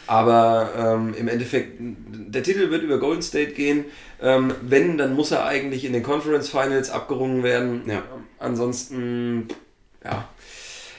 [0.06, 3.84] Aber ähm, im Endeffekt, der Titel wird über Golden State gehen.
[4.22, 7.82] Ähm, wenn, dann muss er eigentlich in den Conference Finals abgerungen werden.
[7.86, 8.02] Ja.
[8.38, 9.48] Ansonsten,
[10.02, 10.28] ja,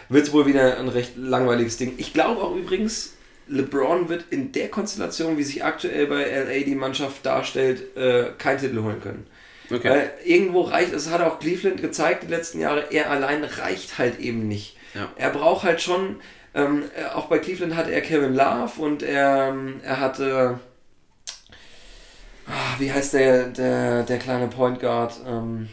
[0.10, 1.94] wird es wohl wieder ein recht langweiliges Ding.
[1.98, 3.14] Ich glaube auch übrigens,
[3.48, 8.60] LeBron wird in der Konstellation, wie sich aktuell bei LA die Mannschaft darstellt, äh, keinen
[8.60, 9.26] Titel holen können.
[9.72, 9.90] Okay.
[9.90, 14.20] Weil irgendwo reicht, es hat auch Cleveland gezeigt die letzten Jahre, er allein reicht halt
[14.20, 14.78] eben nicht.
[14.96, 15.08] Ja.
[15.16, 16.18] Er braucht halt schon
[16.54, 20.60] ähm, äh, auch bei Cleveland hatte er Kevin Love und er, ähm, er hatte.
[22.48, 25.20] Ah, wie heißt der, der, der kleine Point Guard?
[25.28, 25.70] Ähm,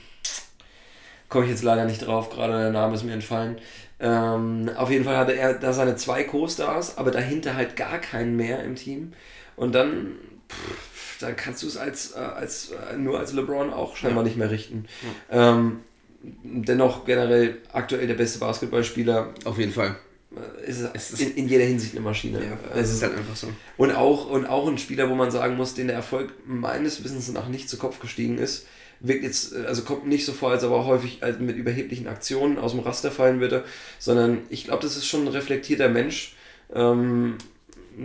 [1.29, 3.59] Komme ich jetzt leider nicht drauf, gerade der Name ist mir entfallen.
[3.99, 8.37] Ähm, auf jeden Fall hatte er da seine zwei Co-Stars, aber dahinter halt gar keinen
[8.37, 9.13] mehr im Team.
[9.57, 10.13] Und dann,
[10.49, 14.29] pff, dann kannst du es als, äh, als, äh, nur als LeBron auch scheinbar ja.
[14.29, 14.87] nicht mehr richten.
[15.31, 15.59] Ja.
[15.59, 15.81] Ähm,
[16.23, 19.35] dennoch generell aktuell der beste Basketballspieler.
[19.45, 19.97] Auf jeden Fall.
[20.35, 22.41] Äh, ist es ist in, in, jeder Hinsicht eine Maschine.
[22.41, 23.49] Ja, es ist halt einfach so.
[23.77, 27.31] Und auch, und auch ein Spieler, wo man sagen muss, den der Erfolg meines Wissens
[27.33, 28.67] nach nicht zu Kopf gestiegen ist,
[29.01, 32.81] wirkt jetzt, also kommt nicht so vor, als aber häufig mit überheblichen Aktionen aus dem
[32.81, 33.65] Raster fallen würde,
[33.99, 36.35] sondern ich glaube, das ist schon ein reflektierter Mensch,
[36.75, 37.37] ähm,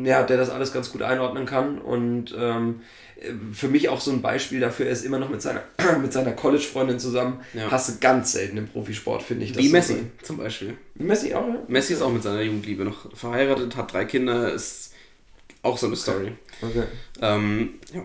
[0.03, 2.81] ja, der das alles ganz gut einordnen kann und ähm,
[3.53, 5.63] für mich auch so ein Beispiel dafür, er ist immer noch mit seiner,
[6.01, 7.39] mit seiner College-Freundin zusammen.
[7.53, 7.69] Ja.
[7.69, 9.55] Hast du ganz selten im Profisport, finde ich.
[9.55, 10.76] Wie Messi so zum Beispiel.
[10.95, 11.59] Messi auch, ja?
[11.68, 14.93] Messi ist auch mit seiner Jugendliebe noch verheiratet, hat drei Kinder, ist
[15.61, 16.31] auch so eine Story.
[16.61, 16.84] Okay.
[17.22, 18.01] Ähm, ja.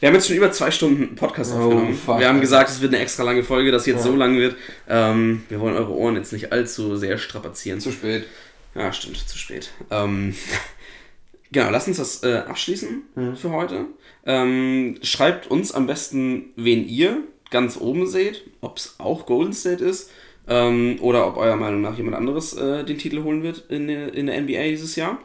[0.00, 1.94] Wir haben jetzt schon über zwei Stunden Podcast oh, aufgenommen.
[1.94, 2.18] Fuck.
[2.18, 4.10] Wir haben gesagt, es wird eine extra lange Folge, dass jetzt ja.
[4.10, 4.56] so lang wird.
[4.88, 7.78] Ähm, wir wollen eure Ohren jetzt nicht allzu sehr strapazieren.
[7.78, 8.26] Zu spät.
[8.74, 9.70] Ja, stimmt, zu spät.
[9.90, 10.34] Ähm,
[11.52, 13.36] genau, lass uns das äh, abschließen mhm.
[13.36, 13.86] für heute.
[14.26, 19.84] Ähm, schreibt uns am besten, wen ihr ganz oben seht, ob es auch Golden State
[19.84, 20.10] ist
[20.48, 24.12] ähm, oder ob eurer Meinung nach jemand anderes äh, den Titel holen wird in der,
[24.14, 25.18] in der NBA dieses Jahr.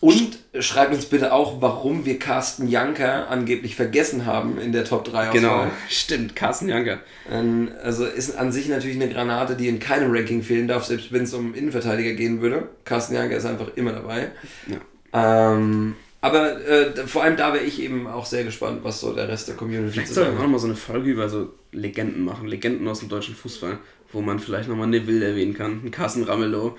[0.00, 5.04] Und schreibt uns bitte auch, warum wir Carsten Janker angeblich vergessen haben in der Top
[5.04, 5.32] 3 Auswahl.
[5.32, 7.00] Genau, stimmt, Carsten Janker.
[7.30, 11.10] Ähm, also ist an sich natürlich eine Granate, die in keinem Ranking fehlen darf, selbst
[11.10, 12.68] wenn es um Innenverteidiger gehen würde.
[12.84, 14.32] Carsten Janker ist einfach immer dabei.
[14.66, 14.76] Ja.
[15.14, 19.28] Ähm, aber äh, vor allem da wäre ich eben auch sehr gespannt, was so der
[19.28, 22.24] Rest der Community vielleicht zu sagen sollten wir nochmal so eine Folge über so Legenden
[22.24, 23.78] machen, Legenden aus dem deutschen Fußball,
[24.12, 26.76] wo man vielleicht nochmal eine Wilde erwähnen kann, einen Carsten Ramelow,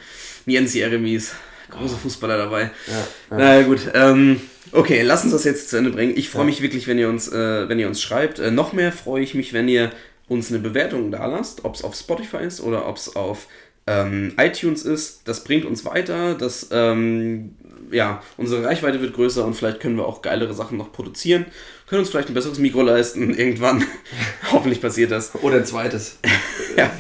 [0.48, 1.36] Jens Jeremies,
[1.70, 1.98] große oh.
[2.04, 2.72] Fußballer dabei.
[2.88, 3.38] Ja, ja.
[3.38, 4.42] Na gut, ähm,
[4.72, 6.14] okay, lass uns das jetzt zu Ende bringen.
[6.16, 6.48] Ich freue ja.
[6.48, 8.40] mich wirklich, wenn ihr uns, äh, wenn ihr uns schreibt.
[8.40, 9.92] Äh, noch mehr freue ich mich, wenn ihr
[10.28, 13.48] uns eine Bewertung da lasst, ob es auf Spotify ist oder ob es auf
[13.88, 15.28] ähm, iTunes ist.
[15.28, 17.56] Das bringt uns weiter, das ähm,
[17.92, 21.46] ja, unsere Reichweite wird größer und vielleicht können wir auch geilere Sachen noch produzieren.
[21.88, 23.84] Können uns vielleicht ein besseres Mikro leisten irgendwann.
[24.52, 25.36] Hoffentlich passiert das.
[25.42, 26.20] Oder ein zweites.
[26.78, 26.92] ja.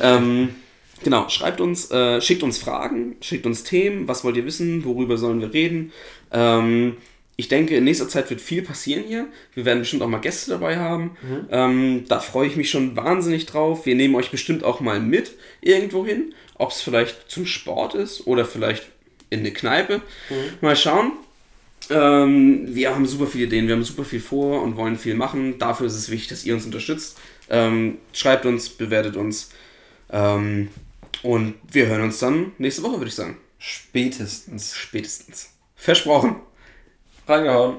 [0.00, 0.50] ähm,
[1.02, 5.16] genau, schreibt uns, äh, schickt uns Fragen, schickt uns Themen, was wollt ihr wissen, worüber
[5.16, 5.92] sollen wir reden.
[6.32, 6.96] Ähm,
[7.40, 9.26] ich denke, in nächster Zeit wird viel passieren hier.
[9.54, 11.16] Wir werden bestimmt auch mal Gäste dabei haben.
[11.22, 11.46] Mhm.
[11.50, 13.86] Ähm, da freue ich mich schon wahnsinnig drauf.
[13.86, 15.32] Wir nehmen euch bestimmt auch mal mit
[15.62, 16.34] irgendwo hin.
[16.56, 18.90] Ob es vielleicht zum Sport ist oder vielleicht
[19.30, 19.98] in eine Kneipe.
[20.28, 20.34] Mhm.
[20.60, 21.12] Mal schauen.
[21.88, 25.58] Ähm, wir haben super viele Ideen, wir haben super viel vor und wollen viel machen.
[25.58, 27.18] Dafür ist es wichtig, dass ihr uns unterstützt.
[27.48, 29.50] Ähm, schreibt uns, bewertet uns.
[30.10, 30.68] Ähm,
[31.22, 33.36] und wir hören uns dann nächste Woche, würde ich sagen.
[33.58, 34.76] Spätestens.
[34.76, 35.50] Spätestens.
[35.76, 36.36] Versprochen.
[37.26, 37.78] Reingehauen.